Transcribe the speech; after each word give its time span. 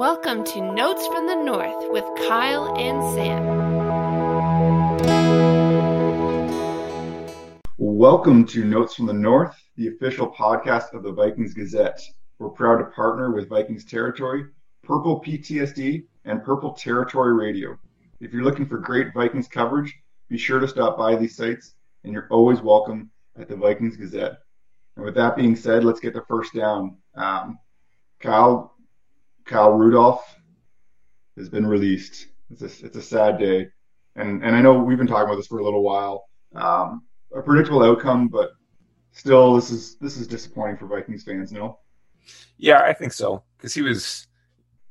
Welcome 0.00 0.44
to 0.44 0.62
Notes 0.62 1.06
from 1.08 1.26
the 1.26 1.34
North 1.34 1.90
with 1.90 2.06
Kyle 2.26 2.74
and 2.78 3.02
Sam. 3.12 3.44
Welcome 7.76 8.46
to 8.46 8.64
Notes 8.64 8.94
from 8.94 9.04
the 9.04 9.12
North, 9.12 9.54
the 9.76 9.88
official 9.88 10.32
podcast 10.32 10.94
of 10.94 11.02
the 11.02 11.12
Vikings 11.12 11.52
Gazette. 11.52 12.00
We're 12.38 12.48
proud 12.48 12.78
to 12.78 12.86
partner 12.86 13.30
with 13.30 13.50
Vikings 13.50 13.84
Territory, 13.84 14.46
Purple 14.82 15.20
PTSD, 15.20 16.06
and 16.24 16.42
Purple 16.42 16.72
Territory 16.72 17.34
Radio. 17.34 17.78
If 18.20 18.32
you're 18.32 18.42
looking 18.42 18.64
for 18.64 18.78
great 18.78 19.12
Vikings 19.12 19.48
coverage, 19.48 19.94
be 20.30 20.38
sure 20.38 20.60
to 20.60 20.68
stop 20.68 20.96
by 20.96 21.14
these 21.14 21.36
sites, 21.36 21.74
and 22.04 22.12
you're 22.14 22.28
always 22.30 22.62
welcome 22.62 23.10
at 23.38 23.48
the 23.50 23.56
Vikings 23.56 23.98
Gazette. 23.98 24.38
And 24.96 25.04
with 25.04 25.16
that 25.16 25.36
being 25.36 25.56
said, 25.56 25.84
let's 25.84 26.00
get 26.00 26.14
the 26.14 26.24
first 26.26 26.54
down. 26.54 26.96
Um, 27.14 27.58
Kyle, 28.18 28.72
Kyle 29.50 29.72
Rudolph 29.72 30.38
has 31.36 31.48
been 31.48 31.66
released. 31.66 32.28
It's 32.50 32.62
a, 32.62 32.86
it's 32.86 32.96
a 32.96 33.02
sad 33.02 33.36
day. 33.36 33.66
And, 34.14 34.44
and 34.44 34.54
I 34.54 34.62
know 34.62 34.78
we've 34.78 34.96
been 34.96 35.08
talking 35.08 35.24
about 35.24 35.36
this 35.36 35.48
for 35.48 35.58
a 35.58 35.64
little 35.64 35.82
while. 35.82 36.28
Um, 36.54 37.02
a 37.34 37.42
predictable 37.42 37.82
outcome, 37.82 38.28
but 38.28 38.52
still, 39.10 39.56
this 39.56 39.70
is 39.70 39.96
this 39.96 40.16
is 40.16 40.28
disappointing 40.28 40.76
for 40.76 40.86
Vikings 40.86 41.24
fans. 41.24 41.50
No. 41.50 41.80
Yeah, 42.58 42.82
I 42.82 42.92
think 42.92 43.12
so 43.12 43.42
because 43.56 43.74
he 43.74 43.82
was 43.82 44.28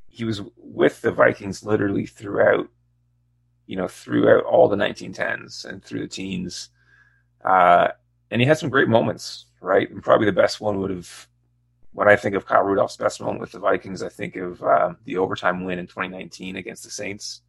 he 0.07 0.25
was 0.25 0.41
with 0.57 0.99
the 1.01 1.11
Vikings 1.11 1.63
literally 1.63 2.05
throughout, 2.05 2.67
you 3.65 3.77
know, 3.77 3.87
throughout 3.87 4.43
all 4.43 4.67
the 4.67 4.75
1910s 4.75 5.63
and 5.65 5.83
through 5.83 6.01
the 6.01 6.07
teens, 6.07 6.69
uh, 7.45 7.89
and 8.29 8.41
he 8.41 8.47
had 8.47 8.57
some 8.57 8.69
great 8.69 8.89
moments, 8.89 9.45
right? 9.61 9.89
And 9.89 10.03
probably 10.03 10.25
the 10.25 10.33
best 10.33 10.59
one 10.59 10.81
would 10.81 10.91
have 10.91 11.28
when 11.91 12.07
I 12.07 12.15
think 12.15 12.35
of 12.35 12.45
Kyle 12.45 12.63
Rudolph's 12.63 12.97
best 12.97 13.21
moment 13.21 13.41
with 13.41 13.51
the 13.51 13.59
Vikings, 13.59 14.03
I 14.03 14.09
think 14.09 14.35
of 14.35 14.61
uh, 14.61 14.93
the 15.05 15.17
overtime 15.17 15.65
win 15.65 15.79
in 15.79 15.87
2019 15.87 16.55
against 16.55 16.83
the 16.83 16.91
Saints, 16.91 17.41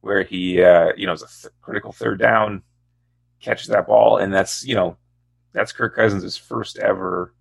where 0.00 0.22
he, 0.22 0.62
uh, 0.62 0.92
you 0.96 1.06
know, 1.06 1.12
was 1.12 1.22
a 1.22 1.42
th- 1.42 1.54
critical 1.60 1.92
third 1.92 2.18
down, 2.18 2.62
catches 3.40 3.68
that 3.68 3.86
ball, 3.86 4.18
and 4.18 4.32
that's 4.32 4.64
you 4.64 4.74
know, 4.74 4.96
that's 5.52 5.72
Kirk 5.72 5.96
Cousins' 5.96 6.36
first 6.36 6.78
ever 6.78 7.34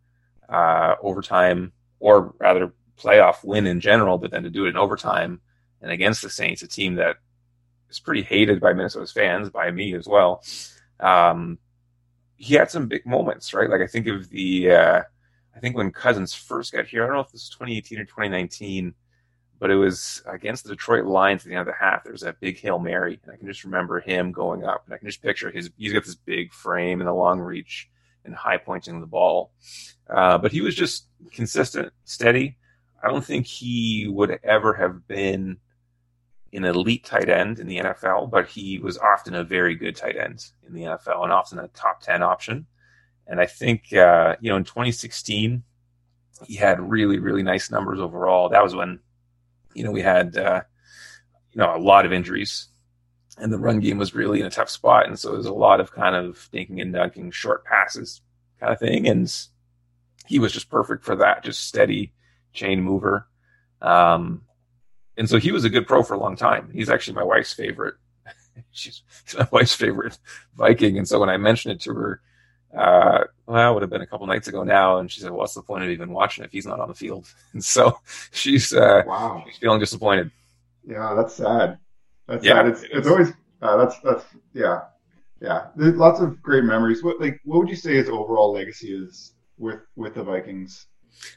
uh, 0.50 0.96
overtime, 1.02 1.74
or 2.00 2.34
rather 2.40 2.74
playoff 2.98 3.44
win 3.44 3.68
in 3.68 3.80
general, 3.80 4.18
but 4.18 4.32
then 4.32 4.44
to 4.44 4.50
do 4.50 4.66
it 4.66 4.70
in 4.70 4.78
overtime 4.78 5.42
and 5.82 5.92
against 5.92 6.22
the 6.22 6.30
Saints, 6.30 6.62
a 6.62 6.68
team 6.68 6.96
that 6.96 7.18
is 7.90 8.00
pretty 8.00 8.22
hated 8.22 8.60
by 8.60 8.74
Minnesota's 8.74 9.12
fans, 9.12 9.50
by 9.50 9.72
me 9.72 9.94
as 9.96 10.08
well. 10.08 10.44
Um, 11.00 11.58
he 12.36 12.56
had 12.56 12.72
some 12.72 12.88
big 12.88 13.06
moments, 13.06 13.54
right? 13.54 13.70
Like 13.70 13.82
I 13.82 13.88
think 13.88 14.08
of 14.08 14.30
the 14.30 14.72
uh, 14.72 15.02
I 15.56 15.60
think 15.60 15.76
when 15.76 15.92
Cousins 15.92 16.34
first 16.34 16.72
got 16.72 16.88
here, 16.88 17.04
I 17.04 17.08
don't 17.08 17.16
know 17.16 17.22
if 17.22 17.32
this 17.32 17.44
was 17.44 17.50
2018 17.50 18.00
or 18.00 18.06
2019, 18.06 18.94
but 19.60 19.70
it 19.70 19.76
was 19.76 20.24
against 20.26 20.64
the 20.64 20.72
Detroit 20.72 21.06
Lions 21.06 21.44
at 21.44 21.50
the 21.50 21.56
end 21.56 21.62
of 21.62 21.68
the 21.68 21.86
half. 21.86 22.04
There 22.04 22.14
was 22.14 22.22
that 22.22 22.40
big 22.40 22.60
Hail 22.60 22.80
Mary. 22.80 23.20
And 23.24 23.32
I 23.32 23.38
can 23.38 23.48
just 23.48 23.64
remember 23.64 24.00
him 24.00 24.32
going 24.32 24.64
up, 24.64 24.84
and 24.86 24.94
I 24.94 24.98
can 24.98 25.08
just 25.08 25.22
picture 25.22 25.52
his, 25.52 25.70
he's 25.78 25.94
got 25.94 26.06
this 26.06 26.16
big 26.16 26.54
frame 26.54 27.02
and 27.02 27.08
the 27.08 27.14
long 27.14 27.40
reach 27.40 27.90
and 28.26 28.34
high 28.34 28.58
pointing 28.58 29.00
the 29.00 29.08
ball. 29.08 29.52
Uh, 30.10 30.38
but 30.38 30.52
he 30.52 30.62
was 30.62 30.76
just 30.76 31.08
consistent, 31.32 31.92
steady. 32.06 32.58
I 33.04 33.10
don't 33.10 33.26
think 33.26 33.46
he 33.46 34.08
would 34.08 34.40
ever 34.44 34.74
have 34.74 35.08
been 35.08 35.58
an 36.54 36.66
elite 36.66 37.06
tight 37.06 37.30
end 37.30 37.60
in 37.60 37.68
the 37.68 37.78
NFL, 37.78 38.30
but 38.30 38.48
he 38.48 38.78
was 38.80 38.98
often 38.98 39.34
a 39.36 39.44
very 39.44 39.76
good 39.76 39.96
tight 39.96 40.18
end 40.18 40.46
in 40.68 40.74
the 40.74 40.82
NFL 40.82 41.24
and 41.24 41.32
often 41.32 41.60
a 41.60 41.68
top 41.70 42.02
10 42.02 42.22
option. 42.22 42.68
And 43.28 43.40
I 43.40 43.46
think, 43.46 43.94
uh, 43.94 44.36
you 44.42 44.50
know, 44.50 44.58
in 44.58 44.64
2016, 44.64 45.64
he 46.48 46.56
had 46.56 46.80
really, 46.80 47.20
really 47.20 47.44
nice 47.44 47.72
numbers 47.72 48.00
overall. 48.00 48.50
That 48.50 48.64
was 48.64 48.76
when, 48.76 49.00
you 49.74 49.84
know, 49.84 49.92
we 49.92 50.02
had, 50.02 50.38
uh, 50.38 50.62
you 51.52 51.60
know, 51.60 51.76
a 51.76 51.78
lot 51.78 52.06
of 52.06 52.14
injuries 52.14 52.68
and 53.38 53.52
the 53.52 53.60
run 53.60 53.80
game 53.80 53.98
was 53.98 54.14
really 54.14 54.40
in 54.40 54.46
a 54.46 54.52
tough 54.52 54.70
spot. 54.70 55.08
And 55.08 55.18
so 55.18 55.32
there's 55.32 55.46
a 55.46 55.54
lot 55.54 55.80
of 55.80 55.92
kind 55.92 56.16
of 56.16 56.38
thinking 56.38 56.80
and 56.80 56.94
dunking 56.94 57.32
short 57.32 57.66
passes 57.66 58.22
kind 58.60 58.72
of 58.72 58.80
thing. 58.80 59.08
And 59.08 59.34
he 60.28 60.40
was 60.40 60.52
just 60.52 60.70
perfect 60.70 61.04
for 61.04 61.16
that, 61.18 61.44
just 61.44 61.68
steady 61.68 62.14
chain 62.54 62.82
mover. 62.82 63.28
Um, 63.82 64.44
and 65.18 65.30
so 65.30 65.40
he 65.40 65.52
was 65.52 65.66
a 65.66 65.70
good 65.70 65.88
pro 65.88 66.04
for 66.04 66.14
a 66.14 66.20
long 66.20 66.36
time. 66.36 66.70
He's 66.72 66.90
actually 66.90 67.16
my 67.16 67.24
wife's 67.24 67.54
favorite. 67.54 67.96
She's 68.72 69.02
my 69.38 69.48
wife's 69.52 69.76
favorite 69.76 70.18
Viking. 70.56 70.98
And 70.98 71.08
so 71.08 71.20
when 71.20 71.30
I 71.30 71.38
mentioned 71.38 71.76
it 71.76 71.82
to 71.82 71.94
her, 71.94 72.22
uh, 72.78 73.26
well, 73.46 73.72
it 73.72 73.74
would 73.74 73.84
have 73.84 73.90
been 73.90 74.02
a 74.02 74.08
couple 74.08 74.28
nights 74.28 74.48
ago 74.48 74.64
now. 74.64 74.98
And 74.98 75.12
she 75.12 75.22
said, 75.22 75.32
what's 75.32 75.54
the 75.54 75.62
point 75.62 75.84
of 75.84 75.90
even 75.90 76.12
watching 76.12 76.44
if 76.44 76.52
he's 76.52 76.66
not 76.66 76.80
on 76.80 76.88
the 76.88 76.96
field? 76.96 77.28
And 77.54 77.64
so 77.64 78.00
she's, 78.32 78.74
uh, 78.74 79.04
wow. 79.06 79.44
she's 79.48 79.58
feeling 79.58 79.80
disappointed. 79.80 80.32
Yeah, 80.88 81.14
that's 81.16 81.36
sad. 81.36 81.78
That's 82.28 82.44
yeah, 82.44 82.54
sad. 82.54 82.68
It's, 82.68 82.84
it 82.84 82.90
it's 82.94 83.08
always, 83.08 83.34
uh, 83.62 83.78
that's, 83.78 84.00
that's, 84.00 84.26
yeah. 84.54 84.82
Yeah. 85.42 85.68
There's 85.76 85.96
lots 85.96 86.22
of 86.22 86.42
great 86.42 86.64
memories. 86.64 87.04
What, 87.04 87.20
like, 87.20 87.40
what 87.44 87.60
would 87.60 87.70
you 87.70 87.76
say 87.76 87.96
his 87.96 88.10
overall 88.10 88.54
legacy 88.54 88.94
is 88.94 89.34
with, 89.58 89.82
with 89.96 90.16
the 90.16 90.24
Vikings? 90.24 90.88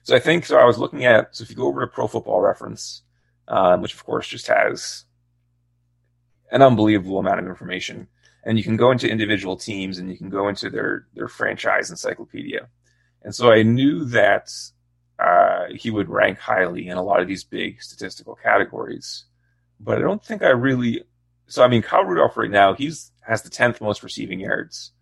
So 0.03 0.15
I 0.15 0.21
think, 0.21 0.47
so 0.47 0.59
I 0.59 0.65
was 0.65 0.78
looking 0.78 1.05
at, 1.05 1.34
so 1.34 1.43
if 1.43 1.51
you 1.51 1.56
go 1.56 1.66
over 1.66 1.81
to 1.81 1.87
Pro 1.87 2.06
Football 2.06 2.41
Reference, 2.41 3.03
um, 3.49 3.83
which 3.83 3.95
of 3.95 4.05
course 4.05 4.28
just 4.28 4.47
has 4.47 5.05
an 6.51 6.62
unbelievable 6.62 7.19
amount 7.19 7.41
of 7.41 7.47
information 7.47 8.09
and 8.44 8.59
you 8.59 8.65
can 8.65 8.77
go 8.77 8.91
into 8.91 9.09
individual 9.09 9.56
teams 9.56 9.99
and 9.99 10.10
you 10.10 10.16
can 10.16 10.28
go 10.28 10.49
into 10.49 10.71
their 10.71 11.06
their 11.15 11.28
franchise 11.28 11.91
encyclopedia. 11.91 12.69
And 13.22 13.34
so 13.34 13.50
I 13.50 13.62
knew 13.62 14.05
that 14.06 14.50
uh, 15.19 15.66
he 15.75 15.91
would 15.91 16.09
rank 16.09 16.38
highly 16.38 16.88
in 16.88 16.97
a 16.97 17.03
lot 17.03 17.21
of 17.21 17.28
these 17.28 17.44
big 17.44 17.83
statistical 17.83 18.34
categories, 18.34 19.25
but 19.81 19.99
I 19.99 20.03
don't 20.03 20.25
think 20.25 20.43
I 20.43 20.50
really. 20.50 21.03
So 21.47 21.65
I 21.65 21.69
mean, 21.69 21.83
Kyle 21.83 22.04
Rudolph 22.04 22.37
right 22.37 22.50
now 22.50 22.75
he's 22.75 23.12
has 23.27 23.43
the 23.43 23.50
tenth 23.50 23.81
most 23.81 24.03
receiving 24.03 24.41
yards 24.41 24.93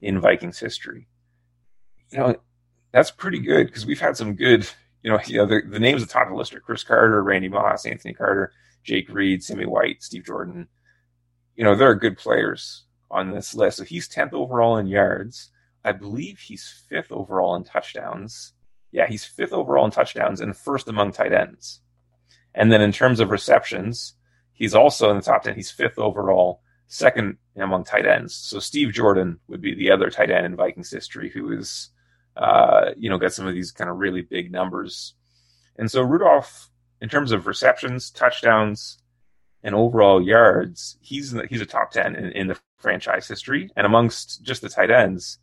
in 0.00 0.20
Vikings 0.20 0.58
history. 0.58 1.08
You 2.10 2.18
know, 2.18 2.36
that's 2.92 3.10
pretty 3.10 3.40
good 3.40 3.66
because 3.66 3.86
we've 3.86 4.00
had 4.00 4.16
some 4.16 4.34
good. 4.34 4.68
You 5.02 5.10
know, 5.10 5.18
you 5.26 5.36
know 5.36 5.46
the, 5.46 5.60
the 5.68 5.78
names 5.78 6.00
at 6.00 6.08
the 6.08 6.12
top 6.12 6.28
of 6.28 6.30
the 6.30 6.36
list 6.36 6.54
are 6.54 6.60
Cris 6.60 6.82
Carter, 6.82 7.22
Randy 7.22 7.48
Moss, 7.48 7.84
Anthony 7.84 8.14
Carter, 8.14 8.52
Jake 8.84 9.08
Reed, 9.10 9.42
Sammy 9.42 9.66
White, 9.66 10.02
Steve 10.02 10.24
Jordan 10.24 10.68
you 11.56 11.64
know, 11.64 11.74
there 11.74 11.88
are 11.88 11.94
good 11.94 12.18
players 12.18 12.83
on 13.14 13.30
this 13.30 13.54
list. 13.54 13.78
So 13.78 13.84
he's 13.84 14.08
10th 14.08 14.32
overall 14.32 14.76
in 14.76 14.86
yards. 14.86 15.50
I 15.84 15.92
believe 15.92 16.40
he's 16.40 16.84
fifth 16.88 17.12
overall 17.12 17.54
in 17.54 17.64
touchdowns. 17.64 18.52
Yeah, 18.90 19.06
he's 19.06 19.24
fifth 19.24 19.52
overall 19.52 19.84
in 19.84 19.90
touchdowns 19.90 20.40
and 20.40 20.56
first 20.56 20.88
among 20.88 21.12
tight 21.12 21.32
ends. 21.32 21.80
And 22.54 22.72
then 22.72 22.80
in 22.80 22.92
terms 22.92 23.20
of 23.20 23.30
receptions, 23.30 24.14
he's 24.52 24.74
also 24.74 25.10
in 25.10 25.16
the 25.16 25.22
top 25.22 25.44
10. 25.44 25.54
He's 25.54 25.70
fifth 25.70 25.98
overall, 25.98 26.62
second 26.86 27.38
among 27.56 27.84
tight 27.84 28.06
ends. 28.06 28.34
So 28.34 28.58
Steve 28.58 28.92
Jordan 28.92 29.38
would 29.48 29.60
be 29.60 29.74
the 29.74 29.90
other 29.90 30.10
tight 30.10 30.30
end 30.30 30.46
in 30.46 30.56
Vikings 30.56 30.90
history 30.90 31.30
who 31.30 31.52
is, 31.52 31.90
uh, 32.36 32.90
you 32.96 33.10
know, 33.10 33.18
got 33.18 33.32
some 33.32 33.46
of 33.46 33.54
these 33.54 33.70
kind 33.70 33.90
of 33.90 33.98
really 33.98 34.22
big 34.22 34.50
numbers. 34.50 35.14
And 35.76 35.90
so 35.90 36.02
Rudolph, 36.02 36.70
in 37.00 37.08
terms 37.08 37.32
of 37.32 37.46
receptions, 37.46 38.10
touchdowns, 38.10 38.98
and 39.64 39.74
overall 39.74 40.22
yards, 40.22 40.98
he's 41.00 41.34
he's 41.48 41.62
a 41.62 41.66
top 41.66 41.90
ten 41.90 42.14
in, 42.14 42.30
in, 42.32 42.46
the 42.48 42.58
franchise 42.84 43.26
history, 43.26 43.70
and 43.74 43.86
amongst 43.86 44.42
just 44.42 44.60
the 44.60 44.68
tight 44.68 44.90
ends, 44.90 45.38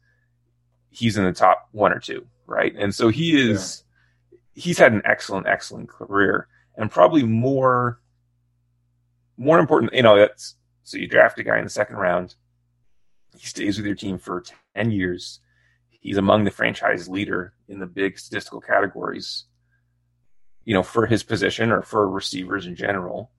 he's 0.92 1.18
in 1.18 1.26
the 1.26 1.34
top 1.34 1.68
one 1.72 1.92
or 1.92 2.00
two, 2.00 2.28
right? 2.46 2.74
And 2.78 2.94
so 2.94 3.10
he 3.10 3.36
is 3.36 3.84
yeah. 4.32 4.38
he's 4.54 4.78
had 4.78 4.94
an 4.94 5.02
excellent, 5.04 5.48
excellent 5.48 5.90
career, 5.90 6.48
and 6.78 6.92
probably 6.92 7.24
more 7.24 8.00
more 9.38 9.58
important, 9.58 9.94
you 9.94 10.04
know, 10.04 10.18
that's 10.18 10.56
so 10.84 10.98
you 10.98 11.08
draft 11.08 11.40
a 11.40 11.44
guy 11.44 11.58
in 11.58 11.64
the 11.64 11.70
second 11.70 11.96
round, 11.96 12.36
he 13.36 13.48
stays 13.48 13.78
with 13.78 13.88
your 13.88 13.96
team 13.96 14.20
for 14.20 14.44
ten 14.76 14.92
years, 14.92 15.40
he's 15.90 16.18
among 16.18 16.44
the 16.44 16.52
franchise 16.52 17.10
leader 17.10 17.54
in 17.68 17.80
the 17.80 17.88
big 17.88 18.20
statistical 18.20 18.62
categories, 18.62 19.46
you 20.64 20.76
know, 20.76 20.84
for 20.84 21.08
his 21.08 21.24
position 21.24 21.72
or 21.72 21.82
for 21.82 22.08
receivers 22.08 22.68
in 22.68 22.76
general 22.76 23.32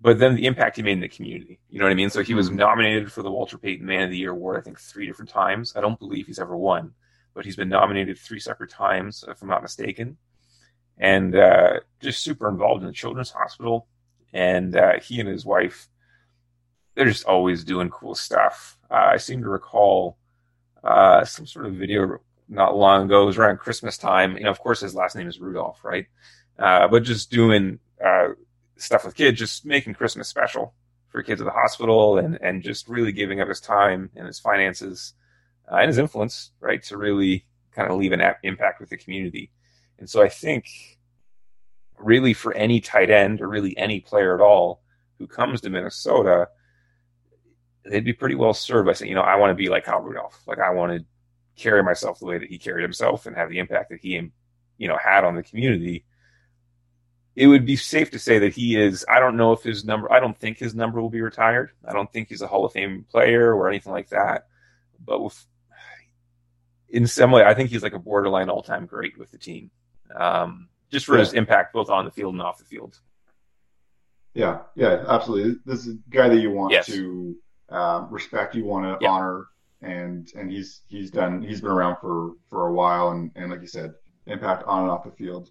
but 0.00 0.18
then 0.18 0.34
the 0.34 0.46
impact 0.46 0.76
he 0.76 0.82
made 0.82 0.92
in 0.92 1.00
the 1.00 1.08
community. 1.08 1.58
You 1.70 1.78
know 1.78 1.86
what 1.86 1.92
I 1.92 1.94
mean? 1.94 2.10
So 2.10 2.22
he 2.22 2.34
was 2.34 2.50
nominated 2.50 3.10
for 3.10 3.22
the 3.22 3.30
Walter 3.30 3.58
Payton 3.58 3.86
Man 3.86 4.02
of 4.04 4.10
the 4.10 4.18
Year 4.18 4.32
award, 4.32 4.58
I 4.58 4.60
think 4.60 4.78
three 4.78 5.06
different 5.06 5.30
times. 5.30 5.74
I 5.76 5.80
don't 5.80 5.98
believe 5.98 6.26
he's 6.26 6.38
ever 6.38 6.56
won, 6.56 6.92
but 7.34 7.44
he's 7.44 7.56
been 7.56 7.68
nominated 7.68 8.18
three 8.18 8.40
separate 8.40 8.70
times, 8.70 9.24
if 9.26 9.42
I'm 9.42 9.48
not 9.48 9.62
mistaken. 9.62 10.16
And 10.98 11.34
uh, 11.34 11.80
just 12.00 12.22
super 12.22 12.48
involved 12.48 12.82
in 12.82 12.86
the 12.86 12.92
children's 12.92 13.30
hospital. 13.30 13.86
And 14.32 14.76
uh, 14.76 15.00
he 15.00 15.20
and 15.20 15.28
his 15.28 15.46
wife, 15.46 15.88
they're 16.94 17.06
just 17.06 17.26
always 17.26 17.64
doing 17.64 17.90
cool 17.90 18.14
stuff. 18.14 18.78
Uh, 18.90 18.94
I 19.12 19.16
seem 19.16 19.42
to 19.42 19.48
recall 19.48 20.18
uh, 20.84 21.24
some 21.24 21.46
sort 21.46 21.66
of 21.66 21.74
video 21.74 22.18
not 22.48 22.76
long 22.76 23.04
ago. 23.04 23.22
It 23.22 23.26
was 23.26 23.38
around 23.38 23.58
Christmas 23.58 23.98
time. 23.98 24.36
You 24.36 24.44
know, 24.44 24.50
of 24.50 24.60
course, 24.60 24.80
his 24.80 24.94
last 24.94 25.16
name 25.16 25.28
is 25.28 25.40
Rudolph, 25.40 25.84
right? 25.84 26.06
Uh, 26.58 26.88
but 26.88 27.02
just 27.02 27.30
doing 27.30 27.78
uh, 28.04 28.28
stuff 28.76 29.04
with 29.04 29.14
kids, 29.14 29.38
just 29.38 29.64
making 29.64 29.94
Christmas 29.94 30.28
special 30.28 30.74
for 31.08 31.22
kids 31.22 31.40
at 31.40 31.44
the 31.44 31.50
hospital 31.50 32.18
and, 32.18 32.38
and 32.42 32.62
just 32.62 32.88
really 32.88 33.12
giving 33.12 33.40
up 33.40 33.48
his 33.48 33.60
time 33.60 34.10
and 34.16 34.26
his 34.26 34.38
finances 34.38 35.14
uh, 35.70 35.76
and 35.76 35.88
his 35.88 35.98
influence, 35.98 36.50
right, 36.60 36.82
to 36.84 36.96
really 36.96 37.46
kind 37.72 37.90
of 37.90 37.98
leave 37.98 38.12
an 38.12 38.22
impact 38.42 38.80
with 38.80 38.90
the 38.90 38.96
community. 38.96 39.50
And 39.98 40.08
so 40.08 40.22
I 40.22 40.28
think 40.28 40.66
really 41.98 42.34
for 42.34 42.52
any 42.54 42.80
tight 42.80 43.10
end 43.10 43.40
or 43.40 43.48
really 43.48 43.76
any 43.76 44.00
player 44.00 44.34
at 44.34 44.40
all 44.40 44.82
who 45.18 45.26
comes 45.26 45.60
to 45.60 45.70
Minnesota, 45.70 46.48
they'd 47.84 48.04
be 48.04 48.12
pretty 48.12 48.34
well 48.34 48.54
served 48.54 48.86
by 48.86 48.92
saying, 48.92 49.08
you 49.08 49.14
know, 49.14 49.22
I 49.22 49.36
want 49.36 49.50
to 49.50 49.54
be 49.54 49.68
like 49.68 49.84
Kyle 49.84 50.00
Rudolph. 50.00 50.40
Like 50.46 50.58
I 50.58 50.70
want 50.70 50.92
to 50.92 51.04
carry 51.56 51.82
myself 51.82 52.18
the 52.18 52.26
way 52.26 52.38
that 52.38 52.48
he 52.48 52.58
carried 52.58 52.82
himself 52.82 53.26
and 53.26 53.36
have 53.36 53.48
the 53.48 53.58
impact 53.58 53.90
that 53.90 54.00
he, 54.02 54.30
you 54.76 54.88
know, 54.88 54.98
had 55.02 55.24
on 55.24 55.34
the 55.34 55.42
community. 55.42 56.04
It 57.36 57.48
would 57.48 57.66
be 57.66 57.76
safe 57.76 58.10
to 58.12 58.18
say 58.18 58.38
that 58.38 58.54
he 58.54 58.80
is. 58.80 59.04
I 59.08 59.20
don't 59.20 59.36
know 59.36 59.52
if 59.52 59.62
his 59.62 59.84
number. 59.84 60.10
I 60.10 60.20
don't 60.20 60.38
think 60.38 60.58
his 60.58 60.74
number 60.74 61.02
will 61.02 61.10
be 61.10 61.20
retired. 61.20 61.70
I 61.86 61.92
don't 61.92 62.10
think 62.10 62.28
he's 62.28 62.40
a 62.40 62.46
Hall 62.46 62.64
of 62.64 62.72
Fame 62.72 63.04
player 63.10 63.54
or 63.54 63.68
anything 63.68 63.92
like 63.92 64.08
that. 64.08 64.46
But 65.04 65.22
with, 65.22 65.46
in 66.88 67.06
some 67.06 67.30
way, 67.30 67.44
I 67.44 67.52
think 67.52 67.68
he's 67.68 67.82
like 67.82 67.92
a 67.92 67.98
borderline 67.98 68.48
all-time 68.48 68.86
great 68.86 69.18
with 69.18 69.30
the 69.30 69.38
team, 69.38 69.70
um, 70.18 70.68
just 70.90 71.04
for 71.04 71.14
yeah. 71.14 71.20
his 71.20 71.34
impact 71.34 71.74
both 71.74 71.90
on 71.90 72.06
the 72.06 72.10
field 72.10 72.32
and 72.32 72.42
off 72.42 72.56
the 72.56 72.64
field. 72.64 72.98
Yeah, 74.32 74.60
yeah, 74.74 75.04
absolutely. 75.06 75.56
This 75.66 75.86
is 75.86 75.94
a 75.94 75.98
guy 76.08 76.30
that 76.30 76.40
you 76.40 76.50
want 76.50 76.72
yes. 76.72 76.86
to 76.86 77.36
um, 77.68 78.08
respect, 78.10 78.54
you 78.54 78.64
want 78.64 78.84
to 78.84 79.04
yeah. 79.04 79.10
honor, 79.10 79.48
and 79.82 80.26
and 80.34 80.50
he's 80.50 80.80
he's 80.88 81.10
done 81.10 81.42
he's 81.42 81.60
been 81.60 81.70
around 81.70 81.98
for 82.00 82.32
for 82.48 82.68
a 82.68 82.72
while, 82.72 83.10
and 83.10 83.30
and 83.36 83.50
like 83.50 83.60
you 83.60 83.66
said, 83.66 83.92
impact 84.26 84.64
on 84.66 84.84
and 84.84 84.90
off 84.90 85.04
the 85.04 85.10
field 85.10 85.50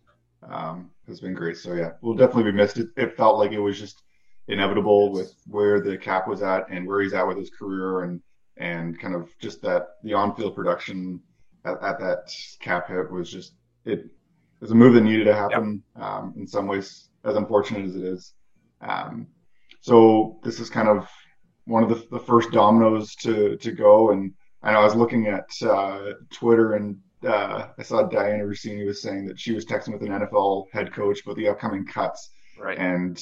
um, 0.49 0.89
has 1.07 1.19
been 1.19 1.33
great. 1.33 1.57
So 1.57 1.73
yeah, 1.73 1.91
we'll 2.01 2.15
definitely 2.15 2.51
be 2.51 2.57
missed. 2.57 2.77
It, 2.77 2.89
it 2.97 3.17
felt 3.17 3.37
like 3.37 3.51
it 3.51 3.59
was 3.59 3.79
just 3.79 4.03
inevitable 4.47 5.11
with 5.11 5.33
where 5.47 5.81
the 5.81 5.97
cap 5.97 6.27
was 6.27 6.41
at 6.41 6.69
and 6.69 6.85
where 6.85 7.01
he's 7.01 7.13
at 7.13 7.27
with 7.27 7.37
his 7.37 7.49
career, 7.49 8.03
and 8.03 8.21
and 8.57 8.99
kind 8.99 9.15
of 9.15 9.29
just 9.39 9.61
that 9.61 9.87
the 10.03 10.13
on-field 10.13 10.55
production 10.55 11.21
at, 11.65 11.81
at 11.83 11.99
that 11.99 12.33
cap 12.61 12.87
hit 12.87 13.11
was 13.11 13.29
just 13.29 13.55
it 13.85 14.05
was 14.59 14.71
a 14.71 14.75
move 14.75 14.93
that 14.93 15.01
needed 15.01 15.25
to 15.25 15.35
happen. 15.35 15.83
Yep. 15.95 16.05
Um, 16.05 16.33
in 16.37 16.47
some 16.47 16.67
ways, 16.67 17.09
as 17.23 17.35
unfortunate 17.35 17.85
as 17.85 17.95
it 17.95 18.03
is. 18.03 18.33
Um, 18.81 19.27
so 19.81 20.39
this 20.43 20.59
is 20.59 20.69
kind 20.69 20.87
of 20.87 21.07
one 21.65 21.83
of 21.83 21.89
the, 21.89 22.07
the 22.11 22.23
first 22.23 22.51
dominoes 22.51 23.15
to 23.15 23.57
to 23.57 23.71
go. 23.71 24.11
And 24.11 24.33
I 24.63 24.71
know 24.71 24.79
I 24.79 24.83
was 24.85 24.95
looking 24.95 25.27
at 25.27 25.49
uh, 25.61 26.13
Twitter 26.31 26.73
and 26.73 26.97
uh, 27.25 27.69
I 27.77 27.83
saw 27.83 28.07
Dianna 28.07 28.43
Russini 28.43 28.85
was 28.85 29.01
saying 29.01 29.25
that 29.27 29.39
she 29.39 29.53
was 29.53 29.65
texting 29.65 29.93
with 29.93 30.01
an 30.01 30.09
NFL 30.09 30.67
head 30.71 30.93
coach 30.93 31.21
about 31.23 31.35
the 31.35 31.47
upcoming 31.47 31.85
cuts, 31.85 32.29
right. 32.59 32.77
and 32.77 33.21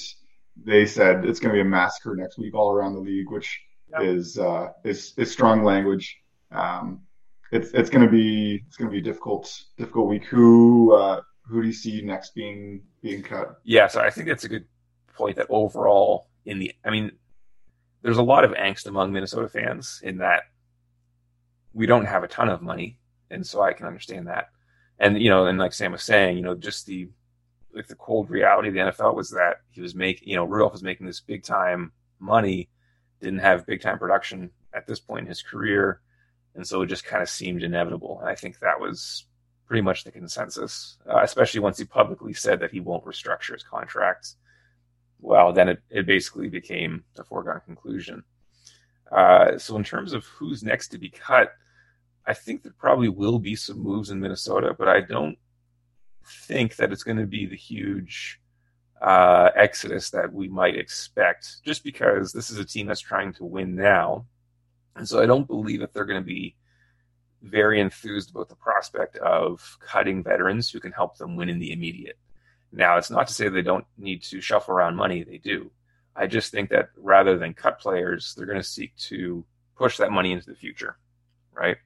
they 0.62 0.86
said 0.86 1.26
it's 1.26 1.40
going 1.40 1.54
to 1.54 1.58
be 1.58 1.62
a 1.62 1.70
massacre 1.70 2.16
next 2.16 2.38
week 2.38 2.54
all 2.54 2.72
around 2.72 2.94
the 2.94 3.00
league, 3.00 3.32
which 3.32 3.62
yep. 3.92 4.02
is 4.02 4.38
uh, 4.38 4.70
is 4.84 5.14
is 5.18 5.32
strong 5.32 5.64
language. 5.64 6.18
Um, 6.52 7.02
it's 7.52 7.72
it's 7.72 7.90
going 7.90 8.06
to 8.06 8.12
be 8.12 8.64
it's 8.68 8.78
going 8.78 8.90
to 8.90 8.92
be 8.92 9.00
a 9.00 9.04
difficult 9.04 9.52
difficult 9.78 10.08
week. 10.08 10.26
Who 10.26 10.94
uh, 10.94 11.22
who 11.46 11.62
do 11.62 11.68
you 11.68 11.74
see 11.74 12.02
next 12.02 12.34
being 12.36 12.82
being 13.02 13.24
cut? 13.24 13.60
Yeah, 13.64 13.88
so 13.88 14.02
I 14.02 14.10
think 14.10 14.28
that's 14.28 14.44
a 14.44 14.50
good 14.50 14.66
point. 15.16 15.38
That 15.38 15.48
overall, 15.50 16.28
in 16.46 16.60
the 16.60 16.72
I 16.86 16.90
mean, 16.90 17.12
there's 18.02 18.18
a 18.18 18.24
lot 18.24 18.44
of 18.44 18.52
angst 18.52 18.88
among 18.88 19.14
Minnesota 19.14 19.48
fans 19.48 20.02
in 20.04 20.18
that 20.18 20.44
we 21.74 21.86
don't 21.86 22.06
have 22.06 22.24
a 22.24 22.28
ton 22.28 22.50
of 22.50 22.62
money, 22.62 23.00
and 23.30 23.46
so 23.46 23.62
I 23.62 23.74
can 23.74 23.86
understand 23.86 24.28
that. 24.28 24.50
And 25.00 25.22
you 25.22 25.30
know, 25.30 25.46
and 25.48 25.58
like 25.58 25.74
Sam 25.74 25.92
was 25.92 26.04
saying, 26.04 26.38
you 26.38 26.44
know, 26.44 26.56
just 26.56 26.86
the 26.86 27.10
like 27.74 27.88
the 27.88 27.96
cold 27.96 28.30
reality 28.30 28.68
of 28.68 28.74
the 28.74 28.80
NFL 28.80 29.16
was 29.16 29.31
that 29.31 29.58
he 29.72 29.81
was 29.81 29.96
making, 29.96 30.30
you 30.30 30.36
know, 30.36 30.46
Rudolph 30.46 30.74
was 30.74 30.84
making 30.84 31.08
this 31.08 31.22
big 31.22 31.44
time 31.44 31.92
money, 32.20 32.70
didn't 33.20 33.40
have 33.40 33.66
big 33.66 33.81
time 33.81 33.98
production 33.98 34.52
at 34.74 34.86
this 34.88 35.00
point 35.00 35.22
in 35.22 35.28
his 35.28 35.42
career, 35.42 36.02
and 36.56 36.66
so 36.68 36.81
it 36.81 36.88
just 36.88 37.06
kind 37.06 37.24
of 37.24 37.30
seemed 37.30 37.64
inevitable. 37.64 38.20
And 38.20 38.30
I 38.30 38.36
think 38.36 38.60
that 38.60 38.80
was 38.80 39.25
pretty 39.66 39.81
much 39.81 40.04
the 40.04 40.12
consensus, 40.12 40.98
uh, 41.10 41.22
especially 41.22 41.62
once 41.62 41.78
he 41.80 41.86
publicly 41.86 42.34
said 42.34 42.60
that 42.60 42.72
he 42.72 42.80
won't 42.80 43.06
restructure 43.06 43.54
his 43.54 43.64
contracts 43.64 44.36
well, 45.24 45.54
then 45.54 45.70
it, 45.70 45.81
it 45.90 46.06
basically 46.06 46.50
became 46.50 47.04
a 47.18 47.24
foregone 47.24 47.62
conclusion. 47.66 48.24
Uh, 49.12 49.58
so, 49.58 49.78
in 49.78 49.84
terms 49.84 50.14
of 50.14 50.25
who's 50.25 50.64
next 50.64 50.90
to 50.90 50.98
be 50.98 51.10
cut, 51.10 51.54
I 52.25 52.34
think 52.34 52.64
there 52.64 52.74
probably 52.78 53.10
will 53.10 53.40
be 53.40 53.56
some 53.56 53.80
moves 53.80 54.10
in 54.10 54.20
Minnesota, 54.20 54.75
but 54.78 54.88
I 54.88 55.02
don't 55.02 55.38
think 56.25 56.78
that 56.78 56.92
it's 56.92 57.04
going 57.04 57.18
to 57.18 57.25
be 57.25 57.46
the 57.46 57.56
huge 57.56 58.40
uh, 59.02 59.50
exodus 59.56 60.10
that 60.12 60.31
we 60.31 60.48
might 60.48 60.78
expect, 60.78 61.62
just 61.64 61.84
because 61.84 62.31
this 62.31 62.50
is 62.50 62.58
a 62.58 62.66
team 62.66 62.88
that's 62.88 63.02
trying 63.02 63.34
to 63.34 63.46
win 63.46 63.75
now. 63.75 64.25
And 64.96 65.08
so 65.08 65.22
I 65.22 65.25
don't 65.25 65.48
believe 65.48 65.81
that 65.81 65.94
they're 65.94 66.06
going 66.06 66.22
to 66.22 66.25
be 66.25 66.56
very 67.42 67.81
enthused 67.81 68.31
about 68.31 68.48
the 68.48 68.56
prospect 68.56 69.18
of 69.18 69.78
cutting 69.81 70.24
veterans 70.24 70.70
who 70.70 70.80
can 70.80 70.94
help 70.94 71.18
them 71.18 71.36
win 71.36 71.50
in 71.50 71.60
the 71.60 71.74
immediate. 71.74 72.18
Now, 72.72 72.98
it's 72.98 73.12
not 73.12 73.28
to 73.28 73.34
say 73.34 73.50
they 73.50 73.62
don't 73.62 73.86
need 73.98 74.24
to 74.24 74.40
shuffle 74.40 74.74
around 74.74 74.96
money, 74.96 75.24
they 75.24 75.38
do. 75.38 75.70
I 76.16 76.28
just 76.28 76.52
think 76.52 76.70
that 76.70 76.90
rather 76.96 77.38
than 77.38 77.54
cut 77.54 77.80
players, 77.80 78.34
they're 78.34 78.46
going 78.46 78.62
to 78.62 78.64
seek 78.64 78.96
to 78.98 79.44
push 79.75 79.98
that 79.98 80.12
money 80.12 80.31
into 80.31 80.46
the 80.46 80.56
future, 80.56 80.98
right? 81.52 81.78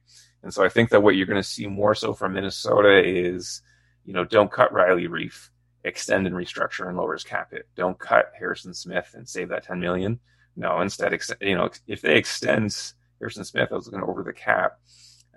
And 0.42 0.52
so 0.52 0.64
I 0.64 0.68
think 0.68 0.90
that 0.90 1.02
what 1.02 1.16
you're 1.16 1.26
going 1.26 1.42
to 1.42 1.48
see 1.48 1.66
more 1.66 1.94
so 1.94 2.14
from 2.14 2.34
Minnesota 2.34 3.02
is, 3.04 3.62
you 4.04 4.12
know, 4.12 4.24
don't 4.24 4.52
cut 4.52 4.72
Riley 4.72 5.08
Reiff, 5.08 5.50
extend 5.84 6.26
and 6.26 6.36
restructure 6.36 6.88
and 6.88 6.96
lower 6.96 7.14
his 7.14 7.24
cap 7.24 7.50
hit. 7.50 7.68
Don't 7.76 7.98
cut 7.98 8.32
Harrison 8.38 8.72
Smith 8.72 9.14
and 9.14 9.28
save 9.28 9.48
that 9.48 9.64
10 9.64 9.80
million. 9.80 10.20
No, 10.56 10.80
instead, 10.80 11.18
you 11.40 11.54
know, 11.54 11.70
if 11.86 12.02
they 12.02 12.16
extend 12.16 12.92
Harrison 13.20 13.44
Smith, 13.44 13.68
I 13.70 13.74
was 13.74 13.86
looking 13.86 14.02
over 14.02 14.22
the 14.22 14.32
cap, 14.32 14.78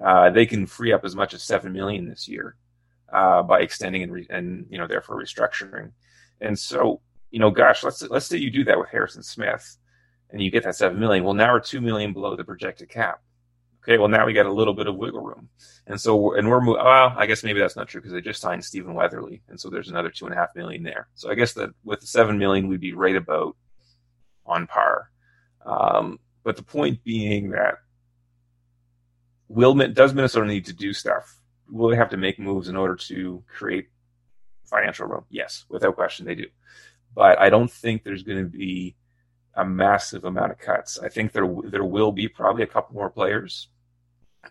uh, 0.03 0.29
they 0.29 0.45
can 0.45 0.65
free 0.65 0.93
up 0.93 1.05
as 1.05 1.15
much 1.15 1.33
as 1.33 1.43
7 1.43 1.71
million 1.71 2.07
this 2.07 2.27
year 2.27 2.55
uh, 3.11 3.43
by 3.43 3.61
extending 3.61 4.03
and, 4.03 4.11
re- 4.11 4.27
and 4.29 4.65
you 4.69 4.77
know 4.77 4.87
therefore 4.87 5.21
restructuring. 5.21 5.91
And 6.39 6.57
so 6.57 7.01
you 7.29 7.39
know, 7.39 7.49
gosh, 7.49 7.83
let's 7.83 8.01
let's 8.03 8.25
say 8.25 8.37
you 8.37 8.51
do 8.51 8.65
that 8.65 8.77
with 8.77 8.89
Harrison 8.89 9.23
Smith, 9.23 9.77
and 10.29 10.41
you 10.41 10.51
get 10.51 10.63
that 10.63 10.75
seven 10.75 10.99
million. 10.99 11.23
Well, 11.23 11.33
now 11.33 11.53
we're 11.53 11.59
two 11.61 11.81
million 11.81 12.13
below 12.13 12.35
the 12.35 12.43
projected 12.43 12.89
cap. 12.89 13.21
Okay, 13.83 13.97
well 13.97 14.07
now 14.07 14.25
we 14.25 14.33
got 14.33 14.45
a 14.45 14.51
little 14.51 14.73
bit 14.73 14.87
of 14.87 14.95
wiggle 14.95 15.21
room, 15.21 15.49
and 15.87 15.99
so 15.99 16.35
and 16.35 16.47
we're 16.47 16.63
well. 16.63 17.13
I 17.17 17.25
guess 17.25 17.43
maybe 17.43 17.59
that's 17.59 17.75
not 17.75 17.87
true 17.87 17.99
because 17.99 18.13
they 18.13 18.21
just 18.21 18.41
signed 18.41 18.63
Stephen 18.63 18.93
Weatherly, 18.93 19.41
and 19.47 19.59
so 19.59 19.69
there's 19.69 19.89
another 19.89 20.09
two 20.09 20.25
and 20.25 20.35
a 20.35 20.37
half 20.37 20.55
million 20.55 20.83
there. 20.83 21.07
So 21.15 21.31
I 21.31 21.35
guess 21.35 21.53
that 21.53 21.71
with 21.83 21.99
the 21.99 22.07
seven 22.07 22.37
million, 22.37 22.67
we'd 22.67 22.79
be 22.79 22.93
right 22.93 23.15
about 23.15 23.55
on 24.45 24.67
par. 24.67 25.09
Um, 25.65 26.19
but 26.43 26.57
the 26.57 26.63
point 26.63 27.03
being 27.03 27.51
that 27.51 27.75
will 29.47 29.73
does 29.73 30.13
Minnesota 30.13 30.47
need 30.47 30.65
to 30.65 30.73
do 30.73 30.93
stuff 30.93 31.41
will 31.71 31.89
they 31.89 31.95
have 31.95 32.09
to 32.09 32.17
make 32.17 32.37
moves 32.37 32.67
in 32.67 32.75
order 32.75 32.95
to 32.95 33.43
create 33.47 33.87
financial 34.65 35.07
room? 35.07 35.25
Yes, 35.29 35.65
without 35.69 35.95
question, 35.95 36.25
they 36.25 36.35
do. 36.35 36.47
But 37.15 37.39
I 37.39 37.49
don't 37.49 37.71
think 37.71 38.03
there's 38.03 38.23
going 38.23 38.43
to 38.43 38.49
be 38.49 38.95
a 39.55 39.65
massive 39.65 40.25
amount 40.25 40.51
of 40.51 40.59
cuts. 40.59 40.99
I 40.99 41.09
think 41.09 41.31
there 41.31 41.47
there 41.65 41.83
will 41.83 42.11
be 42.11 42.27
probably 42.27 42.63
a 42.63 42.67
couple 42.67 42.95
more 42.95 43.09
players, 43.09 43.69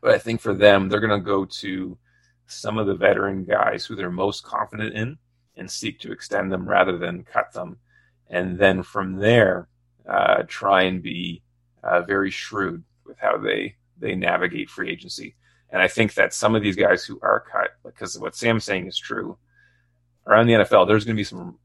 but 0.01 0.13
I 0.13 0.19
think 0.19 0.41
for 0.41 0.55
them, 0.55 0.89
they're 0.89 1.01
going 1.01 1.19
to 1.19 1.25
go 1.25 1.45
to 1.45 1.99
some 2.47 2.79
of 2.79 2.87
the 2.87 2.95
veteran 2.95 3.45
guys 3.45 3.85
who 3.85 3.95
they're 3.95 4.11
most 4.11 4.43
confident 4.43 4.95
in 4.95 5.19
and 5.57 5.71
seek 5.71 6.01
to 6.01 6.13
extend 6.13 6.51
them 6.53 6.69
rather 6.69 6.99
than 6.99 7.25
cut 7.25 7.53
them, 7.53 7.79
and 8.29 8.59
then 8.59 8.83
from 8.83 9.17
there, 9.17 9.69
uh, 10.09 10.43
try 10.49 10.83
and 10.83 11.03
be 11.03 11.43
uh, 11.83 12.03
very 12.03 12.31
shrewd 12.31 12.83
with 13.05 13.19
how 13.19 13.37
they 13.37 13.77
they 13.99 14.15
navigate 14.15 14.71
free 14.71 14.91
agency. 14.91 15.37
And 15.71 15.81
I 15.81 15.89
think 15.89 16.15
that 16.15 16.35
some 16.35 16.55
of 16.55 16.63
these 16.63 16.77
guys 16.77 17.05
who 17.05 17.21
are 17.23 17.45
cut, 17.53 17.71
because 17.85 18.19
what 18.19 18.35
Sam's 18.35 18.65
saying 18.65 18.87
is 18.87 18.99
true, 18.99 19.39
around 20.27 20.47
the 20.47 20.55
NFL, 20.55 20.89
there's 20.89 21.05
going 21.05 21.17
to 21.17 21.21
be 21.21 21.25
some 21.25 21.59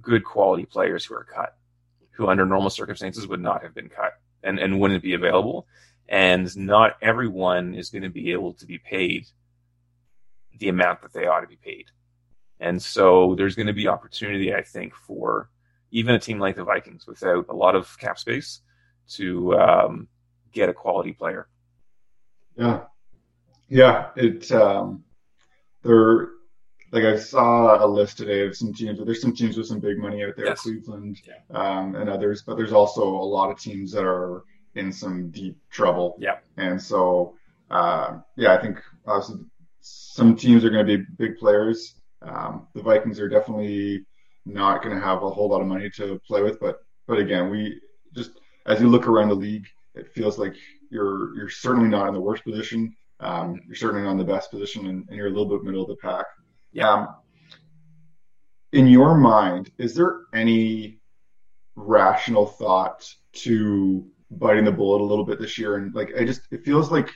good 0.00 0.24
quality 0.24 0.64
players 0.64 1.04
who 1.04 1.14
are 1.14 1.24
cut, 1.24 1.56
who 2.12 2.28
under 2.28 2.46
normal 2.46 2.70
circumstances 2.70 3.26
would 3.26 3.40
not 3.40 3.62
have 3.62 3.74
been 3.74 3.88
cut 3.88 4.12
and, 4.42 4.58
and 4.58 4.80
wouldn't 4.80 5.02
be 5.02 5.14
available. 5.14 5.66
And 6.10 6.54
not 6.56 6.96
everyone 7.00 7.74
is 7.74 7.88
going 7.88 8.02
to 8.02 8.10
be 8.10 8.32
able 8.32 8.52
to 8.54 8.66
be 8.66 8.78
paid 8.78 9.26
the 10.58 10.68
amount 10.68 11.02
that 11.02 11.12
they 11.12 11.26
ought 11.26 11.40
to 11.40 11.46
be 11.46 11.56
paid. 11.56 11.86
And 12.58 12.82
so 12.82 13.34
there's 13.36 13.54
going 13.54 13.68
to 13.68 13.72
be 13.72 13.88
opportunity, 13.88 14.52
I 14.52 14.62
think, 14.62 14.94
for 14.94 15.48
even 15.92 16.14
a 16.14 16.18
team 16.18 16.38
like 16.38 16.56
the 16.56 16.64
Vikings 16.64 17.06
without 17.06 17.46
a 17.48 17.54
lot 17.54 17.74
of 17.74 17.96
cap 17.98 18.18
space 18.18 18.60
to 19.10 19.58
um, 19.58 20.08
get 20.52 20.68
a 20.68 20.74
quality 20.74 21.12
player. 21.12 21.48
Yeah, 22.56 22.80
yeah, 23.68 24.08
it 24.16 24.50
um, 24.52 25.04
there. 25.82 26.28
Like 26.92 27.04
I 27.04 27.16
saw 27.16 27.84
a 27.84 27.86
list 27.86 28.18
today 28.18 28.44
of 28.44 28.56
some 28.56 28.74
teams. 28.74 28.98
There's 28.98 29.22
some 29.22 29.34
teams 29.34 29.56
with 29.56 29.68
some 29.68 29.78
big 29.78 29.96
money 29.96 30.24
out 30.24 30.34
there, 30.36 30.46
yes. 30.46 30.62
Cleveland 30.62 31.20
yeah. 31.24 31.56
um, 31.56 31.94
and 31.94 32.10
others, 32.10 32.42
but 32.42 32.56
there's 32.56 32.72
also 32.72 33.04
a 33.04 33.06
lot 33.06 33.48
of 33.48 33.60
teams 33.60 33.92
that 33.92 34.04
are 34.04 34.42
in 34.74 34.92
some 34.92 35.30
deep 35.30 35.58
trouble. 35.70 36.16
Yeah, 36.18 36.38
and 36.56 36.80
so 36.80 37.34
uh, 37.70 38.18
yeah, 38.36 38.54
I 38.54 38.60
think 38.60 38.80
obviously 39.06 39.44
some 39.80 40.36
teams 40.36 40.64
are 40.64 40.70
going 40.70 40.86
to 40.86 40.98
be 40.98 41.04
big 41.18 41.38
players. 41.38 41.94
Um, 42.22 42.66
the 42.74 42.82
Vikings 42.82 43.18
are 43.18 43.28
definitely 43.28 44.04
not 44.44 44.82
going 44.82 44.94
to 44.94 45.02
have 45.02 45.22
a 45.22 45.30
whole 45.30 45.48
lot 45.48 45.60
of 45.60 45.66
money 45.66 45.88
to 45.90 46.20
play 46.26 46.42
with, 46.42 46.60
but 46.60 46.80
but 47.06 47.18
again, 47.18 47.50
we 47.50 47.80
just 48.14 48.32
as 48.66 48.80
you 48.80 48.88
look 48.88 49.06
around 49.06 49.28
the 49.28 49.34
league, 49.34 49.66
it 49.94 50.12
feels 50.12 50.38
like 50.38 50.54
you're 50.90 51.34
you're 51.36 51.50
certainly 51.50 51.88
not 51.88 52.08
in 52.08 52.14
the 52.14 52.20
worst 52.20 52.44
position. 52.44 52.94
Um, 53.20 53.60
you're 53.66 53.76
certainly 53.76 54.02
not 54.02 54.12
in 54.12 54.18
the 54.18 54.24
best 54.24 54.50
position, 54.50 54.86
and, 54.86 55.06
and, 55.08 55.16
you're 55.16 55.26
a 55.26 55.30
little 55.30 55.48
bit 55.48 55.62
middle 55.62 55.82
of 55.82 55.88
the 55.88 55.96
pack. 55.96 56.24
Yeah. 56.72 56.90
Um, 56.90 57.08
in 58.72 58.86
your 58.86 59.16
mind, 59.16 59.70
is 59.78 59.94
there 59.94 60.20
any 60.32 61.00
rational 61.76 62.46
thought 62.46 63.12
to 63.32 64.06
biting 64.30 64.64
the 64.64 64.72
bullet 64.72 65.02
a 65.02 65.04
little 65.04 65.24
bit 65.24 65.40
this 65.40 65.58
year? 65.58 65.76
And 65.76 65.94
like, 65.94 66.12
I 66.18 66.24
just, 66.24 66.42
it 66.50 66.64
feels 66.64 66.90
like 66.90 67.10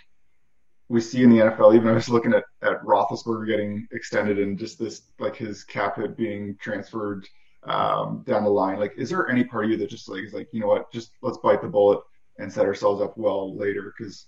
we 0.88 1.00
see 1.00 1.22
in 1.22 1.30
the 1.30 1.38
NFL, 1.38 1.74
even 1.74 1.88
I 1.88 1.92
was 1.92 2.08
looking 2.08 2.34
at, 2.34 2.44
at 2.62 2.82
Roethlisberger 2.82 3.46
getting 3.46 3.86
extended 3.92 4.38
and 4.38 4.58
just 4.58 4.78
this, 4.78 5.02
like 5.18 5.36
his 5.36 5.64
cap 5.64 5.96
hit 5.96 6.16
being 6.16 6.56
transferred 6.60 7.26
um, 7.64 8.22
down 8.26 8.44
the 8.44 8.50
line. 8.50 8.78
Like, 8.78 8.94
is 8.96 9.10
there 9.10 9.28
any 9.30 9.44
part 9.44 9.64
of 9.64 9.70
you 9.70 9.76
that 9.78 9.90
just 9.90 10.08
like, 10.08 10.24
is 10.24 10.34
like, 10.34 10.48
you 10.52 10.60
know 10.60 10.66
what, 10.66 10.92
just 10.92 11.12
let's 11.22 11.38
bite 11.38 11.62
the 11.62 11.68
bullet 11.68 12.00
and 12.38 12.52
set 12.52 12.66
ourselves 12.66 13.00
up 13.00 13.16
well 13.16 13.56
later? 13.56 13.94
Cause, 13.98 14.26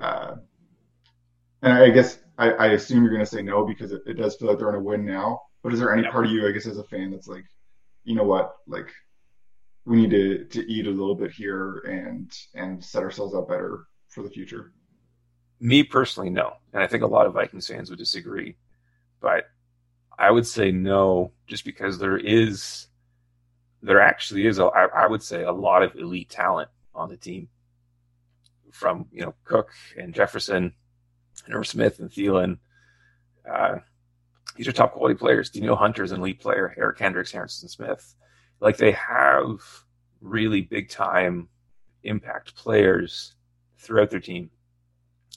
uh, 0.00 0.36
and 1.62 1.72
I 1.72 1.90
guess 1.90 2.18
I, 2.38 2.50
I 2.52 2.66
assume 2.68 3.02
you're 3.02 3.12
going 3.12 3.24
to 3.24 3.30
say 3.30 3.42
no 3.42 3.64
because 3.64 3.92
it, 3.92 4.02
it, 4.06 4.14
does 4.14 4.36
feel 4.36 4.48
like 4.48 4.58
they're 4.58 4.68
in 4.68 4.74
a 4.74 4.80
win 4.80 5.04
now. 5.04 5.42
But 5.62 5.72
is 5.72 5.80
there 5.80 5.92
any 5.92 6.06
part 6.08 6.26
of 6.26 6.32
you, 6.32 6.46
I 6.46 6.52
guess, 6.52 6.66
as 6.66 6.78
a 6.78 6.84
fan 6.84 7.10
that's 7.10 7.26
like, 7.26 7.44
you 8.04 8.14
know 8.14 8.24
what, 8.24 8.54
like 8.66 8.92
we 9.86 9.96
need 9.96 10.10
to 10.10 10.44
to 10.44 10.70
eat 10.70 10.86
a 10.86 10.90
little 10.90 11.14
bit 11.14 11.30
here 11.30 11.78
and 11.88 12.30
and 12.54 12.84
set 12.84 13.02
ourselves 13.02 13.34
up 13.34 13.48
better 13.48 13.86
for 14.08 14.22
the 14.22 14.30
future? 14.30 14.72
Me 15.58 15.82
personally, 15.82 16.28
no, 16.28 16.54
and 16.74 16.82
I 16.82 16.86
think 16.86 17.02
a 17.02 17.06
lot 17.06 17.26
of 17.26 17.32
Vikings 17.32 17.68
fans 17.68 17.88
would 17.88 17.98
disagree, 17.98 18.56
but 19.20 19.44
I 20.18 20.30
would 20.30 20.46
say 20.46 20.70
no, 20.70 21.32
just 21.46 21.64
because 21.64 21.98
there 21.98 22.18
is, 22.18 22.88
there 23.82 24.00
actually 24.00 24.46
is, 24.46 24.58
a, 24.58 24.64
I, 24.64 25.04
I 25.04 25.06
would 25.06 25.22
say, 25.22 25.42
a 25.44 25.52
lot 25.52 25.82
of 25.82 25.94
elite 25.94 26.28
talent 26.28 26.68
on 26.94 27.08
the 27.08 27.16
team, 27.16 27.48
from 28.70 29.06
you 29.12 29.22
know 29.22 29.34
Cook 29.44 29.70
and 29.96 30.14
Jefferson 30.14 30.74
and 31.46 31.54
Irv 31.54 31.66
Smith 31.66 31.98
and 32.00 32.10
Thielen. 32.10 32.58
Uh, 33.50 33.76
these 34.56 34.68
are 34.68 34.72
top 34.72 34.92
quality 34.92 35.14
players. 35.14 35.50
Danielle 35.50 35.76
Hunter's 35.76 36.12
an 36.12 36.20
elite 36.20 36.40
player. 36.40 36.74
Eric 36.76 36.98
Kendricks, 36.98 37.32
Harrison 37.32 37.68
Smith. 37.68 38.14
Like 38.60 38.76
they 38.76 38.92
have 38.92 39.60
really 40.20 40.62
big 40.62 40.88
time 40.88 41.48
impact 42.02 42.54
players 42.54 43.34
throughout 43.78 44.10
their 44.10 44.20
team. 44.20 44.50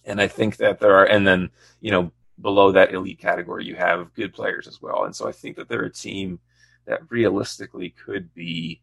And 0.06 0.22
I 0.22 0.28
think 0.28 0.58
that 0.58 0.80
there 0.80 0.96
are, 0.96 1.06
and 1.06 1.28
then, 1.28 1.50
you 1.82 1.92
know, 1.92 2.12
below 2.42 2.72
that 2.72 2.94
elite 2.94 3.20
category, 3.20 3.66
you 3.66 3.76
have 3.76 4.14
good 4.14 4.34
players 4.34 4.68
as 4.68 4.82
well. 4.82 5.04
And 5.04 5.16
so 5.16 5.28
I 5.28 5.32
think 5.32 5.58
that 5.58 5.68
they're 5.68 5.84
a 5.84 5.92
team 5.92 6.40
that 6.86 7.02
realistically 7.10 7.90
could 7.90 8.34
be, 8.34 8.82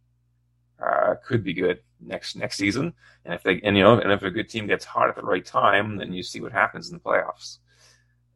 uh, 0.80 1.14
could 1.24 1.42
be 1.42 1.54
good 1.54 1.80
next, 2.00 2.36
next 2.36 2.58
season. 2.58 2.92
And 3.24 3.34
if 3.34 3.42
they, 3.42 3.60
and 3.62 3.76
you 3.76 3.82
know, 3.82 3.98
and 3.98 4.12
if 4.12 4.22
a 4.22 4.30
good 4.30 4.48
team 4.48 4.66
gets 4.66 4.84
hot 4.84 5.08
at 5.08 5.16
the 5.16 5.22
right 5.22 5.44
time, 5.44 5.96
then 5.96 6.12
you 6.12 6.22
see 6.22 6.40
what 6.40 6.52
happens 6.52 6.90
in 6.90 6.96
the 6.96 7.02
playoffs. 7.02 7.58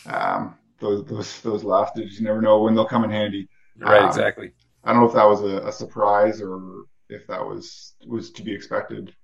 Um, 0.06 0.54
those 0.80 1.04
those 1.06 1.40
those 1.40 1.64
last 1.64 1.94
digits, 1.94 2.20
you 2.20 2.24
never 2.24 2.40
know 2.40 2.62
when 2.62 2.74
they'll 2.74 2.84
come 2.84 3.04
in 3.04 3.10
handy. 3.10 3.48
Right, 3.78 4.02
um, 4.02 4.08
exactly. 4.08 4.52
I 4.84 4.92
don't 4.92 5.02
know 5.02 5.08
if 5.08 5.14
that 5.14 5.28
was 5.28 5.42
a, 5.42 5.66
a 5.66 5.72
surprise 5.72 6.40
or 6.40 6.84
if 7.08 7.26
that 7.26 7.44
was 7.44 7.94
was 8.06 8.30
to 8.32 8.42
be 8.42 8.52
expected. 8.52 9.14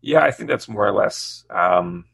Yeah, 0.00 0.20
I 0.20 0.30
think 0.30 0.48
that's 0.48 0.68
more 0.68 0.86
or 0.86 0.92
less 0.92 1.44
um, 1.50 2.04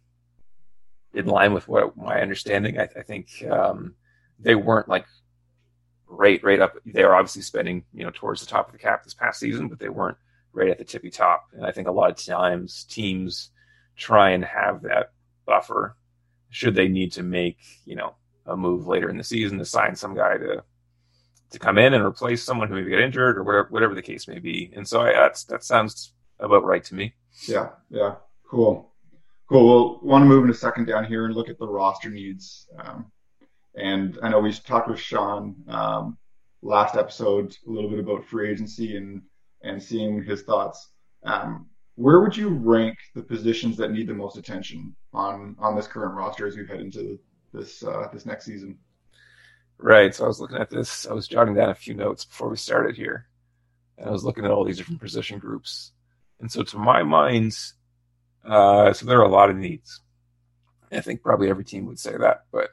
in 1.14 1.26
line 1.26 1.52
with 1.52 1.69
what 1.69 1.97
my 1.97 2.21
understanding. 2.21 2.79
I, 2.79 2.85
I 2.85 3.02
think 3.02 3.45
um, 3.50 3.95
they 4.38 4.55
weren't 4.55 4.88
like 4.88 5.07
right 6.07 6.43
right 6.43 6.61
up. 6.61 6.75
They 6.87 7.05
were 7.05 7.14
obviously 7.14 7.43
spending 7.43 7.85
you 7.93 8.05
know 8.05 8.12
towards 8.12 8.41
the 8.41 8.47
top 8.47 8.67
of 8.67 8.73
the 8.73 8.79
cap 8.79 9.05
this 9.05 9.14
past 9.14 9.41
season, 9.41 9.69
but 9.69 9.79
they 9.79 9.88
weren't 9.88 10.19
right 10.53 10.69
at 10.69 10.79
the 10.79 10.85
tippy 10.85 11.11
top. 11.11 11.47
And 11.53 11.65
I 11.65 11.73
think 11.73 11.89
a 11.89 11.93
lot 11.93 12.11
of 12.11 12.25
times 12.25 12.85
teams 12.85 13.51
try 13.97 14.31
and 14.31 14.45
have 14.45 14.83
that 14.83 15.13
buffer 15.47 15.97
should 16.51 16.75
they 16.75 16.89
need 16.89 17.13
to 17.13 17.23
make 17.23 17.59
you 17.85 17.97
know 17.97 18.15
a 18.47 18.57
move 18.57 18.87
later 18.87 19.09
in 19.09 19.17
the 19.17 19.25
season 19.25 19.59
to 19.59 19.65
sign 19.65 19.95
some 19.95 20.15
guy 20.15 20.37
to 20.37 20.63
to 21.51 21.59
come 21.59 21.79
in 21.79 21.95
and 21.95 22.05
replace 22.05 22.43
someone 22.43 22.69
who 22.69 22.75
maybe 22.75 22.91
got 22.91 23.01
injured 23.01 23.37
or 23.39 23.45
whatever 23.45 23.69
whatever 23.71 23.95
the 23.95 24.03
case 24.03 24.27
may 24.27 24.39
be. 24.39 24.73
And 24.75 24.87
so 24.87 25.01
I, 25.01 25.13
that's 25.13 25.45
that 25.45 25.65
sounds 25.65 26.15
about 26.39 26.65
right 26.65 26.85
to 26.85 26.95
me. 26.95 27.15
Yeah, 27.47 27.71
yeah, 27.91 28.17
cool, 28.51 28.93
cool. 29.49 29.67
We'll 29.69 30.01
want 30.03 30.23
to 30.23 30.27
move 30.27 30.45
in 30.45 30.51
a 30.51 30.55
second 30.55 30.87
down 30.87 31.05
here 31.05 31.27
and 31.27 31.35
look 31.35 31.49
at 31.49 31.59
the 31.59 31.69
roster 31.69 32.11
needs. 32.11 32.69
Um, 32.79 33.13
and 33.75 34.19
I 34.23 34.29
know 34.29 34.41
we 34.41 34.53
talked 34.53 34.89
with 34.89 35.01
Sean 35.01 35.57
um, 35.69 36.19
last 36.63 36.97
episode 36.97 37.57
a 37.67 37.71
little 37.71 37.91
bit 37.91 37.99
about 37.99 38.25
free 38.25 38.51
agency 38.51 38.97
and 38.97 39.23
and 39.62 39.83
seeing 39.83 40.23
his 40.23 40.42
thoughts. 40.42 40.90
Um, 41.25 41.66
where 41.95 42.21
would 42.21 42.37
you 42.37 42.49
rank 42.49 42.97
the 43.14 43.23
positions 43.23 43.76
that 43.76 43.92
need 43.92 44.09
the 44.09 44.14
most 44.14 44.37
attention 44.37 44.95
on 45.12 45.57
on 45.59 45.76
this 45.76 45.87
current 45.87 46.14
roster 46.14 46.47
as 46.47 46.57
we 46.57 46.66
head 46.66 46.81
into 46.81 47.19
this 47.52 47.83
uh, 47.85 48.09
this 48.12 48.26
next 48.26 48.45
season? 48.45 48.78
Right. 49.78 50.14
So 50.14 50.25
I 50.25 50.28
was 50.28 50.40
looking 50.40 50.59
at 50.59 50.71
this. 50.71 51.07
I 51.07 51.12
was 51.12 51.28
jotting 51.28 51.54
down 51.54 51.71
a 51.71 51.75
few 51.75 51.95
notes 51.95 52.25
before 52.25 52.49
we 52.49 52.57
started 52.57 52.97
here, 52.97 53.26
and 53.99 54.09
I 54.09 54.12
was 54.12 54.25
looking 54.25 54.45
at 54.45 54.50
all 54.50 54.64
these 54.64 54.78
different 54.78 55.00
position 55.00 55.38
groups. 55.38 55.92
And 56.40 56.50
so, 56.50 56.62
to 56.62 56.78
my 56.78 57.02
mind, 57.02 57.57
uh, 58.45 58.92
so 58.92 59.07
there 59.07 59.19
are 59.19 59.25
a 59.25 59.28
lot 59.28 59.50
of 59.50 59.57
needs. 59.57 60.00
I 60.90 61.00
think 61.00 61.23
probably 61.23 61.49
every 61.49 61.64
team 61.64 61.87
would 61.87 61.99
say 61.99 62.16
that, 62.16 62.45
but 62.52 62.71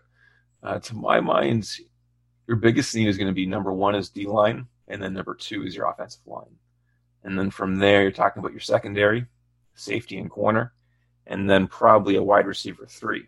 uh, 0.62 0.80
to 0.80 0.96
my 0.96 1.22
mind, 1.22 1.70
your 2.48 2.58
biggest 2.58 2.94
need 2.96 3.08
is 3.08 3.18
going 3.18 3.28
to 3.30 3.34
be 3.34 3.46
number 3.46 3.72
one 3.72 3.96
is 3.96 4.10
D 4.10 4.26
line, 4.26 4.68
and 4.88 5.02
then 5.02 5.14
number 5.14 5.36
two 5.36 5.64
is 5.64 5.76
your 5.76 5.90
offensive 5.90 6.22
line. 6.26 6.58
And 7.24 7.38
then 7.38 7.52
from 7.52 7.78
there, 7.78 8.02
you're 8.02 8.12
talking 8.12 8.40
about 8.40 8.54
your 8.54 8.62
secondary, 8.62 9.26
safety 9.76 10.18
and 10.18 10.30
corner, 10.30 10.74
and 11.28 11.50
then 11.50 11.68
probably 11.68 12.16
a 12.16 12.24
wide 12.24 12.48
receiver 12.48 12.86
three. 12.88 13.28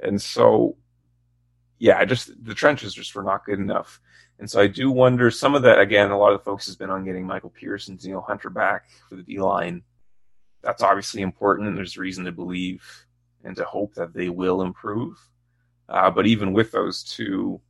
And 0.00 0.20
so, 0.20 0.76
yeah, 1.78 2.04
just 2.04 2.32
the 2.44 2.54
trenches 2.54 2.94
just 2.94 3.14
were 3.14 3.22
not 3.22 3.44
good 3.44 3.58
enough. 3.58 4.00
And 4.38 4.50
so 4.50 4.60
I 4.60 4.66
do 4.66 4.90
wonder 4.90 5.30
some 5.30 5.54
of 5.54 5.62
that, 5.62 5.78
again, 5.78 6.10
a 6.10 6.18
lot 6.18 6.32
of 6.32 6.40
the 6.40 6.44
focus 6.44 6.66
has 6.66 6.76
been 6.76 6.90
on 6.90 7.04
getting 7.04 7.26
Michael 7.26 7.50
Pierce 7.50 7.88
and 7.88 7.98
Danielle 7.98 8.20
Hunter 8.26 8.50
back 8.50 8.86
for 9.08 9.16
the 9.16 9.22
D 9.22 9.38
line. 9.40 9.82
That's 10.62 10.82
obviously 10.82 11.22
important, 11.22 11.68
and 11.68 11.76
there's 11.76 11.98
reason 11.98 12.24
to 12.24 12.32
believe 12.32 13.06
and 13.44 13.54
to 13.56 13.64
hope 13.64 13.94
that 13.94 14.14
they 14.14 14.28
will 14.28 14.62
improve. 14.62 15.18
Uh, 15.88 16.10
but 16.10 16.26
even 16.26 16.52
with 16.52 16.72
those 16.72 17.04
two, 17.04 17.60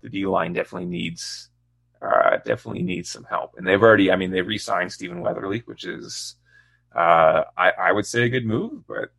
the 0.00 0.08
D 0.08 0.26
line 0.26 0.52
definitely 0.52 0.88
needs 0.88 1.50
uh, 2.04 2.36
definitely 2.44 2.82
needs 2.82 3.10
some 3.10 3.24
help. 3.24 3.54
And 3.56 3.66
they've 3.66 3.82
already, 3.82 4.10
I 4.10 4.16
mean, 4.16 4.30
they 4.30 4.42
re-signed 4.42 4.92
Stephen 4.92 5.20
Weatherly, 5.20 5.60
which 5.66 5.84
is, 5.84 6.36
uh, 6.94 7.44
I, 7.56 7.70
I 7.70 7.92
would 7.92 8.06
say 8.06 8.24
a 8.24 8.28
good 8.28 8.46
move. 8.46 8.86
But 8.86 9.10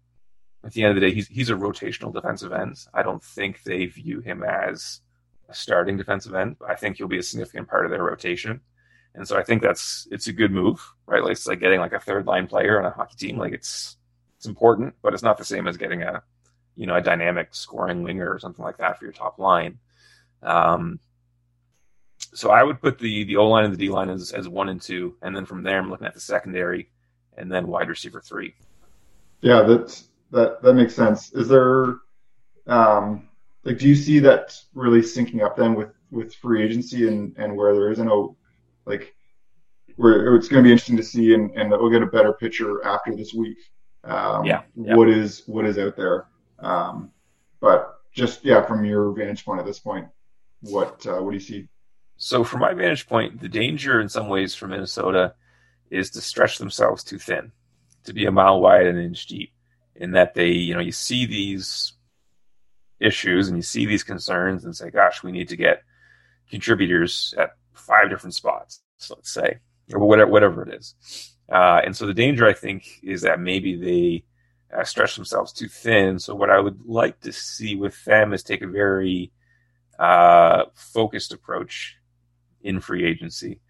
at 0.63 0.73
the 0.73 0.83
end 0.83 0.91
of 0.91 0.95
the 0.95 1.07
day, 1.07 1.13
he's 1.13 1.27
he's 1.27 1.49
a 1.49 1.55
rotational 1.55 2.13
defensive 2.13 2.51
end. 2.51 2.77
I 2.93 3.03
don't 3.03 3.23
think 3.23 3.63
they 3.63 3.85
view 3.85 4.19
him 4.19 4.43
as 4.43 5.01
a 5.49 5.53
starting 5.53 5.97
defensive 5.97 6.35
end. 6.35 6.57
But 6.59 6.69
I 6.69 6.75
think 6.75 6.97
he'll 6.97 7.07
be 7.07 7.19
a 7.19 7.23
significant 7.23 7.67
part 7.67 7.85
of 7.85 7.91
their 7.91 8.03
rotation. 8.03 8.61
And 9.13 9.27
so 9.27 9.37
I 9.37 9.43
think 9.43 9.61
that's 9.61 10.07
it's 10.11 10.27
a 10.27 10.33
good 10.33 10.51
move, 10.51 10.81
right? 11.05 11.23
Like 11.23 11.33
it's 11.33 11.47
like 11.47 11.59
getting 11.59 11.79
like 11.79 11.93
a 11.93 11.99
third 11.99 12.25
line 12.27 12.47
player 12.47 12.79
on 12.79 12.85
a 12.85 12.91
hockey 12.91 13.15
team. 13.17 13.37
Like 13.37 13.53
it's 13.53 13.97
it's 14.37 14.45
important, 14.45 14.95
but 15.01 15.13
it's 15.13 15.23
not 15.23 15.37
the 15.37 15.45
same 15.45 15.67
as 15.67 15.77
getting 15.77 16.03
a 16.03 16.23
you 16.75 16.85
know, 16.85 16.95
a 16.95 17.01
dynamic 17.01 17.55
scoring 17.55 18.03
winger 18.03 18.29
or 18.29 18.39
something 18.39 18.63
like 18.63 18.77
that 18.77 18.99
for 18.99 19.05
your 19.05 19.13
top 19.13 19.39
line. 19.39 19.79
Um, 20.43 20.99
so 22.35 22.51
I 22.51 22.63
would 22.63 22.81
put 22.81 22.99
the 22.99 23.23
the 23.23 23.37
O 23.37 23.47
line 23.47 23.65
and 23.65 23.73
the 23.73 23.77
D 23.77 23.89
line 23.89 24.09
as, 24.09 24.31
as 24.31 24.47
one 24.47 24.69
and 24.69 24.81
two, 24.81 25.15
and 25.21 25.35
then 25.35 25.45
from 25.45 25.63
there 25.63 25.79
I'm 25.79 25.89
looking 25.89 26.07
at 26.07 26.13
the 26.13 26.19
secondary 26.19 26.89
and 27.37 27.51
then 27.51 27.67
wide 27.67 27.89
receiver 27.89 28.21
three. 28.21 28.53
Yeah, 29.41 29.63
that's 29.63 30.09
that 30.31 30.61
that 30.61 30.73
makes 30.73 30.95
sense. 30.95 31.33
Is 31.33 31.47
there 31.47 31.95
um 32.67 33.29
like 33.63 33.77
do 33.77 33.87
you 33.87 33.95
see 33.95 34.19
that 34.19 34.57
really 34.73 35.01
syncing 35.01 35.43
up 35.43 35.55
then 35.55 35.75
with 35.75 35.89
with 36.11 36.35
free 36.35 36.63
agency 36.63 37.07
and 37.07 37.35
and 37.37 37.55
where 37.55 37.73
there 37.73 37.91
isn't 37.91 38.07
a 38.07 38.27
like 38.85 39.15
where 39.95 40.35
it's 40.35 40.47
going 40.47 40.61
to 40.61 40.67
be 40.67 40.71
interesting 40.71 40.97
to 40.97 41.03
see 41.03 41.33
and 41.33 41.51
and 41.55 41.71
we'll 41.71 41.89
get 41.89 42.01
a 42.01 42.07
better 42.07 42.33
picture 42.33 42.85
after 42.85 43.15
this 43.15 43.33
week. 43.33 43.57
Um, 44.03 44.45
yeah, 44.45 44.63
yeah. 44.75 44.95
What 44.95 45.09
is 45.09 45.43
what 45.47 45.65
is 45.65 45.77
out 45.77 45.95
there? 45.95 46.27
Um, 46.59 47.11
but 47.59 47.99
just 48.13 48.43
yeah, 48.45 48.61
from 48.61 48.85
your 48.85 49.11
vantage 49.13 49.45
point 49.45 49.59
at 49.59 49.65
this 49.65 49.79
point, 49.79 50.07
what 50.61 51.05
uh, 51.07 51.21
what 51.21 51.31
do 51.31 51.35
you 51.35 51.41
see? 51.41 51.67
So 52.17 52.43
from 52.43 52.61
my 52.61 52.73
vantage 52.73 53.07
point, 53.07 53.41
the 53.41 53.49
danger 53.49 53.99
in 53.99 54.09
some 54.09 54.29
ways 54.29 54.55
for 54.55 54.67
Minnesota 54.67 55.33
is 55.89 56.09
to 56.11 56.21
stretch 56.21 56.57
themselves 56.57 57.03
too 57.03 57.19
thin, 57.19 57.51
to 58.05 58.13
be 58.13 58.25
a 58.25 58.31
mile 58.31 58.61
wide 58.61 58.87
and 58.87 58.97
an 58.97 59.05
inch 59.05 59.27
deep, 59.27 59.51
in 59.95 60.11
that 60.11 60.33
they, 60.33 60.49
you 60.49 60.73
know, 60.73 60.79
you 60.79 60.91
see 60.91 61.25
these 61.25 61.93
issues 62.99 63.47
and 63.47 63.57
you 63.57 63.61
see 63.61 63.85
these 63.85 64.03
concerns 64.03 64.65
and 64.65 64.75
say, 64.75 64.89
gosh, 64.89 65.23
we 65.23 65.31
need 65.31 65.49
to 65.49 65.57
get 65.57 65.83
contributors 66.49 67.33
at 67.37 67.51
five 67.73 68.09
different 68.09 68.33
spots, 68.33 68.81
let's 69.09 69.31
say, 69.31 69.59
or 69.93 69.99
whatever, 69.99 70.31
whatever 70.31 70.63
it 70.67 70.73
is. 70.73 70.95
Uh, 71.51 71.81
and 71.83 71.95
so 71.95 72.07
the 72.07 72.13
danger, 72.13 72.47
I 72.47 72.53
think, 72.53 72.99
is 73.03 73.21
that 73.21 73.39
maybe 73.39 73.75
they 73.75 74.23
uh, 74.75 74.83
stretch 74.83 75.15
themselves 75.15 75.51
too 75.51 75.67
thin. 75.67 76.17
So 76.17 76.33
what 76.33 76.49
I 76.49 76.59
would 76.59 76.85
like 76.85 77.19
to 77.21 77.31
see 77.31 77.75
with 77.75 78.03
them 78.05 78.33
is 78.33 78.41
take 78.41 78.61
a 78.61 78.67
very 78.67 79.31
uh, 79.99 80.63
focused 80.73 81.33
approach 81.33 81.97
in 82.65 82.81
free 82.81 83.05
agency 83.05 83.61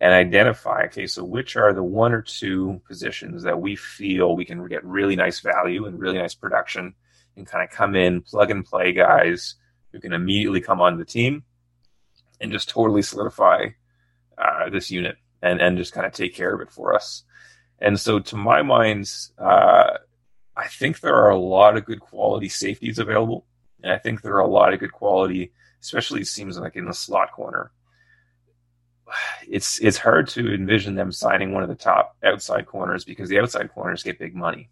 and 0.00 0.12
identify 0.12 0.84
okay 0.84 1.06
so 1.06 1.24
which 1.24 1.56
are 1.56 1.72
the 1.72 1.82
one 1.82 2.12
or 2.12 2.22
two 2.22 2.80
positions 2.86 3.42
that 3.42 3.60
we 3.60 3.76
feel 3.76 4.34
we 4.34 4.44
can 4.44 4.66
get 4.66 4.84
really 4.84 5.16
nice 5.16 5.40
value 5.40 5.86
and 5.86 5.98
really 5.98 6.18
nice 6.18 6.34
production 6.34 6.94
and 7.36 7.46
kind 7.46 7.62
of 7.62 7.70
come 7.70 7.94
in 7.94 8.22
plug 8.22 8.50
and 8.50 8.64
play 8.64 8.92
guys 8.92 9.54
who 9.92 10.00
can 10.00 10.12
immediately 10.12 10.60
come 10.60 10.80
on 10.80 10.98
the 10.98 11.04
team 11.04 11.44
and 12.40 12.52
just 12.52 12.68
totally 12.68 13.02
solidify 13.02 13.66
uh, 14.36 14.68
this 14.70 14.90
unit 14.90 15.16
and 15.42 15.60
and 15.60 15.76
just 15.76 15.92
kind 15.92 16.06
of 16.06 16.12
take 16.12 16.34
care 16.34 16.54
of 16.54 16.60
it 16.60 16.70
for 16.70 16.94
us. 16.94 17.24
And 17.80 17.98
so 17.98 18.18
to 18.18 18.36
my 18.36 18.62
mind 18.62 19.10
uh, 19.38 19.98
i 20.58 20.66
think 20.66 21.00
there 21.00 21.14
are 21.14 21.30
a 21.30 21.38
lot 21.38 21.76
of 21.76 21.84
good 21.84 22.00
quality 22.00 22.48
safeties 22.48 22.98
available 22.98 23.46
and 23.82 23.92
i 23.92 23.98
think 23.98 24.20
there 24.20 24.34
are 24.34 24.40
a 24.40 24.56
lot 24.58 24.72
of 24.72 24.80
good 24.80 24.92
quality 24.92 25.52
especially 25.80 26.20
it 26.20 26.26
seems 26.26 26.58
like 26.58 26.74
in 26.74 26.86
the 26.86 26.92
slot 26.92 27.30
corner 27.32 27.70
it's 29.48 29.78
it's 29.80 29.98
hard 29.98 30.28
to 30.28 30.54
envision 30.54 30.94
them 30.94 31.12
signing 31.12 31.52
one 31.52 31.62
of 31.62 31.68
the 31.68 31.74
top 31.74 32.16
outside 32.24 32.66
corners 32.66 33.04
because 33.04 33.28
the 33.28 33.38
outside 33.38 33.72
corners 33.72 34.02
get 34.02 34.18
big 34.18 34.34
money. 34.34 34.68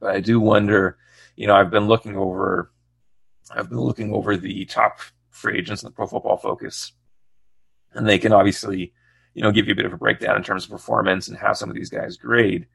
But 0.00 0.14
I 0.14 0.20
do 0.20 0.40
wonder, 0.40 0.98
you 1.36 1.46
know, 1.46 1.54
I've 1.54 1.70
been 1.70 1.86
looking 1.86 2.16
over 2.16 2.72
I've 3.50 3.68
been 3.68 3.80
looking 3.80 4.12
over 4.12 4.36
the 4.36 4.64
top 4.64 4.98
free 5.30 5.58
agents 5.58 5.82
in 5.82 5.88
the 5.88 5.92
Pro 5.92 6.06
Football 6.06 6.36
Focus, 6.36 6.92
and 7.92 8.06
they 8.06 8.18
can 8.18 8.32
obviously, 8.32 8.92
you 9.34 9.42
know, 9.42 9.52
give 9.52 9.66
you 9.66 9.72
a 9.72 9.76
bit 9.76 9.86
of 9.86 9.92
a 9.92 9.98
breakdown 9.98 10.36
in 10.36 10.42
terms 10.42 10.64
of 10.64 10.70
performance 10.70 11.28
and 11.28 11.36
how 11.36 11.52
some 11.52 11.68
of 11.68 11.76
these 11.76 11.90
guys 11.90 12.16
grade. 12.16 12.66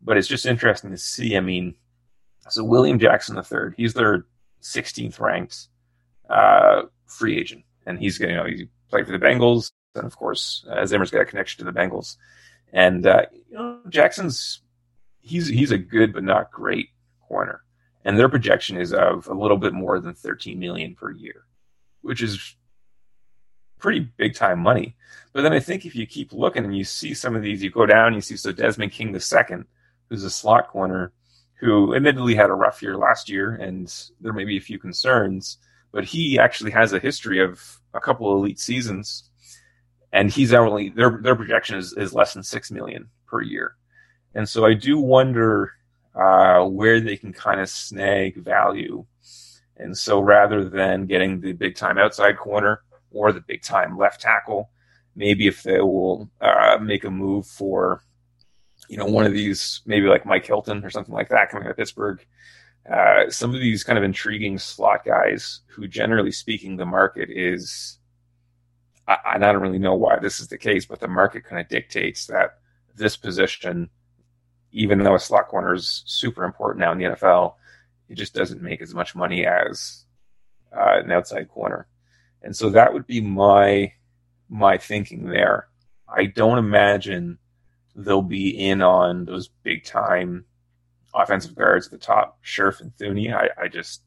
But 0.00 0.16
it's 0.16 0.28
just 0.28 0.46
interesting 0.46 0.90
to 0.90 0.96
see. 0.96 1.36
I 1.36 1.40
mean, 1.40 1.74
so 2.48 2.64
William 2.64 2.98
Jackson 2.98 3.36
III, 3.36 3.74
he's 3.76 3.94
their 3.94 4.26
16th 4.62 5.20
ranked 5.20 5.68
uh, 6.30 6.82
free 7.06 7.38
agent, 7.38 7.64
and 7.86 7.98
he's 7.98 8.18
going 8.18 8.30
you 8.30 8.36
know 8.36 8.46
he 8.46 8.68
played 8.88 9.06
for 9.06 9.12
the 9.12 9.18
Bengals 9.18 9.72
and 9.94 10.04
of 10.04 10.16
course, 10.16 10.64
uh, 10.70 10.84
Zimmer's 10.86 11.10
got 11.10 11.22
a 11.22 11.24
connection 11.24 11.64
to 11.64 11.70
the 11.70 11.78
Bengals. 11.78 12.16
And 12.72 13.06
uh, 13.06 13.22
you 13.48 13.56
know, 13.56 13.80
Jackson's 13.88 14.60
he's 15.20 15.46
he's 15.48 15.70
a 15.70 15.78
good 15.78 16.12
but 16.12 16.24
not 16.24 16.50
great 16.50 16.88
corner, 17.20 17.62
and 18.04 18.18
their 18.18 18.28
projection 18.28 18.76
is 18.76 18.92
of 18.92 19.28
a 19.28 19.34
little 19.34 19.56
bit 19.56 19.72
more 19.72 20.00
than 20.00 20.14
13 20.14 20.58
million 20.58 20.94
per 20.94 21.10
year, 21.10 21.44
which 22.02 22.22
is 22.22 22.56
pretty 23.78 24.00
big 24.00 24.34
time 24.34 24.60
money. 24.60 24.96
But 25.32 25.42
then 25.42 25.52
I 25.52 25.60
think 25.60 25.84
if 25.84 25.94
you 25.94 26.06
keep 26.06 26.32
looking 26.32 26.64
and 26.64 26.76
you 26.76 26.84
see 26.84 27.14
some 27.14 27.36
of 27.36 27.42
these, 27.42 27.62
you 27.62 27.70
go 27.70 27.86
down, 27.86 28.14
you 28.14 28.20
see 28.20 28.36
so 28.36 28.50
Desmond 28.50 28.92
King 28.92 29.18
second, 29.20 29.66
who's 30.08 30.24
a 30.24 30.30
slot 30.30 30.68
corner, 30.68 31.12
who 31.60 31.94
admittedly 31.94 32.34
had 32.34 32.50
a 32.50 32.54
rough 32.54 32.82
year 32.82 32.96
last 32.96 33.28
year, 33.28 33.54
and 33.54 33.92
there 34.20 34.32
may 34.32 34.44
be 34.44 34.56
a 34.56 34.60
few 34.60 34.78
concerns, 34.78 35.58
but 35.92 36.04
he 36.04 36.38
actually 36.38 36.72
has 36.72 36.92
a 36.92 36.98
history 36.98 37.40
of 37.40 37.80
a 37.92 38.00
couple 38.00 38.32
of 38.32 38.38
elite 38.38 38.58
seasons 38.58 39.30
and 40.14 40.30
he's 40.30 40.54
only 40.54 40.90
their 40.90 41.18
their 41.20 41.34
projection 41.34 41.76
is, 41.76 41.92
is 41.94 42.14
less 42.14 42.32
than 42.32 42.42
six 42.42 42.70
million 42.70 43.10
per 43.26 43.42
year, 43.42 43.74
and 44.34 44.48
so 44.48 44.64
I 44.64 44.72
do 44.72 44.98
wonder 44.98 45.72
uh, 46.14 46.64
where 46.64 47.00
they 47.00 47.16
can 47.16 47.32
kind 47.32 47.60
of 47.60 47.68
snag 47.68 48.36
value, 48.36 49.04
and 49.76 49.98
so 49.98 50.20
rather 50.20 50.66
than 50.68 51.06
getting 51.06 51.40
the 51.40 51.52
big 51.52 51.74
time 51.74 51.98
outside 51.98 52.38
corner 52.38 52.80
or 53.10 53.32
the 53.32 53.40
big 53.40 53.62
time 53.62 53.98
left 53.98 54.20
tackle, 54.20 54.70
maybe 55.16 55.48
if 55.48 55.64
they 55.64 55.80
will 55.80 56.30
uh, 56.40 56.78
make 56.80 57.04
a 57.04 57.10
move 57.10 57.46
for, 57.46 58.00
you 58.88 58.96
know, 58.96 59.06
one 59.06 59.26
of 59.26 59.32
these 59.32 59.82
maybe 59.84 60.06
like 60.06 60.24
Mike 60.24 60.46
Hilton 60.46 60.84
or 60.84 60.90
something 60.90 61.14
like 61.14 61.28
that 61.30 61.50
coming 61.50 61.66
out 61.66 61.72
of 61.72 61.76
Pittsburgh. 61.76 62.24
Uh, 62.92 63.30
some 63.30 63.54
of 63.54 63.60
these 63.60 63.82
kind 63.82 63.96
of 63.96 64.04
intriguing 64.04 64.58
slot 64.58 65.04
guys 65.04 65.60
who, 65.68 65.88
generally 65.88 66.30
speaking, 66.30 66.76
the 66.76 66.84
market 66.84 67.30
is 67.30 67.98
I, 69.06 69.18
and 69.34 69.44
I 69.44 69.52
don't 69.52 69.62
really 69.62 69.78
know 69.78 69.94
why 69.94 70.18
this 70.18 70.40
is 70.40 70.48
the 70.48 70.58
case, 70.58 70.86
but 70.86 71.00
the 71.00 71.08
market 71.08 71.44
kind 71.44 71.60
of 71.60 71.68
dictates 71.68 72.26
that 72.26 72.58
this 72.96 73.16
position, 73.16 73.90
even 74.72 75.02
though 75.02 75.14
a 75.14 75.20
slot 75.20 75.48
corner 75.48 75.74
is 75.74 76.02
super 76.06 76.44
important 76.44 76.80
now 76.80 76.92
in 76.92 76.98
the 76.98 77.04
NFL, 77.04 77.54
it 78.08 78.14
just 78.14 78.34
doesn't 78.34 78.62
make 78.62 78.80
as 78.82 78.94
much 78.94 79.14
money 79.14 79.46
as 79.46 80.04
uh, 80.72 81.00
an 81.04 81.10
outside 81.10 81.48
corner. 81.48 81.86
And 82.42 82.54
so 82.54 82.70
that 82.70 82.92
would 82.92 83.06
be 83.06 83.20
my 83.20 83.92
my 84.48 84.76
thinking 84.76 85.28
there. 85.28 85.68
I 86.06 86.26
don't 86.26 86.58
imagine 86.58 87.38
they'll 87.96 88.22
be 88.22 88.50
in 88.50 88.82
on 88.82 89.24
those 89.24 89.48
big 89.48 89.84
time 89.84 90.44
offensive 91.14 91.54
guards 91.54 91.86
at 91.86 91.92
the 91.92 91.98
top, 91.98 92.38
Scherff 92.42 92.80
and 92.80 92.94
Thuney. 92.96 93.34
I, 93.34 93.48
I 93.64 93.68
just 93.68 94.02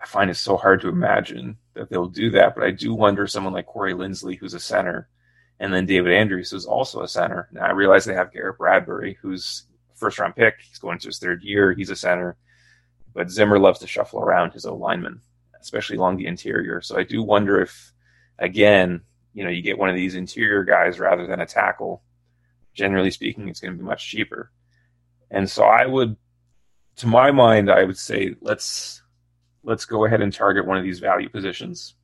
I 0.00 0.06
find 0.06 0.30
it 0.30 0.36
so 0.36 0.56
hard 0.56 0.80
to 0.82 0.88
imagine 0.88 1.58
that 1.74 1.90
they'll 1.90 2.06
do 2.06 2.30
that. 2.30 2.54
But 2.54 2.64
I 2.64 2.70
do 2.70 2.94
wonder 2.94 3.26
someone 3.26 3.52
like 3.52 3.66
Corey 3.66 3.94
Linsley, 3.94 4.38
who's 4.38 4.54
a 4.54 4.60
center, 4.60 5.08
and 5.60 5.72
then 5.72 5.86
David 5.86 6.12
Andrews, 6.12 6.50
who's 6.50 6.66
also 6.66 7.02
a 7.02 7.08
center. 7.08 7.48
Now 7.52 7.66
I 7.66 7.72
realize 7.72 8.04
they 8.04 8.14
have 8.14 8.32
Garrett 8.32 8.58
Bradbury, 8.58 9.18
who's 9.20 9.64
first 9.96 10.18
round 10.18 10.36
pick. 10.36 10.54
He's 10.68 10.78
going 10.78 10.98
to 11.00 11.08
his 11.08 11.18
third 11.18 11.42
year. 11.42 11.72
He's 11.72 11.90
a 11.90 11.96
center. 11.96 12.36
But 13.14 13.30
Zimmer 13.30 13.58
loves 13.58 13.80
to 13.80 13.86
shuffle 13.86 14.20
around 14.20 14.52
his 14.52 14.64
O 14.64 14.76
linemen, 14.76 15.20
especially 15.60 15.96
along 15.96 16.16
the 16.16 16.26
interior. 16.26 16.80
So 16.80 16.96
I 16.96 17.02
do 17.02 17.22
wonder 17.22 17.60
if, 17.60 17.92
again, 18.38 19.00
you 19.34 19.44
know, 19.44 19.50
you 19.50 19.62
get 19.62 19.78
one 19.78 19.88
of 19.88 19.96
these 19.96 20.14
interior 20.14 20.62
guys 20.62 21.00
rather 21.00 21.26
than 21.26 21.40
a 21.40 21.46
tackle. 21.46 22.02
Generally 22.74 23.10
speaking, 23.10 23.48
it's 23.48 23.60
going 23.60 23.72
to 23.72 23.78
be 23.78 23.84
much 23.84 24.08
cheaper. 24.08 24.52
And 25.30 25.50
so 25.50 25.64
I 25.64 25.84
would, 25.86 26.16
to 26.96 27.06
my 27.08 27.32
mind, 27.32 27.70
I 27.70 27.84
would 27.84 27.98
say 27.98 28.36
let's 28.40 29.02
let's 29.68 29.84
go 29.84 30.06
ahead 30.06 30.22
and 30.22 30.32
target 30.32 30.66
one 30.66 30.78
of 30.78 30.82
these 30.82 30.98
value 30.98 31.28
positions 31.28 31.94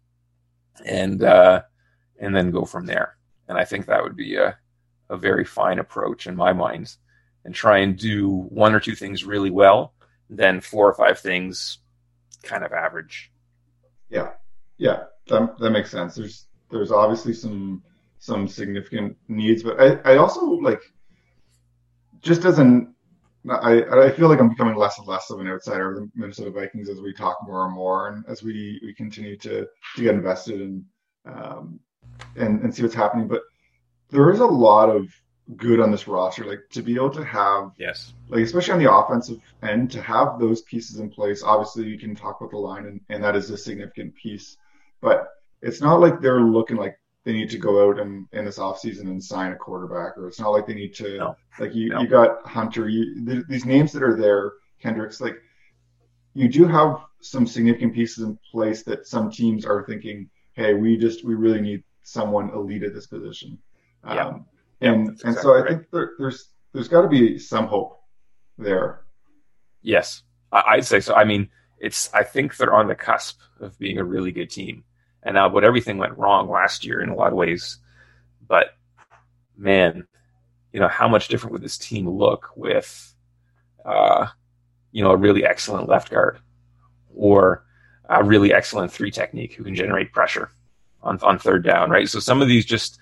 and 0.84 1.22
uh, 1.24 1.62
and 2.20 2.36
then 2.36 2.50
go 2.50 2.64
from 2.64 2.84
there. 2.84 3.16
And 3.48 3.56
I 3.56 3.64
think 3.64 3.86
that 3.86 4.02
would 4.02 4.16
be 4.16 4.36
a, 4.36 4.58
a 5.08 5.16
very 5.16 5.44
fine 5.44 5.78
approach 5.78 6.26
in 6.26 6.36
my 6.36 6.52
mind. 6.52 6.94
And 7.44 7.54
try 7.54 7.78
and 7.78 7.98
do 7.98 8.30
one 8.30 8.74
or 8.74 8.80
two 8.80 8.94
things 8.94 9.22
really 9.24 9.50
well, 9.50 9.92
then 10.30 10.62
four 10.62 10.88
or 10.88 10.94
five 10.94 11.18
things 11.18 11.78
kind 12.42 12.64
of 12.64 12.72
average. 12.72 13.30
Yeah, 14.08 14.30
yeah, 14.78 15.04
that, 15.28 15.58
that 15.58 15.70
makes 15.70 15.90
sense. 15.90 16.14
There's 16.14 16.46
there's 16.70 16.90
obviously 16.90 17.34
some 17.34 17.82
some 18.18 18.48
significant 18.48 19.16
needs, 19.28 19.62
but 19.62 19.78
I, 19.78 20.12
I 20.12 20.16
also 20.16 20.46
like 20.46 20.80
just 22.20 22.40
doesn't 22.42 22.93
I, 23.50 23.82
I 24.06 24.10
feel 24.10 24.28
like 24.28 24.40
I'm 24.40 24.48
becoming 24.48 24.76
less 24.76 24.98
and 24.98 25.06
less 25.06 25.30
of 25.30 25.40
an 25.40 25.48
outsider 25.48 25.90
of 25.90 25.96
the 25.96 26.10
Minnesota 26.14 26.50
Vikings 26.50 26.88
as 26.88 27.00
we 27.00 27.12
talk 27.12 27.38
more 27.46 27.66
and 27.66 27.74
more, 27.74 28.08
and 28.08 28.24
as 28.26 28.42
we, 28.42 28.80
we 28.82 28.94
continue 28.94 29.36
to, 29.38 29.66
to 29.96 30.02
get 30.02 30.14
invested 30.14 30.60
and 30.60 30.84
um, 31.26 31.80
and 32.36 32.62
and 32.62 32.74
see 32.74 32.82
what's 32.82 32.94
happening. 32.94 33.28
But 33.28 33.42
there 34.10 34.30
is 34.30 34.40
a 34.40 34.46
lot 34.46 34.88
of 34.88 35.08
good 35.56 35.80
on 35.80 35.90
this 35.90 36.08
roster, 36.08 36.44
like 36.44 36.60
to 36.70 36.82
be 36.82 36.94
able 36.94 37.10
to 37.10 37.24
have 37.24 37.72
yes, 37.78 38.14
like 38.28 38.42
especially 38.42 38.74
on 38.74 38.82
the 38.82 38.92
offensive 38.92 39.38
end, 39.62 39.90
to 39.90 40.00
have 40.00 40.38
those 40.38 40.62
pieces 40.62 41.00
in 41.00 41.10
place. 41.10 41.42
Obviously, 41.42 41.84
you 41.84 41.98
can 41.98 42.14
talk 42.14 42.40
about 42.40 42.50
the 42.50 42.56
line, 42.56 42.86
and, 42.86 43.00
and 43.10 43.22
that 43.22 43.36
is 43.36 43.50
a 43.50 43.58
significant 43.58 44.14
piece, 44.14 44.56
but 45.00 45.28
it's 45.60 45.80
not 45.80 46.00
like 46.00 46.20
they're 46.20 46.40
looking 46.40 46.76
like 46.76 46.98
they 47.24 47.32
need 47.32 47.50
to 47.50 47.58
go 47.58 47.88
out 47.88 47.98
and 47.98 48.26
in 48.32 48.44
this 48.44 48.58
offseason 48.58 49.02
and 49.02 49.22
sign 49.22 49.52
a 49.52 49.56
quarterback, 49.56 50.16
or 50.16 50.28
it's 50.28 50.40
not 50.40 50.50
like 50.50 50.66
they 50.66 50.74
need 50.74 50.94
to 50.94 51.18
no. 51.18 51.36
like 51.58 51.74
you 51.74 51.90
no. 51.90 52.00
you 52.00 52.06
got 52.06 52.46
Hunter, 52.46 52.88
you 52.88 53.24
th- 53.24 53.44
these 53.48 53.64
names 53.64 53.92
that 53.92 54.02
are 54.02 54.16
there, 54.16 54.52
Kendricks, 54.80 55.20
like 55.20 55.36
you 56.34 56.48
do 56.48 56.66
have 56.66 56.98
some 57.20 57.46
significant 57.46 57.94
pieces 57.94 58.24
in 58.24 58.38
place 58.50 58.82
that 58.82 59.06
some 59.06 59.30
teams 59.30 59.64
are 59.64 59.84
thinking, 59.86 60.28
hey, 60.52 60.74
we 60.74 60.96
just 60.96 61.24
we 61.24 61.34
really 61.34 61.60
need 61.60 61.82
someone 62.02 62.50
elite 62.50 62.82
at 62.82 62.92
this 62.92 63.06
position. 63.06 63.58
Yeah. 64.06 64.26
Um, 64.26 64.46
and 64.80 65.08
exactly 65.08 65.28
and 65.30 65.38
so 65.38 65.54
I 65.54 65.60
right. 65.60 65.68
think 65.68 65.90
there, 65.90 66.10
there's 66.18 66.50
there's 66.72 66.88
got 66.88 67.02
to 67.02 67.08
be 67.08 67.38
some 67.38 67.66
hope 67.66 68.00
there. 68.58 69.04
Yes, 69.80 70.22
I'd 70.52 70.84
say 70.84 71.00
so. 71.00 71.14
I 71.14 71.24
mean, 71.24 71.48
it's 71.78 72.12
I 72.12 72.22
think 72.22 72.56
they're 72.56 72.74
on 72.74 72.88
the 72.88 72.94
cusp 72.94 73.40
of 73.60 73.78
being 73.78 73.98
a 73.98 74.04
really 74.04 74.32
good 74.32 74.50
team. 74.50 74.84
And 75.24 75.34
now, 75.34 75.48
but 75.48 75.64
everything 75.64 75.98
went 75.98 76.18
wrong 76.18 76.48
last 76.48 76.84
year 76.84 77.00
in 77.00 77.08
a 77.08 77.14
lot 77.14 77.32
of 77.32 77.38
ways. 77.38 77.78
But 78.46 78.76
man, 79.56 80.06
you 80.72 80.80
know, 80.80 80.88
how 80.88 81.08
much 81.08 81.28
different 81.28 81.52
would 81.52 81.62
this 81.62 81.78
team 81.78 82.08
look 82.08 82.50
with, 82.56 83.14
uh, 83.84 84.26
you 84.92 85.02
know, 85.02 85.10
a 85.10 85.16
really 85.16 85.44
excellent 85.44 85.88
left 85.88 86.10
guard 86.10 86.38
or 87.14 87.64
a 88.08 88.22
really 88.22 88.52
excellent 88.52 88.92
three 88.92 89.10
technique 89.10 89.54
who 89.54 89.64
can 89.64 89.74
generate 89.74 90.12
pressure 90.12 90.50
on 91.02 91.18
on 91.22 91.38
third 91.38 91.64
down, 91.64 91.90
right? 91.90 92.08
So 92.08 92.20
some 92.20 92.42
of 92.42 92.48
these 92.48 92.66
just 92.66 92.98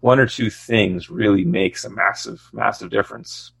one 0.00 0.20
or 0.20 0.26
two 0.26 0.50
things 0.50 1.10
really 1.10 1.44
makes 1.44 1.84
a 1.84 1.90
massive, 1.90 2.48
massive 2.52 2.90
difference 2.90 3.52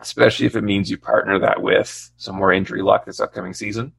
especially 0.00 0.46
if 0.46 0.56
it 0.56 0.64
means 0.64 0.90
you 0.90 0.96
partner 0.98 1.38
that 1.38 1.62
with 1.62 2.10
some 2.16 2.36
more 2.36 2.52
injury 2.52 2.82
luck 2.82 3.04
this 3.04 3.20
upcoming 3.20 3.54
season. 3.54 3.92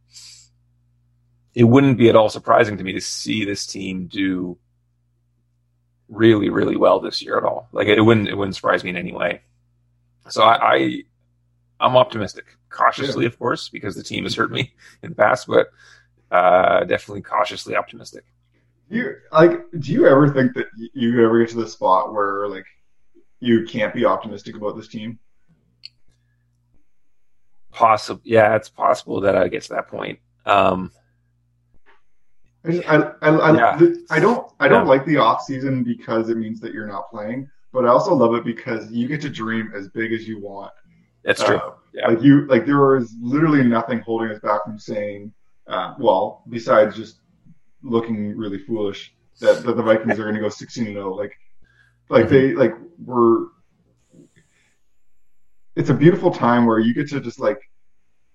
It 1.54 1.66
wouldn't 1.66 1.98
be 1.98 2.10
at 2.10 2.16
all 2.16 2.30
surprising 2.30 2.78
to 2.78 2.84
me 2.84 2.94
to 2.94 3.02
see 3.02 3.44
this 3.44 3.66
team 3.66 4.08
do 4.08 4.58
really, 6.08 6.50
really 6.50 6.76
well 6.76 7.00
this 7.00 7.22
year 7.22 7.38
at 7.38 7.44
all. 7.44 7.68
Like 7.72 7.88
it 7.88 8.02
wouldn't, 8.02 8.30
it 8.30 8.36
wouldn't 8.36 8.56
surprise 8.56 8.84
me 8.84 8.90
in 8.90 8.98
any 8.98 9.12
way. 9.12 9.42
So 10.30 10.44
I, 10.44 10.74
I 10.74 11.04
I'm 11.80 11.98
optimistic, 11.98 12.46
cautiously, 12.70 13.24
yeah. 13.24 13.30
of 13.30 13.40
course, 13.40 13.70
because 13.70 13.96
the 13.96 14.04
team 14.04 14.24
has 14.24 14.36
hurt 14.36 14.52
me 14.52 14.74
in 15.04 15.10
the 15.10 15.16
past, 15.16 15.48
but 15.48 15.68
uh, 16.32 16.84
definitely 16.86 17.22
cautiously 17.22 17.76
optimistic. 17.76 18.24
You 18.90 19.16
like? 19.32 19.72
Do 19.80 19.92
you 19.92 20.08
ever 20.08 20.30
think 20.30 20.54
that 20.54 20.68
you 20.94 21.24
ever 21.26 21.40
get 21.40 21.50
to 21.52 21.62
the 21.62 21.68
spot 21.68 22.14
where 22.14 22.48
like 22.50 22.66
you 23.40 23.66
can't 23.66 23.94
be 23.94 24.06
optimistic 24.06 24.56
about 24.56 24.76
this 24.76 24.88
team? 24.88 25.18
possible. 27.72 28.22
Yeah, 28.24 28.56
it's 28.56 28.70
possible 28.70 29.22
that 29.22 29.36
I 29.36 29.48
get 29.48 29.64
to 29.64 29.70
that 29.74 29.88
point. 29.88 30.20
Um, 30.46 30.92
I, 32.64 32.72
just, 32.72 32.90
I, 32.90 32.96
I, 33.22 33.30
I, 33.30 33.56
yeah. 33.56 33.90
I, 34.10 34.20
don't 34.20 34.52
I 34.60 34.68
don't 34.68 34.86
yeah. 34.86 34.90
like 34.90 35.06
the 35.06 35.18
off 35.18 35.44
season 35.44 35.84
because 35.84 36.30
it 36.30 36.38
means 36.38 36.60
that 36.60 36.74
you're 36.74 36.88
not 36.88 37.10
playing, 37.10 37.50
but 37.74 37.86
I 37.86 37.90
also 37.90 38.14
love 38.14 38.36
it 38.36 38.44
because 38.44 38.92
you 38.92 39.08
get 39.08 39.22
to 39.22 39.30
dream 39.30 39.72
as 39.76 39.88
big 39.90 40.14
as 40.14 40.28
you 40.28 40.40
want. 40.40 40.72
That's 41.24 41.44
true. 41.44 41.58
Uh, 41.58 41.74
yeah. 41.94 42.08
Like 42.08 42.22
you, 42.22 42.46
like 42.48 42.66
there 42.66 42.96
is 42.98 43.16
literally 43.20 43.64
nothing 43.64 44.00
holding 44.00 44.30
us 44.30 44.40
back 44.40 44.64
from 44.64 44.78
saying, 44.78 45.34
uh, 45.68 45.96
well, 46.00 46.44
besides 46.50 46.96
just 46.96 47.22
looking 47.84 48.38
really 48.38 48.60
foolish, 48.60 49.14
that, 49.40 49.64
that 49.64 49.76
the 49.76 49.84
Vikings 49.84 50.20
are 50.20 50.24
going 50.24 50.36
to 50.36 50.42
go 50.42 50.50
16 50.50 50.86
and 50.86 50.96
0. 50.96 51.16
Like, 51.16 51.34
like 52.10 52.26
mm-hmm. 52.26 52.34
they 52.34 52.54
like 52.54 52.74
we're 53.04 53.48
it's 55.76 55.90
a 55.90 55.94
beautiful 55.94 56.32
time 56.32 56.66
where 56.66 56.80
you 56.80 56.94
get 56.94 57.08
to 57.10 57.22
just 57.22 57.40
like 57.40 57.60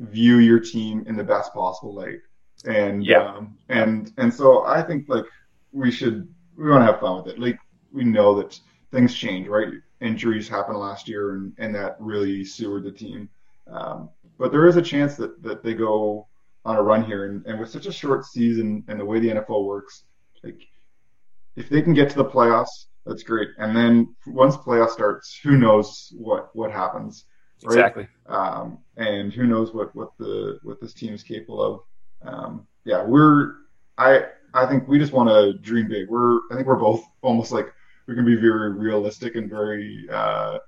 view 0.00 0.38
your 0.38 0.60
team 0.60 1.04
in 1.06 1.16
the 1.16 1.24
best 1.24 1.52
possible 1.52 1.94
light. 1.94 2.18
And 2.66 3.04
yeah, 3.04 3.34
um, 3.34 3.56
and 3.68 4.12
and 4.18 4.32
so 4.32 4.64
I 4.64 4.82
think 4.82 5.08
like 5.08 5.24
we 5.72 5.90
should 5.90 6.28
we 6.56 6.68
want 6.68 6.82
to 6.82 6.92
have 6.92 7.00
fun 7.00 7.22
with 7.22 7.34
it. 7.34 7.38
Like 7.38 7.58
we 7.92 8.04
know 8.04 8.34
that 8.36 8.58
things 8.90 9.14
change, 9.14 9.46
right? 9.46 9.68
Injuries 10.00 10.48
happened 10.48 10.78
last 10.78 11.08
year, 11.08 11.34
and 11.34 11.52
and 11.58 11.74
that 11.74 11.96
really 12.00 12.44
sewered 12.44 12.84
the 12.84 12.92
team. 12.92 13.28
Um, 13.68 14.10
but 14.38 14.52
there 14.52 14.66
is 14.66 14.76
a 14.76 14.82
chance 14.82 15.14
that 15.16 15.42
that 15.42 15.62
they 15.62 15.74
go 15.74 16.26
on 16.64 16.76
a 16.76 16.82
run 16.82 17.04
here, 17.04 17.26
and, 17.26 17.46
and 17.46 17.60
with 17.60 17.70
such 17.70 17.86
a 17.86 17.92
short 17.92 18.24
season 18.24 18.84
and 18.88 18.98
the 18.98 19.04
way 19.04 19.20
the 19.20 19.28
NFL 19.28 19.64
works, 19.64 20.04
like 20.42 20.66
if 21.54 21.68
they 21.68 21.80
can 21.80 21.94
get 21.94 22.10
to 22.10 22.16
the 22.16 22.24
playoffs, 22.24 22.86
that's 23.06 23.22
great. 23.22 23.48
And 23.58 23.74
then 23.74 24.14
once 24.26 24.56
playoff 24.56 24.90
starts, 24.90 25.38
who 25.42 25.56
knows 25.56 26.12
what 26.16 26.54
what 26.54 26.72
happens? 26.72 27.24
Right? 27.64 27.78
Exactly. 27.78 28.08
Um, 28.26 28.78
and 28.96 29.32
who 29.32 29.46
knows 29.46 29.72
what 29.72 29.94
what 29.94 30.10
the 30.18 30.58
what 30.62 30.80
this 30.80 30.92
team 30.92 31.14
is 31.14 31.22
capable 31.22 31.62
of. 31.62 31.80
Um, 32.22 32.66
yeah, 32.84 33.02
we're 33.02 33.54
I 33.98 34.26
I 34.54 34.66
think 34.66 34.88
we 34.88 34.98
just 34.98 35.12
want 35.12 35.28
to 35.28 35.58
dream 35.58 35.88
big. 35.88 36.08
We're 36.08 36.38
I 36.50 36.54
think 36.54 36.66
we're 36.66 36.76
both 36.76 37.04
almost 37.22 37.52
like 37.52 37.72
we 38.06 38.14
can 38.14 38.24
be 38.24 38.36
very 38.36 38.72
realistic 38.72 39.36
and 39.36 39.50
very 39.50 40.06
uh, 40.10 40.58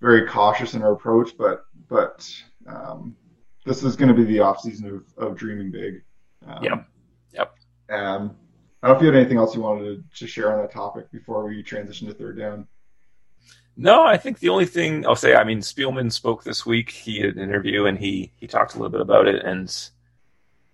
very 0.00 0.26
cautious 0.26 0.74
in 0.74 0.82
our 0.82 0.92
approach, 0.92 1.32
but 1.38 1.64
but 1.88 2.30
um, 2.66 3.16
this 3.64 3.82
is 3.82 3.96
going 3.96 4.08
to 4.08 4.14
be 4.14 4.24
the 4.24 4.40
off 4.40 4.60
season 4.60 4.88
of, 5.18 5.24
of 5.30 5.36
dreaming 5.36 5.70
big. 5.70 6.02
Um, 6.46 6.62
yep. 6.62 6.86
Yep. 7.32 7.54
Um, 7.90 8.36
I 8.82 8.88
don't 8.88 8.94
know 8.94 8.96
if 8.96 9.02
you 9.02 9.06
had 9.06 9.16
anything 9.16 9.38
else 9.38 9.54
you 9.54 9.62
wanted 9.62 9.84
to, 9.84 10.18
to 10.18 10.26
share 10.26 10.52
on 10.52 10.60
that 10.62 10.72
topic 10.72 11.10
before 11.10 11.46
we 11.46 11.62
transition 11.62 12.06
to 12.08 12.14
third 12.14 12.38
down. 12.38 12.68
No, 13.76 14.04
I 14.04 14.16
think 14.16 14.38
the 14.38 14.48
only 14.48 14.64
thing 14.64 15.06
I'll 15.06 15.16
say, 15.16 15.34
I 15.34 15.44
mean, 15.44 15.58
Spielman 15.58 16.10
spoke 16.10 16.44
this 16.44 16.64
week. 16.64 16.90
He 16.90 17.20
had 17.20 17.34
an 17.36 17.42
interview 17.42 17.84
and 17.86 17.98
he 17.98 18.32
he 18.36 18.46
talked 18.46 18.74
a 18.74 18.78
little 18.78 18.90
bit 18.90 19.00
about 19.02 19.26
it, 19.26 19.44
and 19.44 19.68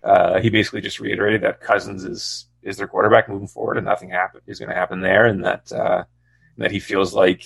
uh, 0.02 0.40
he 0.40 0.50
basically 0.50 0.80
just 0.80 1.00
reiterated 1.00 1.42
that 1.42 1.60
Cousins 1.60 2.04
is 2.04 2.46
is 2.62 2.76
their 2.76 2.88
quarterback 2.88 3.28
moving 3.28 3.48
forward, 3.48 3.76
and 3.76 3.86
nothing 3.86 4.10
happen 4.10 4.40
is 4.46 4.58
going 4.58 4.68
to 4.68 4.74
happen 4.74 5.00
there, 5.00 5.26
and 5.26 5.44
that 5.44 5.72
uh, 5.72 6.04
that 6.58 6.70
he 6.70 6.80
feels 6.80 7.14
like 7.14 7.44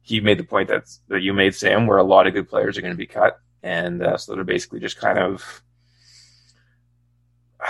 he 0.00 0.20
made 0.20 0.38
the 0.38 0.44
point 0.44 0.68
that 0.68 0.84
that 1.08 1.22
you 1.22 1.32
made, 1.32 1.54
Sam, 1.54 1.86
where 1.86 1.98
a 1.98 2.04
lot 2.04 2.26
of 2.26 2.34
good 2.34 2.48
players 2.48 2.76
are 2.76 2.82
going 2.82 2.92
to 2.92 2.98
be 2.98 3.06
cut, 3.06 3.38
and 3.62 4.02
uh, 4.02 4.16
so 4.16 4.34
they're 4.34 4.44
basically 4.44 4.80
just 4.80 4.98
kind 4.98 5.18
of. 5.18 5.62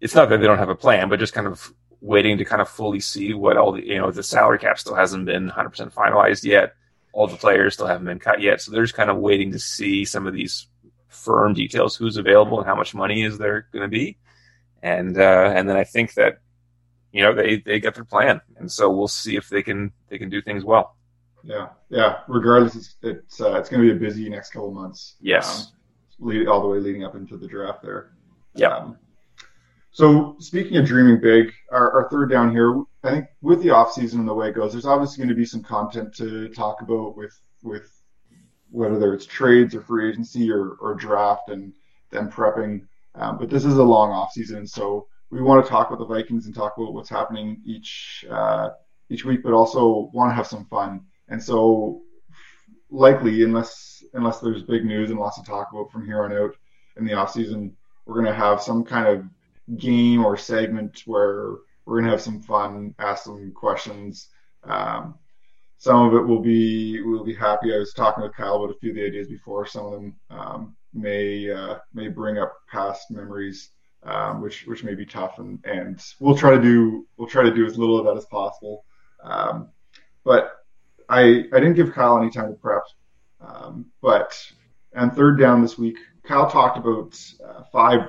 It's 0.00 0.14
not 0.14 0.28
that 0.28 0.38
they 0.38 0.46
don't 0.46 0.58
have 0.58 0.68
a 0.68 0.76
plan, 0.76 1.08
but 1.08 1.18
just 1.18 1.34
kind 1.34 1.48
of 1.48 1.74
waiting 2.00 2.38
to 2.38 2.44
kind 2.44 2.62
of 2.62 2.68
fully 2.68 3.00
see 3.00 3.34
what 3.34 3.56
all 3.56 3.72
the 3.72 3.84
you 3.84 3.98
know 3.98 4.12
the 4.12 4.22
salary 4.22 4.58
cap 4.58 4.78
still 4.78 4.94
hasn't 4.94 5.26
been 5.26 5.50
100% 5.50 5.92
finalized 5.92 6.44
yet. 6.44 6.74
All 7.12 7.26
the 7.26 7.36
players 7.36 7.74
still 7.74 7.88
haven't 7.88 8.06
been 8.06 8.20
cut 8.20 8.40
yet, 8.40 8.60
so 8.60 8.70
they're 8.70 8.84
just 8.84 8.94
kind 8.94 9.10
of 9.10 9.16
waiting 9.16 9.50
to 9.50 9.58
see 9.58 10.04
some 10.04 10.28
of 10.28 10.34
these 10.34 10.68
firm 11.08 11.54
details: 11.54 11.96
who's 11.96 12.16
available 12.16 12.58
and 12.58 12.66
how 12.66 12.76
much 12.76 12.94
money 12.94 13.22
is 13.22 13.38
there 13.38 13.66
going 13.72 13.82
to 13.82 13.88
be, 13.88 14.18
and 14.82 15.18
uh, 15.18 15.52
and 15.54 15.68
then 15.68 15.76
I 15.76 15.84
think 15.84 16.14
that 16.14 16.38
you 17.12 17.22
know 17.22 17.34
they 17.34 17.56
they 17.56 17.80
get 17.80 17.94
their 17.94 18.04
plan, 18.04 18.40
and 18.56 18.70
so 18.70 18.90
we'll 18.90 19.08
see 19.08 19.36
if 19.36 19.48
they 19.48 19.62
can 19.62 19.92
they 20.08 20.18
can 20.18 20.28
do 20.28 20.40
things 20.40 20.64
well. 20.64 20.96
Yeah, 21.42 21.68
yeah. 21.88 22.20
Regardless, 22.28 22.76
it's 22.76 22.96
it's, 23.02 23.40
uh, 23.40 23.54
it's 23.58 23.68
going 23.68 23.82
to 23.82 23.88
be 23.88 23.96
a 23.96 24.00
busy 24.00 24.28
next 24.28 24.50
couple 24.50 24.70
months. 24.72 25.16
Yes, 25.20 25.72
um, 26.20 26.28
lead, 26.28 26.48
all 26.48 26.60
the 26.60 26.68
way 26.68 26.78
leading 26.78 27.04
up 27.04 27.14
into 27.14 27.36
the 27.36 27.46
draft 27.46 27.82
there. 27.82 28.12
Yeah. 28.54 28.76
Um, 28.76 28.98
so 29.90 30.36
speaking 30.38 30.76
of 30.76 30.86
dreaming 30.86 31.20
big, 31.20 31.52
our, 31.72 31.90
our 31.90 32.08
third 32.08 32.30
down 32.30 32.52
here, 32.52 32.82
I 33.02 33.10
think 33.10 33.26
with 33.42 33.62
the 33.62 33.70
off 33.70 33.92
season 33.92 34.20
and 34.20 34.28
the 34.28 34.34
way 34.34 34.48
it 34.48 34.54
goes, 34.54 34.72
there's 34.72 34.86
obviously 34.86 35.18
going 35.18 35.28
to 35.28 35.34
be 35.34 35.44
some 35.44 35.62
content 35.62 36.14
to 36.16 36.48
talk 36.50 36.82
about 36.82 37.16
with 37.16 37.38
with 37.62 37.97
whether 38.70 39.14
it's 39.14 39.26
trades 39.26 39.74
or 39.74 39.80
free 39.80 40.08
agency 40.08 40.50
or, 40.50 40.72
or 40.80 40.94
draft 40.94 41.48
and 41.48 41.72
then 42.10 42.30
prepping. 42.30 42.86
Um, 43.14 43.38
but 43.38 43.50
this 43.50 43.64
is 43.64 43.76
a 43.78 43.82
long 43.82 44.10
off 44.10 44.32
season, 44.32 44.66
so 44.66 45.06
we 45.30 45.42
want 45.42 45.64
to 45.64 45.70
talk 45.70 45.88
about 45.88 45.98
the 45.98 46.14
Vikings 46.14 46.46
and 46.46 46.54
talk 46.54 46.76
about 46.76 46.94
what's 46.94 47.08
happening 47.08 47.60
each 47.64 48.24
uh, 48.30 48.70
each 49.10 49.24
week, 49.24 49.42
but 49.42 49.52
also 49.52 50.10
want 50.12 50.30
to 50.30 50.34
have 50.34 50.46
some 50.46 50.66
fun. 50.66 51.02
And 51.28 51.42
so 51.42 52.02
likely, 52.90 53.42
unless 53.42 54.04
unless 54.14 54.40
there's 54.40 54.62
big 54.62 54.84
news 54.84 55.10
and 55.10 55.18
lots 55.18 55.38
to 55.38 55.44
talk 55.44 55.68
about 55.72 55.90
from 55.90 56.06
here 56.06 56.22
on 56.22 56.32
out 56.32 56.56
in 56.96 57.04
the 57.04 57.14
off 57.14 57.32
season, 57.32 57.76
we're 58.06 58.14
going 58.14 58.26
to 58.26 58.32
have 58.34 58.62
some 58.62 58.84
kind 58.84 59.06
of 59.06 59.24
game 59.76 60.24
or 60.24 60.36
segment 60.36 61.02
where 61.04 61.56
we're 61.84 62.00
gonna 62.00 62.10
have 62.10 62.20
some 62.20 62.40
fun, 62.40 62.94
ask 62.98 63.24
some 63.24 63.52
questions. 63.52 64.28
Um, 64.64 65.14
some 65.78 66.08
of 66.08 66.14
it 66.14 66.26
will 66.26 66.40
be 66.40 67.00
we'll 67.02 67.24
be 67.24 67.34
happy. 67.34 67.72
I 67.72 67.78
was 67.78 67.94
talking 67.94 68.24
with 68.24 68.34
Kyle 68.34 68.56
about 68.56 68.74
a 68.74 68.78
few 68.80 68.90
of 68.90 68.96
the 68.96 69.06
ideas 69.06 69.28
before. 69.28 69.64
Some 69.64 69.86
of 69.86 69.92
them 69.92 70.16
um, 70.28 70.76
may 70.92 71.50
uh, 71.50 71.76
may 71.94 72.08
bring 72.08 72.36
up 72.36 72.52
past 72.68 73.12
memories, 73.12 73.70
um, 74.02 74.42
which 74.42 74.66
which 74.66 74.82
may 74.82 74.94
be 74.94 75.06
tough, 75.06 75.38
and 75.38 75.64
and 75.64 76.04
we'll 76.18 76.36
try 76.36 76.50
to 76.50 76.60
do 76.60 77.06
we'll 77.16 77.28
try 77.28 77.44
to 77.44 77.54
do 77.54 77.64
as 77.64 77.78
little 77.78 77.96
of 77.96 78.04
that 78.06 78.16
as 78.16 78.26
possible. 78.26 78.84
Um, 79.22 79.68
but 80.24 80.50
I 81.08 81.44
I 81.52 81.60
didn't 81.60 81.74
give 81.74 81.92
Kyle 81.92 82.18
any 82.18 82.30
time 82.30 82.48
to 82.48 82.54
prep. 82.54 82.82
Um, 83.40 83.86
but 84.02 84.36
and 84.94 85.14
third 85.14 85.38
down 85.38 85.62
this 85.62 85.78
week, 85.78 85.98
Kyle 86.24 86.50
talked 86.50 86.76
about 86.76 87.16
uh, 87.44 87.62
five 87.70 88.00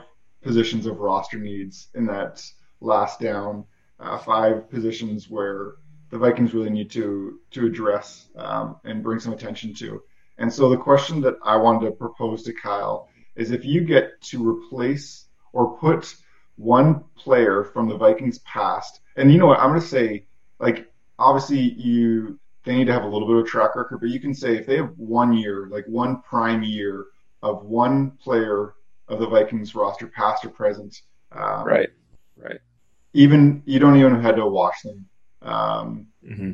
positions 0.42 0.88
of 0.88 0.98
roster 0.98 1.38
needs 1.38 1.90
in 1.94 2.08
that 2.08 2.44
last 2.82 3.20
down, 3.20 3.66
uh, 4.00 4.18
five 4.18 4.68
positions 4.72 5.30
where 5.30 5.76
the 6.10 6.18
Vikings 6.18 6.54
really 6.54 6.70
need 6.70 6.90
to 6.92 7.40
to 7.52 7.66
address 7.66 8.28
um, 8.36 8.78
and 8.84 9.04
bring 9.04 9.20
some 9.20 9.34
attention 9.34 9.74
to. 9.76 10.02
And 10.38 10.52
so 10.52 10.70
the 10.70 10.78
question 10.78 11.22
that 11.22 11.36
I 11.44 11.58
wanted 11.58 11.86
to 11.86 11.92
propose 11.92 12.44
to 12.44 12.54
Kyle 12.54 13.10
is 13.36 13.52
if 13.52 13.66
you 13.66 13.82
get 13.82 14.22
to 14.22 14.48
replace 14.48 15.26
or 15.54 15.78
put 15.78 16.16
one 16.56 17.04
player 17.16 17.64
from 17.64 17.88
the 17.88 17.98
Vikings 17.98 18.40
past, 18.40 19.02
and 19.16 19.32
you 19.32 19.38
know 19.38 19.48
what, 19.48 19.60
I'm 19.60 19.70
going 19.70 19.82
to 19.82 19.88
say, 19.88 20.26
like, 20.60 20.92
obviously 21.18 21.60
you 21.60 22.40
they 22.66 22.76
need 22.76 22.86
to 22.86 22.94
have 22.94 23.04
a 23.04 23.08
little 23.08 23.28
bit 23.28 23.38
of 23.38 23.48
track 23.48 23.76
record, 23.76 24.00
but 24.00 24.10
you 24.10 24.20
can 24.20 24.34
say 24.34 24.58
if 24.58 24.66
they 24.66 24.78
have 24.78 24.92
one 24.98 25.34
year, 25.34 25.68
like 25.72 25.86
one 25.88 26.22
prime 26.22 26.62
year 26.62 27.06
of 27.42 27.64
one 27.64 28.12
player 28.22 28.76
of 29.08 29.20
the 29.20 29.28
Vikings 29.28 29.76
roster, 29.76 30.08
past 30.08 30.46
or 30.46 30.50
present. 30.50 31.02
Um, 31.32 31.66
right, 31.66 31.90
right. 32.38 32.60
Even 33.14 33.64
you 33.66 33.80
don't 33.80 33.98
even 33.98 34.22
have 34.22 34.36
to 34.36 34.46
watch 34.46 34.76
them. 34.84 35.09
Um, 35.42 36.08
mm-hmm. 36.24 36.52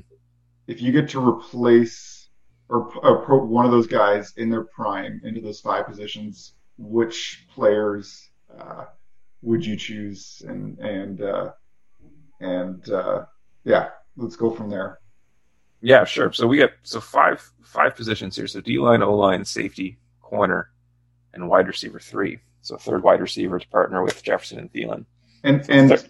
If 0.67 0.82
you 0.82 0.91
get 0.91 1.10
to 1.10 1.28
replace 1.28 2.30
or, 2.69 2.91
or 3.04 3.26
put 3.26 3.45
one 3.45 3.65
of 3.65 3.71
those 3.71 3.88
guys 3.88 4.34
in 4.38 4.50
their 4.50 4.63
prime 4.63 5.21
into 5.24 5.41
those 5.41 5.60
five 5.60 5.86
positions, 5.86 6.54
which 6.78 7.45
players 7.54 8.30
uh, 8.60 8.86
would 9.41 9.65
you 9.65 9.76
choose? 9.76 10.41
And 10.48 10.80
and 10.80 11.21
uh, 11.21 11.52
and 12.39 12.89
uh, 12.89 13.26
yeah, 13.63 13.89
let's 14.17 14.36
go 14.36 14.50
from 14.52 14.69
there. 14.69 15.00
Yeah, 15.82 16.06
sure. 16.06 16.32
So 16.34 16.48
we 16.48 16.58
got 16.58 16.71
so 16.84 17.00
five 17.00 17.48
five 17.62 17.95
positions 17.95 18.36
here. 18.36 18.48
So 18.48 18.62
D 18.62 18.80
line, 18.80 19.04
O 19.04 19.15
line, 19.15 19.45
safety, 19.45 19.98
corner, 20.21 20.71
and 21.34 21.48
wide 21.48 21.67
receiver 21.67 22.00
three. 22.00 22.39
So 22.62 22.78
third 22.78 23.04
wide 23.04 23.21
receiver 23.21 23.60
to 23.60 23.67
partner 23.69 24.04
with 24.04 24.24
Jefferson 24.24 24.58
and 24.58 24.74
Thielen. 24.74 25.06
And 25.43 25.69
and 25.69 26.10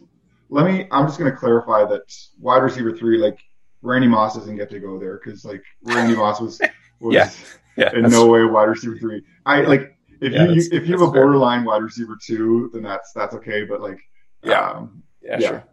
let 0.55 0.65
me. 0.65 0.87
I'm 0.91 1.05
just 1.05 1.19
going 1.19 1.29
to 1.31 1.37
clarify 1.37 1.83
that 1.85 2.03
wide 2.39 2.63
receiver 2.63 2.95
three, 2.95 3.17
like 3.17 3.37
Randy 3.81 4.07
Moss 4.07 4.35
doesn't 4.35 4.55
get 4.55 4.69
to 4.71 4.79
go 4.79 4.97
there 4.97 5.19
because 5.23 5.43
like 5.45 5.63
Randy 5.83 6.15
Moss 6.15 6.39
was 6.39 6.61
was 6.99 7.13
yeah. 7.13 7.29
Yeah, 7.77 7.93
in 7.93 8.09
no 8.09 8.27
way 8.27 8.43
wide 8.45 8.69
receiver 8.69 8.97
three. 8.97 9.21
I 9.45 9.61
Yeah. 9.61 9.67
like 9.67 9.97
if 10.21 10.31
Yeah, 10.31 10.45
you, 10.47 10.61
if 10.71 10.87
you 10.87 10.93
have 10.97 11.01
a 11.01 11.11
fair. 11.11 11.21
borderline 11.23 11.65
wide 11.65 11.83
receiver 11.83 12.17
two, 12.25 12.69
then 12.73 12.83
that's 12.83 13.11
that's 13.11 13.35
okay. 13.35 13.65
But 13.65 13.81
like 13.81 13.99
Yeah. 14.43 14.69
um, 14.71 15.03
Yeah, 15.21 15.39
Yeah. 15.39 15.47
sure. 15.49 15.63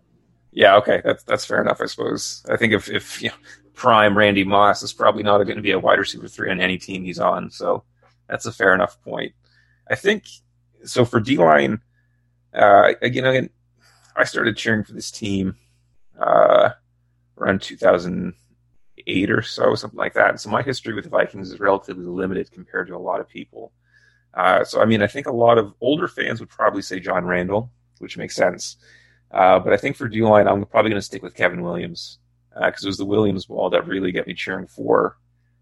Yeah, 0.50 0.76
okay, 0.76 1.00
that's 1.04 1.22
that's 1.22 1.44
fair 1.46 1.62
enough, 1.62 1.80
I 1.80 1.86
suppose. 1.86 2.44
I 2.50 2.56
think 2.56 2.72
if 2.72 2.90
if 2.90 3.22
you 3.22 3.28
know, 3.28 3.36
prime 3.74 4.18
Randy 4.18 4.42
Moss 4.44 4.82
is 4.82 4.92
probably 4.92 5.22
not 5.22 5.38
going 5.44 5.56
to 5.56 5.62
be 5.62 5.70
a 5.70 5.78
wide 5.78 5.98
receiver 6.00 6.26
three 6.28 6.50
on 6.50 6.60
any 6.60 6.76
team 6.76 7.04
he's 7.04 7.20
on, 7.20 7.50
so 7.50 7.84
that's 8.28 8.46
a 8.46 8.52
fair 8.52 8.74
enough 8.74 9.00
point. 9.02 9.32
I 9.88 9.94
think 9.94 10.24
so 10.84 11.04
for 11.04 11.20
D 11.20 11.36
line. 11.38 11.80
Uh, 12.52 12.92
again, 13.00 13.24
again, 13.24 13.50
I 14.16 14.24
started 14.24 14.56
cheering 14.56 14.84
for 14.84 14.92
this 14.92 15.10
team 15.10 15.56
uh, 16.18 16.70
around 17.38 17.62
2008 17.62 19.30
or 19.30 19.42
so, 19.42 19.74
something 19.74 19.98
like 19.98 20.14
that. 20.14 20.40
So 20.40 20.50
my 20.50 20.62
history 20.62 20.94
with 20.94 21.04
the 21.04 21.10
Vikings 21.10 21.50
is 21.50 21.60
relatively 21.60 22.04
limited 22.04 22.50
compared 22.50 22.88
to 22.88 22.96
a 22.96 22.98
lot 22.98 23.20
of 23.20 23.28
people. 23.28 23.72
Uh, 24.34 24.64
so 24.64 24.80
I 24.80 24.84
mean, 24.84 25.02
I 25.02 25.06
think 25.06 25.26
a 25.26 25.32
lot 25.32 25.58
of 25.58 25.74
older 25.80 26.08
fans 26.08 26.40
would 26.40 26.48
probably 26.48 26.82
say 26.82 27.00
John 27.00 27.24
Randle, 27.24 27.70
which 27.98 28.16
makes 28.16 28.34
sense. 28.34 28.76
Uh, 29.30 29.58
but 29.58 29.72
I 29.72 29.76
think 29.76 29.96
for 29.96 30.08
D 30.08 30.22
line, 30.22 30.46
I'm 30.46 30.64
probably 30.66 30.90
going 30.90 31.00
to 31.00 31.06
stick 31.06 31.22
with 31.22 31.34
Kevin 31.34 31.62
Williams 31.62 32.18
because 32.54 32.84
it 32.84 32.88
was 32.88 32.98
the 32.98 33.06
Williams 33.06 33.48
Wall 33.48 33.70
that 33.70 33.86
really 33.86 34.12
got 34.12 34.26
me 34.26 34.34
cheering 34.34 34.66
for 34.66 35.16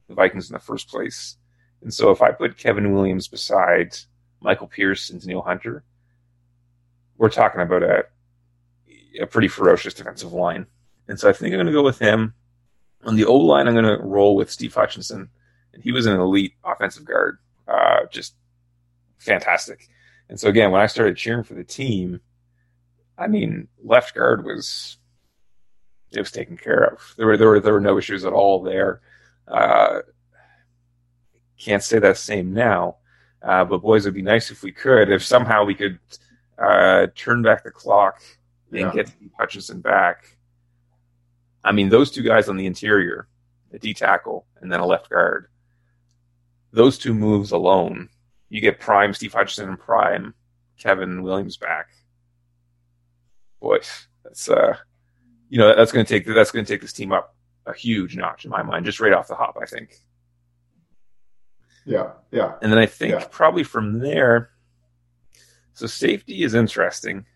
the 0.09 0.15
Vikings 0.15 0.51
in 0.51 0.55
the 0.55 0.61
first 0.61 0.89
place. 0.89 1.37
And 1.83 1.95
so 1.95 2.11
if 2.11 2.21
I 2.21 2.33
put 2.33 2.59
Kevin 2.59 2.93
Williams 2.93 3.29
beside 3.29 3.97
Michael 4.41 4.67
Pierce 4.67 5.11
and 5.11 5.21
Danielle 5.21 5.43
Hunter, 5.43 5.85
we're 7.17 7.31
talking 7.31 7.61
about 7.61 7.83
a, 7.83 8.05
a 9.20 9.27
pretty 9.27 9.49
ferocious 9.49 9.94
defensive 9.94 10.33
line. 10.33 10.66
And 11.09 11.18
so 11.18 11.29
I 11.29 11.33
think 11.33 11.53
I'm 11.53 11.59
going 11.59 11.66
to 11.66 11.73
go 11.73 11.83
with 11.83 11.99
him. 11.99 12.35
On 13.05 13.16
the 13.16 13.25
O 13.25 13.35
line, 13.37 13.66
I'm 13.66 13.75
going 13.75 13.85
to 13.85 14.03
roll 14.03 14.37
with 14.37 14.51
Steve 14.51 14.75
Hutchinson. 14.75 15.31
And 15.73 15.83
he 15.83 15.92
was 15.92 16.07
an 16.07 16.20
elite 16.20 16.55
offensive 16.64 17.05
guard, 17.05 17.38
uh, 17.66 18.01
just 18.11 18.35
fantastic. 19.18 19.88
And 20.29 20.38
so 20.38 20.49
again, 20.49 20.70
when 20.70 20.81
I 20.81 20.87
started 20.87 21.16
cheering 21.16 21.44
for 21.44 21.55
the 21.55 21.64
team, 21.64 22.20
I 23.16 23.27
mean, 23.27 23.68
left 23.83 24.14
guard 24.14 24.44
was 24.44 24.99
it 26.12 26.18
was 26.18 26.33
taken 26.33 26.57
care 26.57 26.85
of. 26.85 27.14
There 27.16 27.27
were 27.27 27.37
there 27.37 27.49
were 27.49 27.61
there 27.61 27.73
were 27.73 27.81
no 27.81 27.99
issues 27.99 28.25
at 28.25 28.33
all 28.33 28.62
there. 28.62 29.01
Uh, 29.46 30.01
can't 31.59 31.83
say 31.83 31.99
that 31.99 32.16
same 32.16 32.53
now, 32.53 32.96
uh, 33.42 33.64
but 33.64 33.83
boys, 33.83 34.07
it'd 34.07 34.14
be 34.14 34.23
nice 34.23 34.51
if 34.51 34.62
we 34.62 34.73
could. 34.73 35.11
If 35.11 35.25
somehow 35.25 35.64
we 35.64 35.75
could 35.75 35.99
uh, 36.59 37.09
turn 37.14 37.42
back 37.42 37.64
the 37.64 37.70
clock 37.70 38.23
Yeah. 38.78 38.92
get 38.92 39.09
Steve 39.09 39.30
Hutchinson 39.38 39.80
back. 39.80 40.37
I 41.64 41.72
mean, 41.72 41.88
those 41.88 42.11
two 42.11 42.22
guys 42.22 42.48
on 42.48 42.56
the 42.56 42.66
interior, 42.66 43.28
a 43.72 43.78
D 43.78 43.92
tackle 43.92 44.46
and 44.61 44.70
then 44.72 44.80
a 44.80 44.87
left 44.87 45.11
guard. 45.11 45.48
Those 46.72 46.96
two 46.98 47.12
moves 47.14 47.50
alone, 47.50 48.09
you 48.48 48.61
get 48.61 48.78
prime 48.80 49.12
Steve 49.12 49.33
Hutchinson 49.33 49.68
and 49.68 49.78
prime 49.78 50.35
Kevin 50.78 51.22
Williams 51.22 51.56
back. 51.56 51.88
Boy, 53.61 53.80
that's 54.24 54.48
uh, 54.48 54.76
you 55.48 55.59
know, 55.59 55.74
that's 55.74 55.92
going 55.92 56.06
to 56.06 56.09
take 56.09 56.26
that's 56.26 56.50
going 56.50 56.64
to 56.64 56.72
take 56.72 56.80
this 56.80 56.92
team 56.92 57.12
up 57.12 57.35
a 57.66 57.74
huge 57.74 58.16
notch 58.16 58.44
in 58.44 58.50
my 58.50 58.62
mind, 58.62 58.87
just 58.87 59.00
right 59.00 59.12
off 59.12 59.28
the 59.28 59.35
hop. 59.35 59.59
I 59.61 59.66
think. 59.66 59.94
yeah, 61.85 62.12
yeah, 62.30 62.54
And 62.62 62.70
then 62.72 62.78
I 62.78 62.87
think 62.87 63.12
Yeah. 63.12 63.26
probably 63.30 63.64
from 63.64 63.98
there, 63.98 64.50
so 65.74 65.87
safety 65.87 66.42
is 66.44 66.54
interesting. 66.54 67.26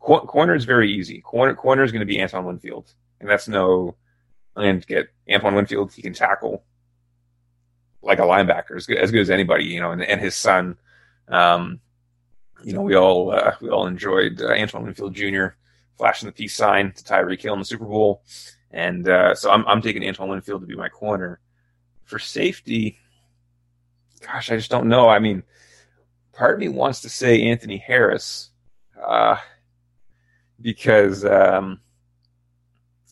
Cor- 0.00 0.26
corner 0.26 0.54
is 0.54 0.64
very 0.64 0.92
easy. 0.92 1.20
Corner 1.20 1.54
corner 1.54 1.84
is 1.84 1.92
going 1.92 2.00
to 2.00 2.06
be 2.06 2.20
Antoine 2.20 2.44
Winfield, 2.44 2.92
and 3.20 3.28
that's 3.28 3.48
no. 3.48 3.96
And 4.56 4.84
get 4.86 5.08
Antoine 5.32 5.54
Winfield, 5.54 5.92
he 5.92 6.02
can 6.02 6.12
tackle 6.12 6.64
like 8.02 8.18
a 8.18 8.22
linebacker, 8.22 8.76
as 8.76 8.86
good 8.86 8.98
as, 8.98 9.10
good 9.10 9.20
as 9.20 9.30
anybody, 9.30 9.64
you 9.64 9.80
know. 9.80 9.92
And, 9.92 10.02
and 10.02 10.20
his 10.20 10.34
son, 10.34 10.76
um, 11.28 11.80
you 12.64 12.72
know, 12.72 12.82
we 12.82 12.96
all 12.96 13.30
uh, 13.30 13.54
we 13.60 13.68
all 13.70 13.86
enjoyed 13.86 14.40
uh, 14.42 14.48
Antoine 14.48 14.84
Winfield 14.84 15.14
Jr. 15.14 15.48
flashing 15.96 16.26
the 16.26 16.32
peace 16.32 16.56
sign 16.56 16.92
to 16.92 17.04
Tyreek 17.04 17.40
Hill 17.40 17.54
in 17.54 17.60
the 17.60 17.64
Super 17.64 17.86
Bowl, 17.86 18.22
and 18.70 19.08
uh, 19.08 19.34
so 19.34 19.50
I'm 19.50 19.64
I'm 19.66 19.82
taking 19.82 20.06
Antoine 20.06 20.30
Winfield 20.30 20.62
to 20.62 20.66
be 20.66 20.76
my 20.76 20.88
corner 20.88 21.40
for 22.04 22.18
safety 22.18 22.98
gosh, 24.20 24.50
I 24.50 24.56
just 24.56 24.70
don't 24.70 24.88
know. 24.88 25.08
I 25.08 25.18
mean, 25.18 25.42
part 26.32 26.54
of 26.54 26.60
me 26.60 26.68
wants 26.68 27.00
to 27.02 27.08
say 27.08 27.42
Anthony 27.42 27.78
Harris, 27.78 28.50
uh, 29.02 29.36
because 30.60 31.24
um, 31.24 31.80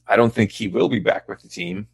I 0.06 0.16
don't 0.16 0.32
think 0.32 0.50
he 0.50 0.68
will 0.68 0.88
be 0.88 0.98
back 1.00 1.28
with 1.28 1.40
the 1.42 1.48
team, 1.48 1.88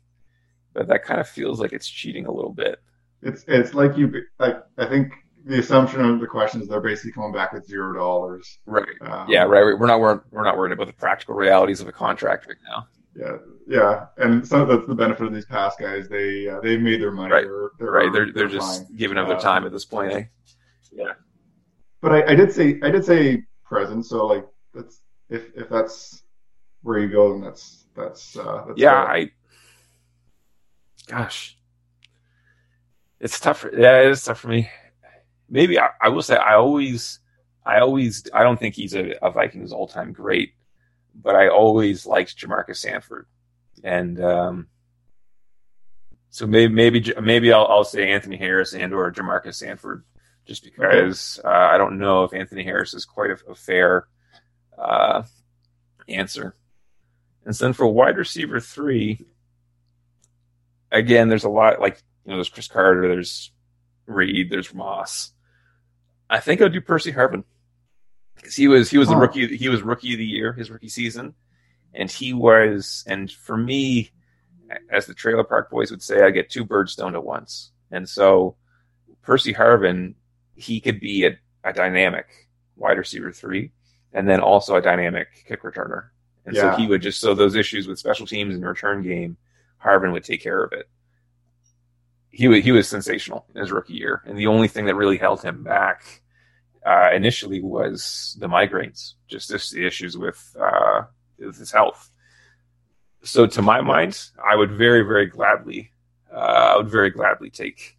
but 0.72 0.88
that 0.88 1.04
kind 1.04 1.20
of 1.20 1.28
feels 1.28 1.60
like 1.60 1.72
it's 1.72 1.88
cheating 1.88 2.26
a 2.26 2.32
little 2.32 2.52
bit. 2.52 2.80
it's 3.22 3.44
it's 3.48 3.74
like 3.74 3.96
you 3.96 4.12
like 4.38 4.56
I 4.78 4.86
think 4.86 5.12
the 5.46 5.58
assumption 5.58 6.00
of 6.02 6.20
the 6.20 6.26
question 6.26 6.62
is 6.62 6.68
they're 6.68 6.80
basically 6.80 7.12
coming 7.12 7.32
back 7.32 7.52
with 7.52 7.66
zero 7.66 7.92
dollars. 7.94 8.58
Right. 8.66 8.86
Um, 9.02 9.26
Yeah. 9.28 9.42
Right. 9.44 9.62
We're 9.78 9.86
not 9.86 10.00
we're, 10.00 10.20
we're 10.30 10.44
not 10.44 10.56
worried 10.56 10.72
about 10.72 10.86
the 10.86 10.92
practical 10.94 11.34
realities 11.34 11.80
of 11.80 11.88
a 11.88 11.92
contract 11.92 12.46
right 12.46 12.56
now. 12.66 12.86
Yeah, 13.16 13.36
yeah, 13.68 14.06
and 14.16 14.44
some 14.44 14.66
that's 14.66 14.88
the 14.88 14.94
benefit 14.94 15.24
of 15.28 15.32
these 15.32 15.46
past 15.46 15.78
guys. 15.78 16.08
They 16.08 16.48
uh, 16.48 16.60
they've 16.60 16.80
made 16.80 17.00
their 17.00 17.12
money. 17.12 17.32
Right. 17.32 17.44
They're, 17.44 17.70
they're 17.78 17.90
Right. 17.92 18.12
They're 18.12 18.32
they're 18.32 18.48
just 18.48 18.84
fine. 18.88 18.96
giving 18.96 19.18
up 19.18 19.28
their 19.28 19.36
Uh, 19.36 19.40
time 19.40 19.64
at 19.64 19.70
this 19.70 19.84
point. 19.84 20.12
Eh? 20.12 20.24
Yeah. 20.90 21.12
But 22.00 22.10
I, 22.12 22.32
I 22.32 22.34
did 22.34 22.52
say 22.52 22.80
I 22.82 22.90
did 22.90 23.04
say 23.04 23.44
present. 23.64 24.04
So 24.06 24.26
like 24.26 24.44
that's 24.74 25.00
if 25.28 25.56
if 25.56 25.68
that's 25.68 26.22
where 26.82 26.98
you 26.98 27.08
go, 27.08 27.32
then 27.32 27.42
that's 27.42 27.84
that's 27.96 28.36
uh, 28.36 28.64
that's 28.68 28.78
Yeah. 28.78 28.94
I. 28.94 29.30
Gosh. 31.06 31.56
It's 33.20 33.40
tough. 33.40 33.60
For, 33.60 33.78
yeah, 33.78 34.02
it 34.02 34.10
is 34.10 34.24
tough 34.24 34.40
for 34.40 34.48
me. 34.48 34.70
Maybe 35.48 35.78
I, 35.78 35.90
I 36.00 36.08
will 36.08 36.22
say 36.22 36.36
I 36.36 36.56
always, 36.56 37.20
I 37.64 37.80
always, 37.80 38.24
I 38.32 38.42
don't 38.42 38.58
think 38.58 38.74
he's 38.74 38.94
a, 38.94 39.14
a 39.22 39.30
Vikings 39.30 39.72
all 39.72 39.86
time 39.86 40.12
great, 40.12 40.54
but 41.14 41.34
I 41.34 41.48
always 41.48 42.06
liked 42.06 42.36
Jamarcus 42.36 42.76
Sanford, 42.76 43.26
and 43.82 44.22
um, 44.22 44.66
so 46.30 46.46
maybe 46.46 46.72
maybe 46.72 47.14
maybe 47.22 47.52
I'll, 47.52 47.66
I'll 47.66 47.84
say 47.84 48.10
Anthony 48.10 48.36
Harris 48.36 48.74
and 48.74 48.92
or 48.92 49.12
Jamarcus 49.12 49.54
Sanford, 49.54 50.04
just 50.46 50.64
because 50.64 51.38
uh, 51.44 51.48
I 51.48 51.78
don't 51.78 51.98
know 51.98 52.24
if 52.24 52.34
Anthony 52.34 52.64
Harris 52.64 52.94
is 52.94 53.04
quite 53.04 53.30
a, 53.30 53.38
a 53.50 53.54
fair 53.54 54.08
uh, 54.78 55.22
answer. 56.08 56.54
And 57.44 57.54
then 57.54 57.72
for 57.72 57.86
wide 57.86 58.16
receiver 58.16 58.60
three, 58.60 59.24
again, 60.90 61.28
there's 61.28 61.44
a 61.44 61.50
lot 61.50 61.80
like 61.80 62.02
you 62.24 62.30
know, 62.30 62.36
there's 62.36 62.48
Cris 62.48 62.68
Carter, 62.68 63.08
there's 63.08 63.52
Reed, 64.06 64.50
there's 64.50 64.72
Moss. 64.72 65.32
I 66.28 66.40
think 66.40 66.62
I'll 66.62 66.68
do 66.68 66.80
Percy 66.80 67.12
Harvin 67.12 67.44
because 68.36 68.56
he 68.56 68.68
was 68.68 68.90
he 68.90 68.98
was 68.98 69.08
the 69.08 69.16
rookie 69.16 69.56
he 69.56 69.68
was 69.68 69.82
rookie 69.82 70.12
of 70.14 70.18
the 70.18 70.24
year 70.24 70.52
his 70.52 70.70
rookie 70.70 70.88
season, 70.88 71.34
and 71.92 72.10
he 72.10 72.32
was 72.32 73.04
and 73.06 73.30
for 73.30 73.56
me, 73.56 74.10
as 74.90 75.06
the 75.06 75.14
Trailer 75.14 75.44
Park 75.44 75.70
Boys 75.70 75.90
would 75.90 76.02
say, 76.02 76.22
I 76.22 76.30
get 76.30 76.50
two 76.50 76.64
birds 76.64 76.92
stoned 76.92 77.14
at 77.14 77.24
once, 77.24 77.72
and 77.90 78.08
so 78.08 78.56
Percy 79.22 79.52
Harvin 79.52 80.14
he 80.56 80.80
could 80.80 81.00
be 81.00 81.26
a, 81.26 81.38
a 81.62 81.72
dynamic 81.72 82.26
wide 82.76 82.98
receiver 82.98 83.32
three, 83.32 83.72
and 84.14 84.28
then 84.28 84.40
also 84.40 84.76
a 84.76 84.80
dynamic 84.80 85.28
kick 85.46 85.62
returner. 85.62 86.04
And 86.46 86.54
Yeah. 86.54 86.74
so 86.74 86.80
he 86.80 86.86
would 86.86 87.02
just 87.02 87.20
so 87.20 87.34
those 87.34 87.56
issues 87.56 87.86
with 87.86 87.98
special 87.98 88.26
teams 88.26 88.54
and 88.54 88.64
return 88.64 89.02
game, 89.02 89.36
Harvin 89.84 90.12
would 90.12 90.24
take 90.24 90.42
care 90.42 90.62
of 90.62 90.72
it. 90.72 90.88
He 92.30 92.48
was 92.48 92.64
he 92.64 92.72
was 92.72 92.88
sensational 92.88 93.46
in 93.54 93.60
his 93.60 93.70
rookie 93.72 93.94
year, 93.94 94.22
and 94.24 94.38
the 94.38 94.46
only 94.46 94.68
thing 94.68 94.86
that 94.86 94.94
really 94.94 95.18
held 95.18 95.42
him 95.42 95.62
back 95.62 96.22
uh, 96.86 97.10
initially 97.12 97.60
was 97.60 98.36
the 98.40 98.46
migraines, 98.48 99.14
just 99.28 99.48
this, 99.48 99.70
the 99.70 99.86
issues 99.86 100.16
with 100.16 100.56
uh, 100.60 101.02
with 101.38 101.58
his 101.58 101.72
health. 101.72 102.10
So 103.22 103.46
to 103.46 103.62
my 103.62 103.80
mind, 103.80 104.20
I 104.44 104.56
would 104.56 104.72
very 104.72 105.02
very 105.02 105.26
gladly, 105.26 105.92
uh, 106.32 106.72
I 106.72 106.76
would 106.76 106.88
very 106.90 107.10
gladly 107.10 107.50
take 107.50 107.96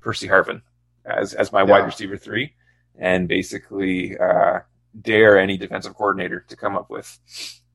Percy 0.00 0.28
Harvin 0.28 0.62
as 1.04 1.32
as 1.34 1.52
my 1.52 1.62
wide 1.62 1.86
receiver 1.86 2.16
three, 2.16 2.54
and 2.98 3.28
basically 3.28 4.18
uh, 4.18 4.60
dare 5.00 5.38
any 5.38 5.56
defensive 5.56 5.94
coordinator 5.94 6.40
to 6.48 6.56
come 6.56 6.76
up 6.76 6.90
with 6.90 7.18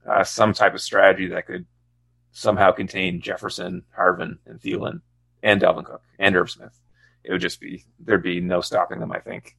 uh, 0.07 0.23
some 0.23 0.53
type 0.53 0.73
of 0.73 0.81
strategy 0.81 1.27
that 1.27 1.45
could 1.45 1.65
somehow 2.31 2.71
contain 2.71 3.21
Jefferson, 3.21 3.83
Harvin, 3.97 4.37
and 4.45 4.59
Thielen 4.59 5.01
and 5.43 5.61
Dalvin 5.61 5.85
Cook 5.85 6.03
and 6.19 6.35
Irv 6.35 6.49
Smith. 6.49 6.79
It 7.23 7.31
would 7.31 7.41
just 7.41 7.59
be 7.59 7.85
there'd 7.99 8.23
be 8.23 8.39
no 8.39 8.61
stopping 8.61 8.99
them. 8.99 9.11
I 9.11 9.19
think. 9.19 9.55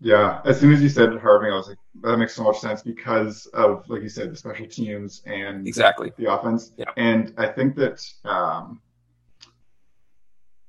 Yeah, 0.00 0.40
as 0.44 0.60
soon 0.60 0.72
as 0.72 0.80
you 0.80 0.88
said 0.88 1.10
Harvin, 1.10 1.52
I 1.52 1.56
was 1.56 1.68
like, 1.68 1.78
that 2.02 2.18
makes 2.18 2.34
so 2.34 2.44
much 2.44 2.60
sense 2.60 2.82
because 2.82 3.46
of, 3.46 3.82
like 3.88 4.00
you 4.00 4.08
said, 4.08 4.30
the 4.30 4.36
special 4.36 4.66
teams 4.66 5.22
and 5.26 5.66
exactly 5.66 6.12
the 6.16 6.32
offense. 6.32 6.70
Yeah. 6.76 6.90
And 6.96 7.34
I 7.36 7.48
think 7.48 7.74
that 7.76 8.00
um, 8.24 8.80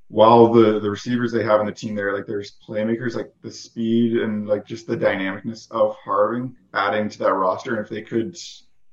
while 0.09 0.51
the 0.51 0.79
the 0.79 0.89
receivers 0.89 1.31
they 1.31 1.43
have 1.43 1.59
in 1.61 1.65
the 1.65 1.71
team 1.71 1.95
there, 1.95 2.13
like 2.15 2.25
there's 2.25 2.57
playmakers, 2.67 3.15
like 3.15 3.31
the 3.41 3.51
speed 3.51 4.17
and 4.17 4.47
like 4.47 4.65
just 4.65 4.87
the 4.87 4.97
dynamicness 4.97 5.69
of 5.71 5.95
Harvin 6.05 6.53
adding 6.73 7.07
to 7.09 7.19
that 7.19 7.33
roster. 7.33 7.75
And 7.75 7.83
if 7.85 7.89
they 7.89 8.01
could, 8.01 8.35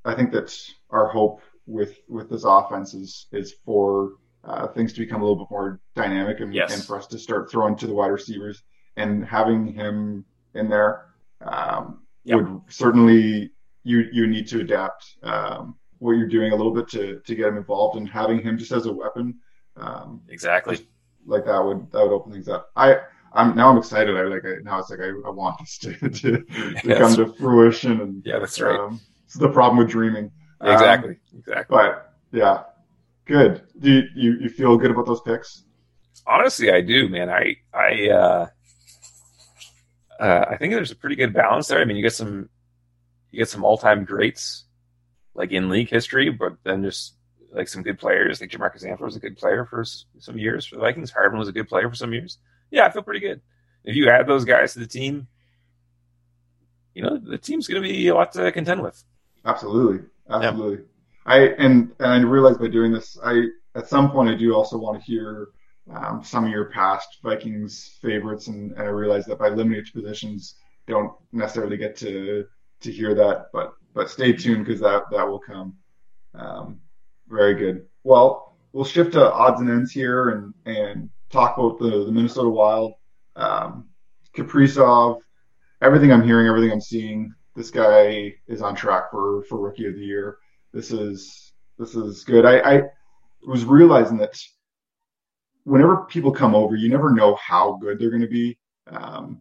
I 0.05 0.15
think 0.15 0.31
that 0.33 0.55
our 0.91 1.09
hope 1.09 1.41
with 1.67 1.99
with 2.09 2.29
this 2.31 2.45
offense 2.45 2.95
is 2.95 3.27
is 3.33 3.55
for 3.65 4.13
uh, 4.45 4.69
things 4.69 4.93
to 4.93 5.01
become 5.01 5.23
a 5.23 5.25
little 5.25 5.43
bit 5.45 5.51
more 5.51 5.81
dynamic 5.97 6.39
and, 6.41 6.55
Yes. 6.55 6.73
and 6.73 6.85
for 6.85 6.97
us 6.97 7.07
to 7.09 7.19
start 7.19 7.51
throwing 7.51 7.75
to 7.77 7.87
the 7.89 7.95
wide 7.95 8.13
receivers 8.13 8.63
and 8.97 9.25
having 9.25 9.67
him 9.67 10.25
in 10.55 10.69
there 10.69 11.07
um, 11.41 12.03
Yep. 12.25 12.37
would 12.37 12.61
certainly 12.69 13.51
you 13.85 14.05
you 14.13 14.27
need 14.27 14.47
to 14.49 14.61
adapt 14.61 15.17
um, 15.23 15.77
what 15.99 16.13
you're 16.13 16.29
doing 16.29 16.53
a 16.53 16.57
little 16.57 16.73
bit 16.75 16.89
to 16.89 17.21
to 17.27 17.35
get 17.35 17.49
him 17.49 17.57
involved 17.57 17.97
and 17.99 18.09
having 18.09 18.39
him 18.41 18.57
just 18.59 18.71
as 18.73 18.87
a 18.87 18.93
weapon 18.93 19.35
um, 19.77 20.21
Exactly. 20.29 20.87
Like 21.27 21.45
that 21.45 21.59
would 21.65 21.91
that 21.93 22.03
would 22.03 22.13
open 22.13 22.33
things 22.33 22.49
up. 22.49 22.71
I 22.77 22.97
I'm 23.33 23.55
now 23.55 23.71
I'm 23.71 23.79
excited. 23.79 24.17
I 24.17 24.23
like 24.23 24.45
I, 24.45 24.63
now 24.63 24.79
it's 24.79 24.91
like 24.91 25.01
I, 25.01 25.09
I 25.27 25.31
want 25.31 25.59
this 25.59 25.79
to 25.79 25.93
to, 26.09 26.43
to 26.83 26.95
come 26.97 27.15
to 27.17 27.33
fruition 27.35 28.01
and 28.01 28.23
Yeah, 28.25 28.39
that's 28.39 28.61
right. 28.61 28.79
um, 28.79 29.01
it's 29.25 29.35
the 29.35 29.49
problem 29.51 29.79
with 29.79 29.89
dreaming. 29.89 30.31
Um, 30.61 30.73
exactly. 30.73 31.17
Exactly. 31.37 31.77
but 31.77 32.15
yeah, 32.33 32.63
good. 33.27 33.63
Do 33.79 33.91
you, 33.91 34.03
you 34.15 34.39
you 34.43 34.49
feel 34.49 34.77
good 34.77 34.91
about 34.91 35.07
those 35.07 35.21
picks? 35.21 35.65
Honestly, 36.27 36.71
I 36.71 36.81
do, 36.81 37.09
man. 37.09 37.29
I 37.29 37.57
I 37.75 38.09
uh, 38.11 38.47
uh, 40.19 40.45
I 40.51 40.57
think 40.57 40.73
there's 40.73 40.91
a 40.93 40.97
pretty 40.97 41.17
good 41.17 41.33
balance 41.35 41.69
there. 41.69 41.81
I 41.81 41.85
mean, 41.85 41.97
you 41.97 42.03
get 42.03 42.15
some 42.15 42.49
you 43.31 43.39
get 43.39 43.49
some 43.49 43.65
all 43.65 43.77
time 43.79 44.05
greats 44.05 44.65
like 45.35 45.53
in 45.53 45.69
league 45.69 45.91
history, 45.91 46.31
but 46.31 46.55
then 46.65 46.83
just 46.83 47.15
like 47.57 47.69
some 47.69 47.83
good 47.83 47.99
players. 47.99 48.41
Like 48.41 48.51
Jamarca 48.51 48.79
Sanford 48.79 49.07
was 49.07 49.17
a 49.17 49.21
good 49.21 49.37
player 49.37 49.65
for 49.65 49.85
some 50.19 50.39
years 50.39 50.67
for 50.67 50.77
the 50.77 50.83
Vikings. 50.83 51.13
Harvin 51.13 51.39
was 51.39 51.49
a 51.49 51.53
good 51.53 51.69
player 51.69 51.89
for 51.89 51.97
some 51.97 52.13
years. 52.13 52.39
Yeah, 52.71 52.85
I 52.85 52.91
feel 52.91 53.03
pretty 53.03 53.21
good. 53.21 53.41
If 53.85 53.97
you 53.97 54.09
add 54.11 54.27
those 54.27 54.45
guys 54.45 54.75
to 54.75 54.81
the 54.81 54.87
team, 54.87 55.27
you 56.95 57.03
know 57.03 57.19
the 57.19 57.39
team's 57.39 57.67
going 57.67 57.83
to 57.83 57.89
be 57.89 58.09
a 58.09 58.15
lot 58.15 58.33
to 58.33 58.53
contend 58.53 58.83
with. 58.83 59.03
Absolutely, 59.45 60.07
absolutely. 60.29 60.85
I 61.25 61.39
and 61.59 61.93
and 61.99 62.13
I 62.13 62.19
realize 62.19 62.59
by 62.59 62.69
doing 62.69 62.93
this, 62.93 63.17
I 63.25 63.47
at 63.75 63.89
some 63.89 64.11
point 64.11 64.31
I 64.31 64.35
do 64.35 64.55
also 64.55 64.77
want 64.79 64.99
to 64.99 65.05
hear 65.05 65.49
um, 65.93 66.23
some 66.25 66.45
of 66.45 66.51
your 66.51 66.67
past 66.67 67.19
Vikings 67.23 67.99
favorites, 68.03 68.49
and, 68.49 68.73
and 68.73 68.83
I 68.83 68.87
realize 68.87 69.25
that 69.27 69.39
by 69.39 69.49
limiting 69.49 69.81
it 69.81 69.87
to 69.87 69.93
positions, 69.93 70.57
don't 70.87 71.13
necessarily 71.33 71.77
get 71.77 71.97
to 71.99 72.47
to 72.81 72.93
hear 72.93 73.15
that. 73.15 73.47
But 73.53 73.75
but 73.95 74.11
stay 74.11 74.33
tuned 74.33 74.67
because 74.67 74.81
that 74.81 75.05
that 75.11 75.29
will 75.29 75.39
come. 75.39 75.77
Um, 76.35 76.81
very 77.29 77.55
good. 77.55 77.87
Well, 78.05 78.57
we'll 78.73 78.85
shift 78.85 79.13
to 79.13 79.33
odds 79.33 79.61
and 79.61 79.71
ends 79.71 79.91
here 79.93 80.31
and 80.31 80.55
and 80.65 81.11
talk 81.31 81.59
about 81.59 81.79
the 81.79 82.05
the 82.05 82.13
Minnesota 82.13 82.49
Wild, 82.49 82.95
um, 83.35 83.89
Kaprizov, 84.37 85.21
everything 85.83 86.13
I'm 86.13 86.23
hearing, 86.23 86.47
everything 86.47 86.73
I'm 86.73 86.81
seeing. 86.81 87.35
This 87.55 87.71
guy 87.71 88.35
is 88.47 88.63
on 88.63 88.75
track 88.75 89.11
for 89.11 89.43
for 89.45 89.59
rookie 89.59 89.87
of 89.87 89.95
the 89.95 90.05
year. 90.05 90.39
This 90.73 90.91
is 90.91 91.53
this 91.79 91.95
is 91.95 92.25
good. 92.25 92.45
I, 92.45 92.59
I 92.59 92.83
was 93.47 93.65
realizing 93.65 94.19
that 94.19 94.39
whenever 95.65 96.05
people 96.05 96.33
come 96.33 96.55
over, 96.55 96.77
you 96.77 96.89
never 96.89 97.13
know 97.13 97.35
how 97.37 97.79
good 97.81 97.99
they're 97.99 98.11
going 98.11 98.23
to 98.23 98.29
be. 98.29 98.59
Um, 98.89 99.41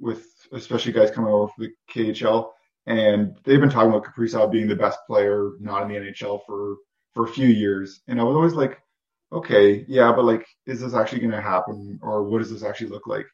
with 0.00 0.26
especially 0.52 0.92
guys 0.92 1.10
coming 1.10 1.32
over 1.32 1.48
for 1.48 1.62
the 1.62 1.72
KHL, 1.92 2.50
and 2.86 3.36
they've 3.44 3.60
been 3.60 3.68
talking 3.68 3.90
about 3.90 4.04
Kaprizov 4.04 4.52
being 4.52 4.68
the 4.68 4.76
best 4.76 4.98
player 5.06 5.52
not 5.58 5.82
in 5.82 5.88
the 5.88 6.10
NHL 6.10 6.40
for 6.46 6.76
for 7.18 7.24
a 7.24 7.32
few 7.32 7.48
years, 7.48 8.02
and 8.06 8.20
I 8.20 8.22
was 8.22 8.36
always 8.36 8.52
like, 8.52 8.78
okay, 9.32 9.84
yeah, 9.88 10.12
but 10.12 10.24
like, 10.24 10.46
is 10.66 10.80
this 10.80 10.94
actually 10.94 11.18
going 11.18 11.32
to 11.32 11.40
happen, 11.40 11.98
or 12.00 12.22
what 12.22 12.38
does 12.38 12.52
this 12.52 12.62
actually 12.62 12.90
look 12.90 13.08
like? 13.08 13.26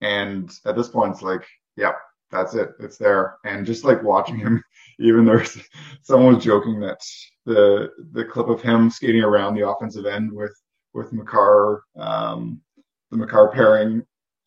And 0.00 0.48
at 0.64 0.76
this 0.76 0.86
point, 0.86 1.14
it's 1.14 1.22
like, 1.22 1.44
yep, 1.76 1.96
that's 2.30 2.54
it, 2.54 2.70
it's 2.78 2.98
there. 2.98 3.38
And 3.44 3.66
just 3.66 3.82
like 3.82 4.00
watching 4.04 4.36
him, 4.38 4.62
even 5.00 5.24
there's 5.24 5.58
someone 6.02 6.36
was 6.36 6.44
joking 6.44 6.78
that 6.82 7.00
the 7.44 7.90
the 8.12 8.24
clip 8.24 8.48
of 8.48 8.62
him 8.62 8.88
skating 8.90 9.24
around 9.24 9.56
the 9.56 9.66
offensive 9.68 10.06
end 10.06 10.30
with 10.32 10.54
with 10.94 11.12
Makar, 11.12 11.82
um, 11.96 12.60
the 13.10 13.16
Makar 13.16 13.50
pairing 13.50 14.04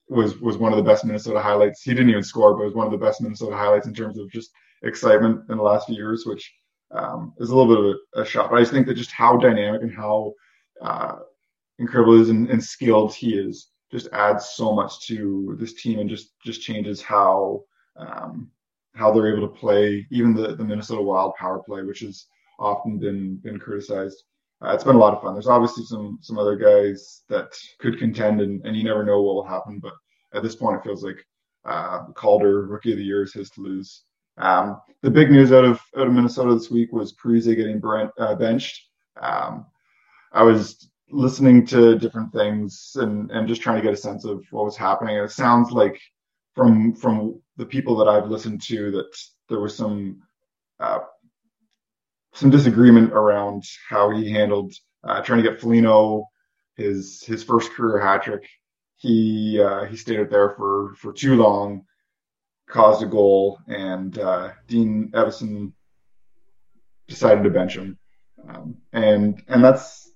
was 0.08 0.40
was 0.40 0.58
one 0.58 0.72
of 0.72 0.78
the 0.78 0.90
best 0.90 1.04
Minnesota 1.04 1.42
highlights. 1.42 1.82
He 1.82 1.94
didn't 1.94 2.12
even 2.12 2.24
score, 2.24 2.54
but 2.56 2.62
it 2.62 2.68
was 2.68 2.76
one 2.76 2.86
of 2.86 2.94
the 2.94 3.06
best 3.06 3.20
Minnesota 3.20 3.58
highlights 3.58 3.88
in 3.88 3.94
terms 3.94 4.18
of 4.18 4.32
just 4.32 4.52
excitement 4.84 5.42
in 5.50 5.58
the 5.58 5.64
last 5.64 5.88
few 5.88 5.96
years, 5.98 6.26
which 6.26 6.50
um, 6.92 7.34
is 7.40 7.50
a 7.50 7.56
little 7.56 7.76
bit 7.76 7.96
of 8.14 8.24
a, 8.24 8.26
shot. 8.26 8.50
But 8.50 8.58
I 8.58 8.62
just 8.62 8.72
think 8.72 8.88
that 8.88 8.96
just 8.96 9.12
how 9.12 9.38
dynamic 9.38 9.82
and 9.82 9.94
how 9.94 10.34
uh, 10.82 11.18
incredible 11.80 12.20
is 12.20 12.30
and, 12.30 12.50
and 12.50 12.64
skilled 12.64 13.14
he 13.14 13.34
is 13.36 13.70
just 13.92 14.08
adds 14.14 14.50
so 14.50 14.74
much 14.74 15.06
to 15.08 15.56
this 15.60 15.74
team 15.82 16.00
and 16.00 16.10
just 16.10 16.34
just 16.44 16.62
changes 16.62 17.02
how 17.02 17.64
um, 17.98 18.50
how 18.94 19.12
they're 19.12 19.36
able 19.36 19.48
to 19.48 19.54
play 19.54 20.06
even 20.12 20.34
the, 20.34 20.56
the 20.56 20.64
Minnesota 20.64 21.02
Wild 21.02 21.36
power 21.36 21.60
play, 21.60 21.84
which 21.84 22.00
has 22.00 22.26
often 22.60 22.98
been 22.98 23.38
been 23.38 23.60
criticized. 23.60 24.24
Uh, 24.62 24.74
it's 24.74 24.84
been 24.84 24.96
a 24.96 25.00
lot 25.00 25.14
of 25.14 25.22
fun. 25.22 25.34
There's 25.34 25.48
obviously 25.48 25.84
some 25.86 26.18
some 26.22 26.40
other 26.40 26.56
guys 26.56 27.24
that 27.30 27.54
could 27.80 28.00
contend, 28.00 28.42
and, 28.42 28.66
and 28.66 28.76
you 28.76 28.84
never 28.84 29.04
know 29.04 29.22
what 29.22 29.36
will 29.36 29.44
happen. 29.44 29.80
But 29.80 29.94
at 30.34 30.44
this 30.44 30.56
point, 30.56 30.78
it 30.78 30.84
feels 30.84 31.04
like 31.04 31.26
uh, 31.66 32.06
Calder 32.14 32.66
Rookie 32.68 32.92
of 32.92 32.98
the 32.98 33.04
Year 33.04 33.24
is 33.24 33.34
his 33.34 33.50
to 33.52 33.62
lose. 33.62 34.04
Um, 34.38 34.82
the 35.02 35.12
big 35.12 35.32
news 35.32 35.52
out 35.52 35.66
of 35.66 35.80
out 35.98 36.08
of 36.08 36.14
Minnesota 36.14 36.54
this 36.54 36.72
week 36.72 36.92
was 36.92 37.14
Parise 37.14 37.56
getting 37.56 37.80
brent, 37.80 38.12
uh, 38.20 38.36
benched. 38.36 38.90
Um, 39.22 39.66
I 40.32 40.44
was 40.44 40.90
listening 41.12 41.66
to 41.68 41.98
different 41.98 42.34
things 42.34 42.92
and 42.96 43.32
and 43.32 43.48
just 43.48 43.62
trying 43.62 43.78
to 43.78 43.82
get 43.84 43.94
a 43.94 43.98
sense 43.98 44.26
of 44.26 44.44
what 44.52 44.66
was 44.66 44.78
happening. 44.78 45.16
It 45.16 45.32
sounds 45.32 45.72
like 45.72 46.00
from 46.54 46.94
from 46.96 47.42
the 47.58 47.66
people 47.66 47.96
that 47.98 48.08
I've 48.08 48.30
listened 48.30 48.62
to 48.64 48.92
that 48.92 49.16
there 49.50 49.60
was 49.60 49.76
some 49.76 50.22
uh, 50.80 51.00
some 52.34 52.50
disagreement 52.50 53.14
around 53.14 53.64
how 53.90 54.10
he 54.10 54.30
handled 54.30 54.74
uh, 55.04 55.22
trying 55.22 55.42
to 55.42 55.50
get 55.50 55.60
Foligno 55.62 56.26
his 56.76 57.24
his 57.24 57.44
first 57.44 57.72
career 57.72 58.00
hat 58.00 58.24
trick. 58.24 58.46
He 58.98 59.62
uh, 59.62 59.86
he 59.86 59.96
stayed 59.96 60.20
out 60.20 60.30
there 60.30 60.52
for 60.52 60.96
for 60.96 61.14
too 61.14 61.36
long, 61.36 61.86
caused 62.68 63.04
a 63.04 63.06
goal, 63.06 63.60
and 63.68 64.18
uh, 64.18 64.52
Dean 64.68 65.12
Evason 65.14 65.74
decided 67.08 67.44
to 67.44 67.50
bench 67.50 67.78
him. 67.78 67.98
Um, 68.48 68.78
and 68.94 69.42
and 69.48 69.64
that's 69.64 70.12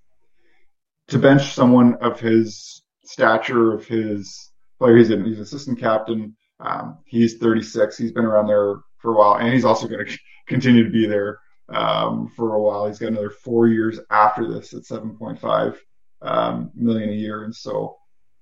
to 1.08 1.20
bench 1.20 1.54
someone 1.54 1.96
of 1.96 2.20
his 2.20 2.84
stature, 3.04 3.74
of 3.74 3.86
his 3.86 4.52
player. 4.78 4.98
He's 4.98 5.10
an 5.10 5.26
he's 5.26 5.40
assistant 5.40 5.80
captain. 5.80 6.36
Um, 6.60 7.00
he's 7.06 7.38
36. 7.38 7.98
He's 7.98 8.12
been 8.12 8.26
around 8.26 8.48
there 8.48 8.76
for 8.98 9.14
a 9.14 9.18
while, 9.18 9.36
and 9.36 9.54
he's 9.54 9.66
also 9.66 9.88
going 9.88 10.06
to 10.08 10.18
continue 10.48 10.84
to 10.84 10.90
be 10.90 11.08
there 11.08 11.40
um, 11.70 12.32
for 12.36 12.56
a 12.56 12.62
while. 12.62 12.88
He's 12.88 13.00
got 13.00 13.10
another 13.10 13.30
four 13.30 13.68
years 13.68 14.00
after 14.10 14.48
this 14.52 14.74
at 14.74 14.84
7.5 14.84 15.78
um, 16.22 16.72
million 16.76 17.10
a 17.10 17.14
year, 17.14 17.44
and 17.44 17.56
so 17.56 17.99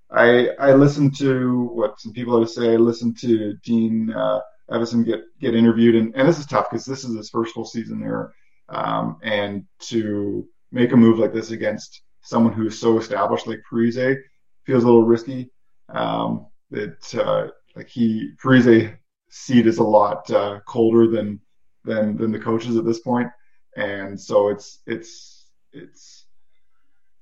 I 0.10 0.50
I 0.60 0.74
listened 0.74 1.18
to 1.18 1.70
what 1.74 2.00
some 2.00 2.14
people 2.14 2.40
to 2.40 2.48
say. 2.48 2.74
I 2.74 2.78
listened 2.78 3.18
to 3.20 3.56
Dean 3.64 4.12
uh, 4.12 4.40
Evason 4.72 5.06
get 5.06 5.22
get 5.40 5.56
interviewed, 5.56 5.96
and, 5.96 6.16
and 6.16 6.28
this 6.28 6.40
is 6.40 6.46
tough 6.46 6.68
because 6.70 6.86
this 6.86 7.04
is 7.04 7.16
his 7.16 7.30
first 7.30 7.54
full 7.54 7.66
season 7.66 8.00
there, 8.00 8.34
um, 8.70 9.18
and 9.22 9.66
to 9.80 10.48
make 10.72 10.92
a 10.92 10.98
move 10.98 11.20
like 11.20 11.34
this 11.34 11.52
against 11.52 12.02
someone 12.22 12.54
who's 12.54 12.80
so 12.80 12.98
established 12.98 13.48
like 13.48 13.60
Parise 13.70 14.18
feels 14.66 14.84
a 14.84 14.88
little 14.88 15.06
risky. 15.06 15.52
Um, 15.90 16.48
it 16.72 17.14
uh, 17.16 17.48
like 17.76 17.90
he 17.90 18.32
Parise 18.42 18.98
seat 19.30 19.68
is 19.68 19.78
a 19.78 19.84
lot 19.84 20.30
uh, 20.32 20.60
colder 20.68 21.08
than 21.08 21.40
than 21.84 22.18
than 22.18 22.32
the 22.32 22.40
coaches 22.40 22.78
at 22.78 22.86
this 22.86 23.00
point, 23.00 23.30
and 23.76 24.20
so 24.20 24.50
it's 24.50 24.80
it's 24.86 25.50
it's 25.74 26.17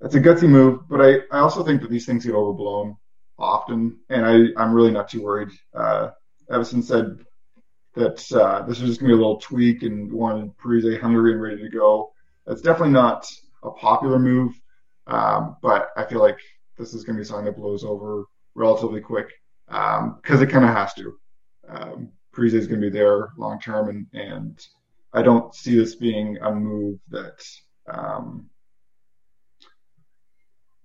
it's 0.06 0.16
a 0.16 0.20
gutsy 0.20 0.48
move. 0.48 0.88
But 0.88 1.02
I 1.02 1.14
I 1.32 1.40
also 1.40 1.64
think 1.64 1.82
that 1.82 1.90
these 1.90 2.06
things 2.06 2.26
get 2.26 2.36
overblown 2.36 2.98
often, 3.38 4.00
and 4.10 4.26
I 4.26 4.62
I'm 4.62 4.74
really 4.74 4.92
not 4.92 5.10
too 5.10 5.24
worried. 5.24 5.50
Uh, 5.74 6.12
Evason 6.50 6.84
said 6.84 7.26
that 7.96 8.32
uh, 8.32 8.62
this 8.66 8.80
was 8.80 8.90
just 8.90 9.00
gonna 9.00 9.10
be 9.10 9.16
a 9.16 9.18
little 9.18 9.40
tweak 9.40 9.84
and 9.84 10.12
wanted 10.12 10.56
Parise 10.58 11.00
hungry 11.02 11.34
and 11.34 11.42
ready 11.42 11.62
to 11.62 11.70
go. 11.70 12.14
That's 12.46 12.62
definitely 12.62 12.94
not 12.94 13.30
a 13.64 13.72
popular 13.72 14.20
move, 14.20 14.54
um, 15.08 15.58
but 15.62 15.90
I 15.98 16.06
feel 16.06 16.20
like 16.20 16.40
this 16.78 16.94
is 16.94 17.04
gonna 17.04 17.18
be 17.18 17.26
something 17.26 17.46
that 17.46 17.58
blows 17.58 17.84
over 17.84 18.26
relatively 18.54 19.02
quick 19.02 19.34
because 19.68 20.42
it 20.42 20.50
kind 20.50 20.66
of 20.66 20.72
has 20.72 20.94
to. 20.96 21.18
Um, 21.68 22.12
Parise 22.34 22.54
is 22.54 22.68
going 22.68 22.82
to 22.82 22.90
be 22.90 22.96
there 22.96 23.30
long 23.38 23.60
term, 23.60 23.90
and 23.90 24.08
and 24.14 24.68
I 25.14 25.22
don't 25.22 25.54
see 25.56 25.76
this 25.76 25.96
being 25.96 26.38
a 26.42 26.54
move 26.54 27.00
that 27.10 27.44
um, 27.88 28.50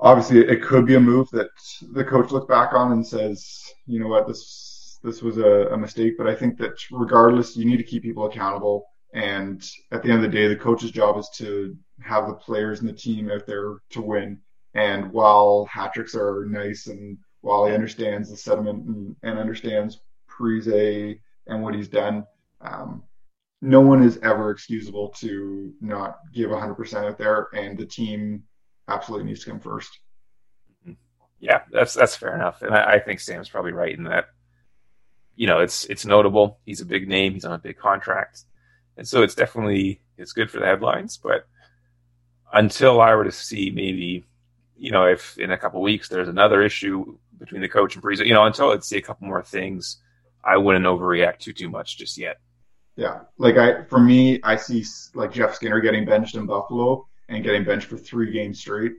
obviously, 0.00 0.38
it 0.40 0.62
could 0.62 0.86
be 0.86 0.96
a 0.96 1.00
move 1.00 1.28
that 1.32 1.50
the 1.92 2.04
coach 2.04 2.30
looks 2.30 2.46
back 2.46 2.72
on 2.72 2.92
and 2.92 3.06
says, 3.06 3.62
you 3.86 4.00
know 4.00 4.08
what, 4.08 4.26
this 4.26 4.98
this 5.02 5.22
was 5.22 5.38
a, 5.38 5.68
a 5.68 5.78
mistake. 5.78 6.14
But 6.18 6.26
I 6.26 6.34
think 6.34 6.58
that 6.58 6.78
regardless, 6.90 7.56
you 7.56 7.64
need 7.64 7.78
to 7.78 7.84
keep 7.84 8.02
people 8.02 8.26
accountable. 8.26 8.86
And 9.14 9.62
at 9.90 10.02
the 10.02 10.10
end 10.10 10.24
of 10.24 10.30
the 10.30 10.36
day, 10.36 10.46
the 10.46 10.56
coach's 10.56 10.90
job 10.90 11.18
is 11.18 11.28
to 11.36 11.76
have 12.00 12.26
the 12.26 12.34
players 12.34 12.80
and 12.80 12.88
the 12.88 12.92
team 12.92 13.30
out 13.30 13.46
there 13.46 13.76
to 13.90 14.02
win. 14.02 14.38
And 14.74 15.10
while 15.12 15.66
hat 15.70 15.94
tricks 15.94 16.14
are 16.14 16.46
nice 16.46 16.86
and 16.86 17.18
while 17.40 17.66
he 17.66 17.74
understands 17.74 18.30
the 18.30 18.36
sentiment 18.36 18.86
and, 18.86 19.16
and 19.22 19.38
understands 19.38 20.00
Parise 20.28 21.18
and 21.46 21.62
what 21.62 21.74
he's 21.74 21.88
done, 21.88 22.24
um, 22.60 23.02
no 23.62 23.80
one 23.80 24.02
is 24.02 24.18
ever 24.22 24.50
excusable 24.50 25.08
to 25.08 25.72
not 25.80 26.18
give 26.32 26.50
100% 26.50 26.94
out 27.04 27.18
there, 27.18 27.48
and 27.54 27.76
the 27.76 27.84
team 27.84 28.42
absolutely 28.90 29.28
needs 29.28 29.44
to 29.44 29.50
come 29.50 29.60
first. 29.60 29.98
Mm-hmm. 30.82 30.92
Yeah, 31.38 31.62
that's 31.70 31.94
that's 31.94 32.16
fair 32.16 32.34
enough, 32.34 32.62
and 32.62 32.74
I, 32.74 32.94
I 32.94 32.98
think 32.98 33.20
Sam's 33.20 33.48
probably 33.48 33.72
right 33.72 33.96
in 33.96 34.04
that. 34.04 34.26
You 35.36 35.46
know, 35.46 35.60
it's 35.60 35.84
it's 35.86 36.04
notable. 36.04 36.58
He's 36.66 36.80
a 36.80 36.86
big 36.86 37.08
name. 37.08 37.32
He's 37.32 37.44
on 37.44 37.52
a 37.52 37.58
big 37.58 37.78
contract, 37.78 38.44
and 38.96 39.06
so 39.06 39.22
it's 39.22 39.34
definitely 39.34 40.02
it's 40.18 40.32
good 40.32 40.50
for 40.50 40.60
the 40.60 40.66
headlines. 40.66 41.18
But 41.22 41.46
until 42.52 43.00
I 43.00 43.14
were 43.14 43.24
to 43.24 43.32
see 43.32 43.70
maybe, 43.70 44.26
you 44.76 44.90
know, 44.90 45.06
if 45.06 45.38
in 45.38 45.50
a 45.50 45.58
couple 45.58 45.80
weeks 45.80 46.08
there's 46.08 46.28
another 46.28 46.62
issue 46.62 47.16
between 47.38 47.62
the 47.62 47.68
coach 47.68 47.94
and 47.94 48.04
Parise, 48.04 48.24
you 48.24 48.34
know, 48.34 48.44
until 48.44 48.70
I'd 48.70 48.84
see 48.84 48.98
a 48.98 49.02
couple 49.02 49.26
more 49.26 49.42
things, 49.42 49.96
I 50.44 50.56
wouldn't 50.58 50.84
overreact 50.84 51.38
too 51.38 51.52
too 51.52 51.70
much 51.70 51.96
just 51.96 52.18
yet. 52.18 52.38
Yeah, 52.96 53.20
like 53.38 53.56
I 53.56 53.84
for 53.84 54.00
me, 54.00 54.40
I 54.42 54.56
see 54.56 54.84
like 55.14 55.32
Jeff 55.32 55.54
Skinner 55.54 55.80
getting 55.80 56.04
benched 56.04 56.34
in 56.34 56.44
Buffalo 56.44 57.08
and 57.30 57.44
getting 57.44 57.64
benched 57.64 57.86
for 57.86 57.96
three 57.96 58.30
games 58.30 58.60
straight, 58.60 58.92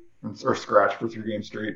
or 0.43 0.55
scratched 0.55 0.95
for 0.95 1.07
three 1.07 1.29
games 1.29 1.47
straight, 1.47 1.75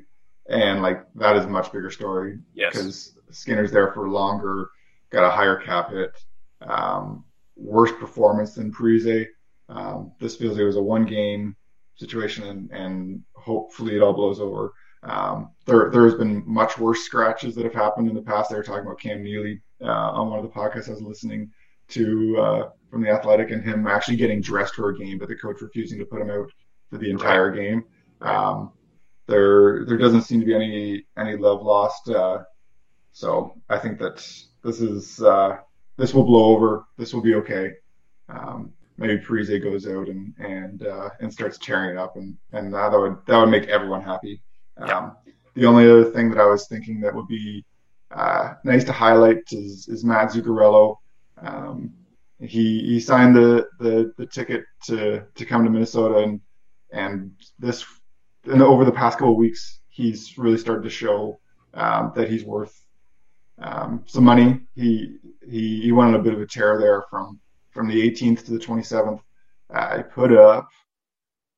and 0.49 0.82
like 0.82 1.06
that 1.16 1.36
is 1.36 1.45
a 1.45 1.49
much 1.49 1.72
bigger 1.72 1.91
story. 1.91 2.39
Yes, 2.53 2.74
because 2.74 3.18
Skinner's 3.30 3.72
there 3.72 3.91
for 3.93 4.10
longer, 4.10 4.70
got 5.12 5.28
a 5.28 5.30
higher 5.32 5.58
cap 5.58 5.91
hit, 5.91 6.18
um, 6.62 7.24
worse 7.56 7.91
performance 7.91 8.56
than 8.56 8.72
Parise. 8.72 9.28
Um, 9.68 10.12
this 10.20 10.36
feels 10.36 10.53
like 10.53 10.62
it 10.62 10.66
was 10.66 10.78
a 10.78 10.82
one 10.82 11.06
game 11.06 11.56
situation, 11.95 12.45
and, 12.45 12.72
and 12.72 13.24
hopefully 13.34 13.95
it 13.95 14.01
all 14.01 14.14
blows 14.14 14.39
over. 14.39 14.74
Um, 15.03 15.51
there, 15.66 15.89
there 15.91 16.06
has 16.06 16.16
been 16.16 16.43
much 16.45 16.78
worse 16.78 17.01
scratches 17.01 17.56
that 17.56 17.66
have 17.66 17.74
happened 17.74 18.10
in 18.10 18.16
the 18.16 18.22
past. 18.22 18.49
They 18.49 18.56
were 18.56 18.64
talking 18.64 18.86
about 18.86 18.99
Cam 18.99 19.24
Neely 19.24 19.62
uh, 19.82 19.86
on 19.88 20.30
one 20.30 20.39
of 20.39 20.45
the 20.45 20.51
podcasts 20.51 20.88
I 20.88 20.93
was 20.93 21.01
listening 21.01 21.51
to 21.89 22.38
uh, 22.39 22.70
from 22.96 23.04
the 23.04 23.10
Athletic 23.10 23.52
and 23.52 23.62
him 23.62 23.88
actually 23.88 24.16
getting 24.16 24.39
dressed 24.39 24.76
for 24.76 24.88
a 24.88 24.98
game, 24.98 25.18
but 25.18 25.28
the 25.28 25.36
coach 25.36 25.60
refusing 25.60 26.00
to 26.00 26.06
put 26.06 26.22
him 26.22 26.30
out 26.30 26.50
for 26.89 26.98
the 26.98 27.10
entire 27.10 27.52
game. 27.52 27.84
Um, 28.22 28.72
there 29.28 29.84
there 29.86 29.98
doesn't 29.98 30.22
seem 30.22 30.39
to 30.39 30.46
be 30.46 30.56
any 30.56 31.06
any 31.18 31.36
love 31.36 31.62
lost. 31.62 32.08
Uh, 32.08 32.43
so 33.12 33.54
I 33.68 33.80
think 33.80 34.00
that 34.00 34.26
this 34.64 34.80
is 34.80 35.22
uh, 35.22 35.58
this 35.98 36.14
will 36.14 36.24
blow 36.24 36.56
over. 36.56 36.86
This 36.98 37.14
will 37.14 37.22
be 37.22 37.36
okay. 37.36 37.72
Um, 38.30 38.72
maybe 38.98 39.18
Parise 39.18 39.62
goes 39.62 39.86
out 39.88 40.08
and 40.08 40.34
and 40.39 40.88
uh, 40.88 41.10
and 41.20 41.34
starts 41.34 41.58
tearing 41.58 41.98
it 41.98 41.98
up, 41.98 42.16
and 42.16 42.38
and 42.54 42.74
that 42.74 42.93
would 42.93 43.18
that 43.28 43.38
would 43.38 43.50
make 43.50 43.68
everyone 43.68 44.04
happy. 44.04 44.41
Um, 44.78 44.88
yeah. 44.88 45.10
The 45.56 45.66
only 45.66 45.84
other 45.84 46.06
thing 46.06 46.30
that 46.30 46.39
I 46.39 46.46
was 46.46 46.70
thinking 46.70 47.02
that 47.02 47.14
would 47.14 47.28
be 47.28 47.66
uh, 48.12 48.54
nice 48.64 48.86
to 48.86 48.93
highlight 48.93 49.43
is, 49.52 49.89
is 49.89 50.06
Matt 50.06 50.30
Zuccarello. 50.30 50.96
Um, 51.41 51.93
he 52.39 52.81
he 52.86 52.99
signed 52.99 53.36
the, 53.36 53.67
the, 53.79 54.13
the 54.17 54.25
ticket 54.25 54.65
to, 54.86 55.23
to 55.36 55.45
come 55.45 55.63
to 55.63 55.69
Minnesota 55.69 56.19
and 56.19 56.41
and 56.91 57.31
this 57.59 57.86
and 58.45 58.61
over 58.61 58.86
the 58.86 58.91
past 58.91 59.17
couple 59.17 59.33
of 59.33 59.38
weeks 59.38 59.79
he's 59.89 60.38
really 60.38 60.57
started 60.57 60.83
to 60.83 60.89
show 60.89 61.39
um, 61.73 62.11
that 62.15 62.29
he's 62.29 62.43
worth 62.43 62.86
um, 63.59 64.03
some 64.05 64.23
money. 64.23 64.61
He 64.75 65.17
he 65.47 65.81
he 65.81 65.91
went 65.91 66.09
on 66.09 66.19
a 66.19 66.23
bit 66.23 66.33
of 66.33 66.41
a 66.41 66.45
tear 66.45 66.77
there 66.79 67.03
from 67.09 67.39
from 67.71 67.88
the 67.88 68.09
18th 68.09 68.45
to 68.45 68.51
the 68.51 68.59
27th. 68.59 69.19
Uh, 69.73 70.03
put 70.03 70.31
up 70.31 70.69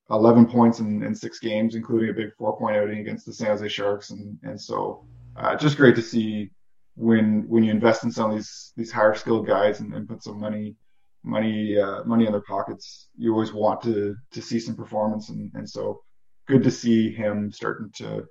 11 0.10 0.48
points 0.48 0.80
in, 0.80 1.04
in 1.04 1.14
six 1.14 1.40
games, 1.40 1.76
including 1.76 2.10
a 2.10 2.14
big 2.14 2.34
four 2.38 2.58
point 2.58 2.78
outing 2.78 3.00
against 3.00 3.26
the 3.26 3.34
San 3.34 3.48
Jose 3.48 3.68
Sharks, 3.68 4.12
and 4.12 4.38
and 4.44 4.60
so 4.60 5.06
uh, 5.36 5.56
just 5.56 5.78
great 5.78 5.96
to 5.96 6.02
see 6.02 6.52
when 6.98 7.46
when 7.48 7.64
you 7.64 7.72
invest 7.72 8.04
in 8.04 8.12
some 8.12 8.32
of 8.32 8.38
these 8.38 8.74
these 8.76 8.92
higher 8.92 9.14
skilled 9.14 9.48
guys 9.48 9.80
and, 9.80 9.94
and 9.94 10.10
put 10.10 10.24
some 10.24 10.40
money 10.40 10.76
money 11.24 11.78
uh, 11.78 12.04
money 12.04 12.26
in 12.26 12.32
their 12.32 12.42
pockets, 12.42 13.10
you 13.18 13.32
always 13.32 13.54
want 13.54 13.82
to 13.84 14.16
to 14.32 14.42
see 14.42 14.60
some 14.60 14.76
performance, 14.76 15.30
and, 15.30 15.52
and 15.54 15.70
so 15.70 16.02
good 16.48 16.64
to 16.64 16.72
see 16.72 17.12
him 17.14 17.52
starting 17.52 17.92
to 17.98 18.26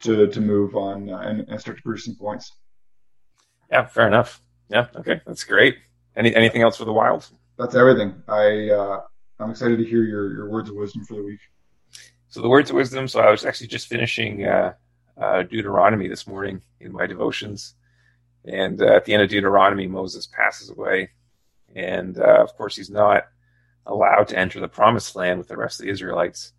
to 0.00 0.26
to 0.28 0.40
move 0.40 0.74
on 0.74 1.10
uh, 1.10 1.18
and, 1.18 1.46
and 1.48 1.60
start 1.60 1.76
to 1.76 1.82
produce 1.82 2.06
some 2.06 2.16
points. 2.16 2.50
Yeah, 3.70 3.86
fair 3.86 4.06
enough. 4.06 4.40
Yeah, 4.70 4.86
okay, 4.96 5.20
that's 5.26 5.44
great. 5.44 5.76
Any 6.16 6.34
anything 6.34 6.62
else 6.62 6.78
for 6.78 6.86
the 6.86 6.92
Wild? 6.92 7.28
That's 7.58 7.74
everything. 7.74 8.14
I 8.28 8.70
uh, 8.70 9.00
I'm 9.38 9.50
excited 9.50 9.76
to 9.76 9.84
hear 9.84 10.04
your 10.04 10.32
your 10.32 10.48
words 10.48 10.70
of 10.70 10.76
wisdom 10.76 11.04
for 11.04 11.16
the 11.16 11.22
week. 11.22 11.40
So 12.28 12.40
the 12.40 12.48
words 12.48 12.70
of 12.70 12.76
wisdom. 12.76 13.08
So 13.08 13.20
I 13.20 13.30
was 13.30 13.44
actually 13.44 13.66
just 13.66 13.88
finishing 13.88 14.46
uh, 14.46 14.72
uh, 15.20 15.42
Deuteronomy 15.42 16.08
this 16.08 16.26
morning 16.26 16.60
in 16.80 16.92
my 16.92 17.06
devotions. 17.06 17.74
And 18.44 18.80
uh, 18.80 18.94
at 18.94 19.04
the 19.04 19.14
end 19.14 19.22
of 19.22 19.28
Deuteronomy, 19.28 19.86
Moses 19.86 20.26
passes 20.26 20.70
away. 20.70 21.10
And 21.74 22.18
uh, 22.18 22.42
of 22.42 22.54
course, 22.56 22.76
he's 22.76 22.90
not 22.90 23.24
allowed 23.86 24.28
to 24.28 24.38
enter 24.38 24.60
the 24.60 24.68
promised 24.68 25.16
land 25.16 25.38
with 25.38 25.48
the 25.48 25.56
rest 25.56 25.80
of 25.80 25.86
the 25.86 25.92
Israelites. 25.92 26.52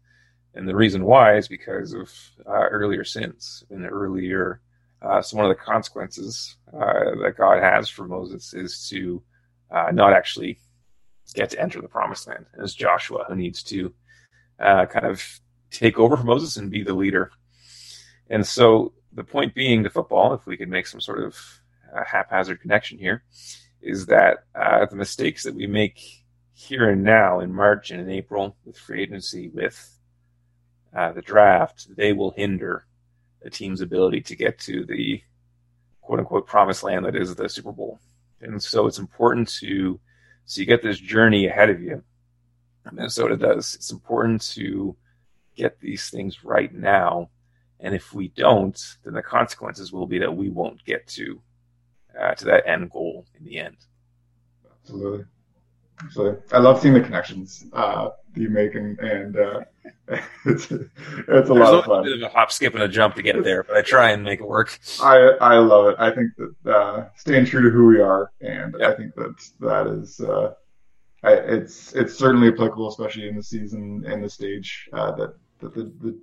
And 0.54 0.68
the 0.68 0.76
reason 0.76 1.06
why 1.06 1.38
is 1.38 1.48
because 1.48 1.94
of 1.94 2.12
uh, 2.46 2.68
earlier 2.70 3.04
sins 3.04 3.64
and 3.70 3.86
earlier. 3.86 4.62
Uh, 5.02 5.22
so, 5.22 5.38
one 5.38 5.46
of 5.46 5.56
the 5.56 5.64
consequences 5.64 6.58
uh, 6.74 7.16
that 7.22 7.36
God 7.38 7.62
has 7.62 7.88
for 7.88 8.08
Moses 8.08 8.54
is 8.56 8.88
to 8.90 9.22
not 9.94 10.14
actually 10.14 10.60
get 11.36 11.52
to 11.52 11.62
enter 11.62 11.80
the 11.82 11.88
promised 11.88 12.28
land. 12.28 12.46
And 12.54 12.64
it's 12.64 12.74
Joshua 12.74 13.26
who 13.28 13.36
needs 13.36 13.62
to 13.64 13.94
kind 14.60 15.06
of 15.06 15.22
take 15.70 16.00
over 16.00 16.18
for 16.18 16.24
Moses 16.24 16.58
and 16.58 16.72
be 16.72 16.82
the 16.82 16.96
leader 16.96 17.32
and 18.30 18.46
so 18.46 18.94
the 19.14 19.24
point 19.24 19.56
being 19.56 19.84
to 19.84 19.90
football, 19.90 20.34
if 20.34 20.46
we 20.46 20.58
could 20.58 20.70
make 20.70 20.88
some 20.88 21.02
sort 21.02 21.24
of 21.24 21.38
uh, 21.96 22.04
haphazard 22.06 22.62
connection 22.62 22.98
here, 22.98 23.24
is 23.82 24.06
that 24.08 24.46
uh, 24.56 24.86
the 24.86 24.96
mistakes 24.96 25.44
that 25.44 25.56
we 25.56 25.68
make 25.68 26.00
here 26.54 26.90
and 26.90 27.04
now 27.04 27.40
in 27.40 27.54
March 27.54 27.92
and 27.92 28.02
in 28.02 28.10
April 28.10 28.56
with 28.66 28.78
free 28.78 29.04
agency, 29.04 29.50
with 29.50 29.98
uh, 30.96 31.12
the 31.12 31.22
draft, 31.22 31.88
they 31.96 32.14
will 32.14 32.32
hinder 32.32 32.86
a 33.44 33.50
team's 33.50 33.82
ability 33.82 34.22
to 34.22 34.36
get 34.36 34.60
to 34.60 34.86
the 34.86 35.22
quote 36.02 36.20
unquote 36.20 36.48
promised 36.48 36.84
land 36.84 37.06
that 37.06 37.16
is 37.16 37.36
the 37.36 37.50
Super 37.50 37.72
Bowl. 37.72 38.00
And 38.42 38.62
so 38.62 38.88
it's 38.88 39.00
important 39.00 39.50
to, 39.60 40.00
so 40.46 40.62
you 40.62 40.68
get 40.68 40.82
this 40.82 41.00
journey 41.00 41.48
ahead 41.48 41.70
of 41.70 41.82
you. 41.82 42.04
Minnesota 42.92 43.36
does. 43.36 43.76
It's 43.76 43.92
important 43.92 44.42
to 44.54 44.96
get 45.56 45.80
these 45.80 46.10
things 46.10 46.44
right 46.44 46.74
now 46.74 47.30
and 47.80 47.94
if 47.94 48.14
we 48.14 48.30
don't, 48.30 48.80
then 49.04 49.14
the 49.14 49.22
consequences 49.22 49.92
will 49.92 50.08
be 50.08 50.20
that 50.20 50.36
we 50.36 50.50
won't 50.50 50.84
get 50.86 51.08
to 51.08 51.42
uh, 52.20 52.34
to 52.36 52.46
that 52.46 52.68
end 52.68 52.90
goal 52.92 53.26
in 53.38 53.46
the 53.46 53.60
end. 53.60 53.78
Absolutely. 54.82 55.26
Absolutely. 56.04 56.42
I 56.52 56.60
love 56.60 56.80
seeing 56.80 56.94
the 56.94 57.02
connections 57.02 57.66
uh, 57.74 58.10
you 58.36 58.50
make, 58.50 58.76
and, 58.76 59.00
and 59.00 59.36
uh, 59.36 59.62
it's, 60.46 60.72
it's 60.72 61.50
a 61.50 61.54
lot 61.54 61.74
of 61.74 61.86
fun. 61.86 62.06
It's 62.06 62.14
a 62.14 62.18
bit 62.18 62.24
of 62.24 62.24
a 62.24 62.30
hop, 62.30 62.52
skip, 62.52 62.76
and 62.76 62.84
a 62.84 62.88
jump 62.88 63.16
to 63.16 63.24
get 63.24 63.44
there, 63.44 63.64
but 63.64 63.78
I 63.78 63.82
try 63.82 64.12
and 64.12 64.24
make 64.24 64.40
it 64.40 64.48
work. 64.48 64.80
I 65.02 65.18
I 65.42 65.58
love 65.58 65.88
it. 65.88 65.96
I 65.98 66.12
think 66.14 66.32
that 66.38 66.72
uh, 66.72 67.10
staying 67.16 67.46
true 67.46 67.64
to 67.64 67.70
who 67.70 67.88
we 67.88 68.00
are, 68.00 68.32
and 68.42 68.76
yep. 68.80 68.94
I 68.94 68.96
think 68.96 69.16
that 69.16 69.50
that 69.60 69.88
is 69.88 70.20
uh, 70.20 70.54
I, 71.24 71.34
it's 71.34 71.94
it's 71.94 72.16
certainly 72.16 72.50
applicable, 72.50 72.88
especially 72.90 73.28
in 73.28 73.36
the 73.36 73.44
season 73.44 74.04
and 74.08 74.24
the 74.24 74.30
stage 74.30 74.88
uh, 74.94 75.12
that 75.14 75.34
that 75.60 75.74
the, 75.74 75.92
the 76.00 76.20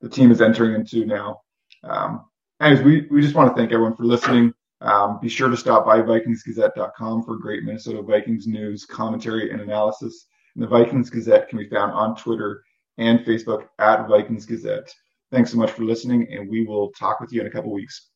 the 0.00 0.08
team 0.08 0.30
is 0.30 0.40
entering 0.40 0.74
into 0.74 1.04
now. 1.04 1.40
Um, 1.84 2.24
anyways, 2.60 2.84
we, 2.84 3.06
we 3.10 3.22
just 3.22 3.34
want 3.34 3.54
to 3.54 3.58
thank 3.58 3.72
everyone 3.72 3.96
for 3.96 4.04
listening. 4.04 4.52
Um, 4.80 5.18
be 5.20 5.28
sure 5.28 5.48
to 5.48 5.56
stop 5.56 5.84
by 5.84 6.00
VikingsGazette.com 6.00 7.24
for 7.24 7.36
great 7.36 7.64
Minnesota 7.64 8.02
Vikings 8.02 8.46
news, 8.46 8.84
commentary, 8.84 9.50
and 9.50 9.60
analysis. 9.60 10.26
And 10.54 10.62
the 10.62 10.68
Vikings 10.68 11.10
Gazette 11.10 11.48
can 11.48 11.58
be 11.58 11.68
found 11.68 11.92
on 11.92 12.16
Twitter 12.16 12.62
and 12.96 13.20
Facebook 13.20 13.68
at 13.78 14.08
Vikings 14.08 14.46
Gazette. 14.46 14.92
Thanks 15.30 15.50
so 15.50 15.58
much 15.58 15.70
for 15.72 15.84
listening, 15.84 16.26
and 16.32 16.48
we 16.48 16.64
will 16.64 16.90
talk 16.92 17.20
with 17.20 17.32
you 17.32 17.40
in 17.40 17.46
a 17.46 17.50
couple 17.50 17.72
weeks. 17.72 18.08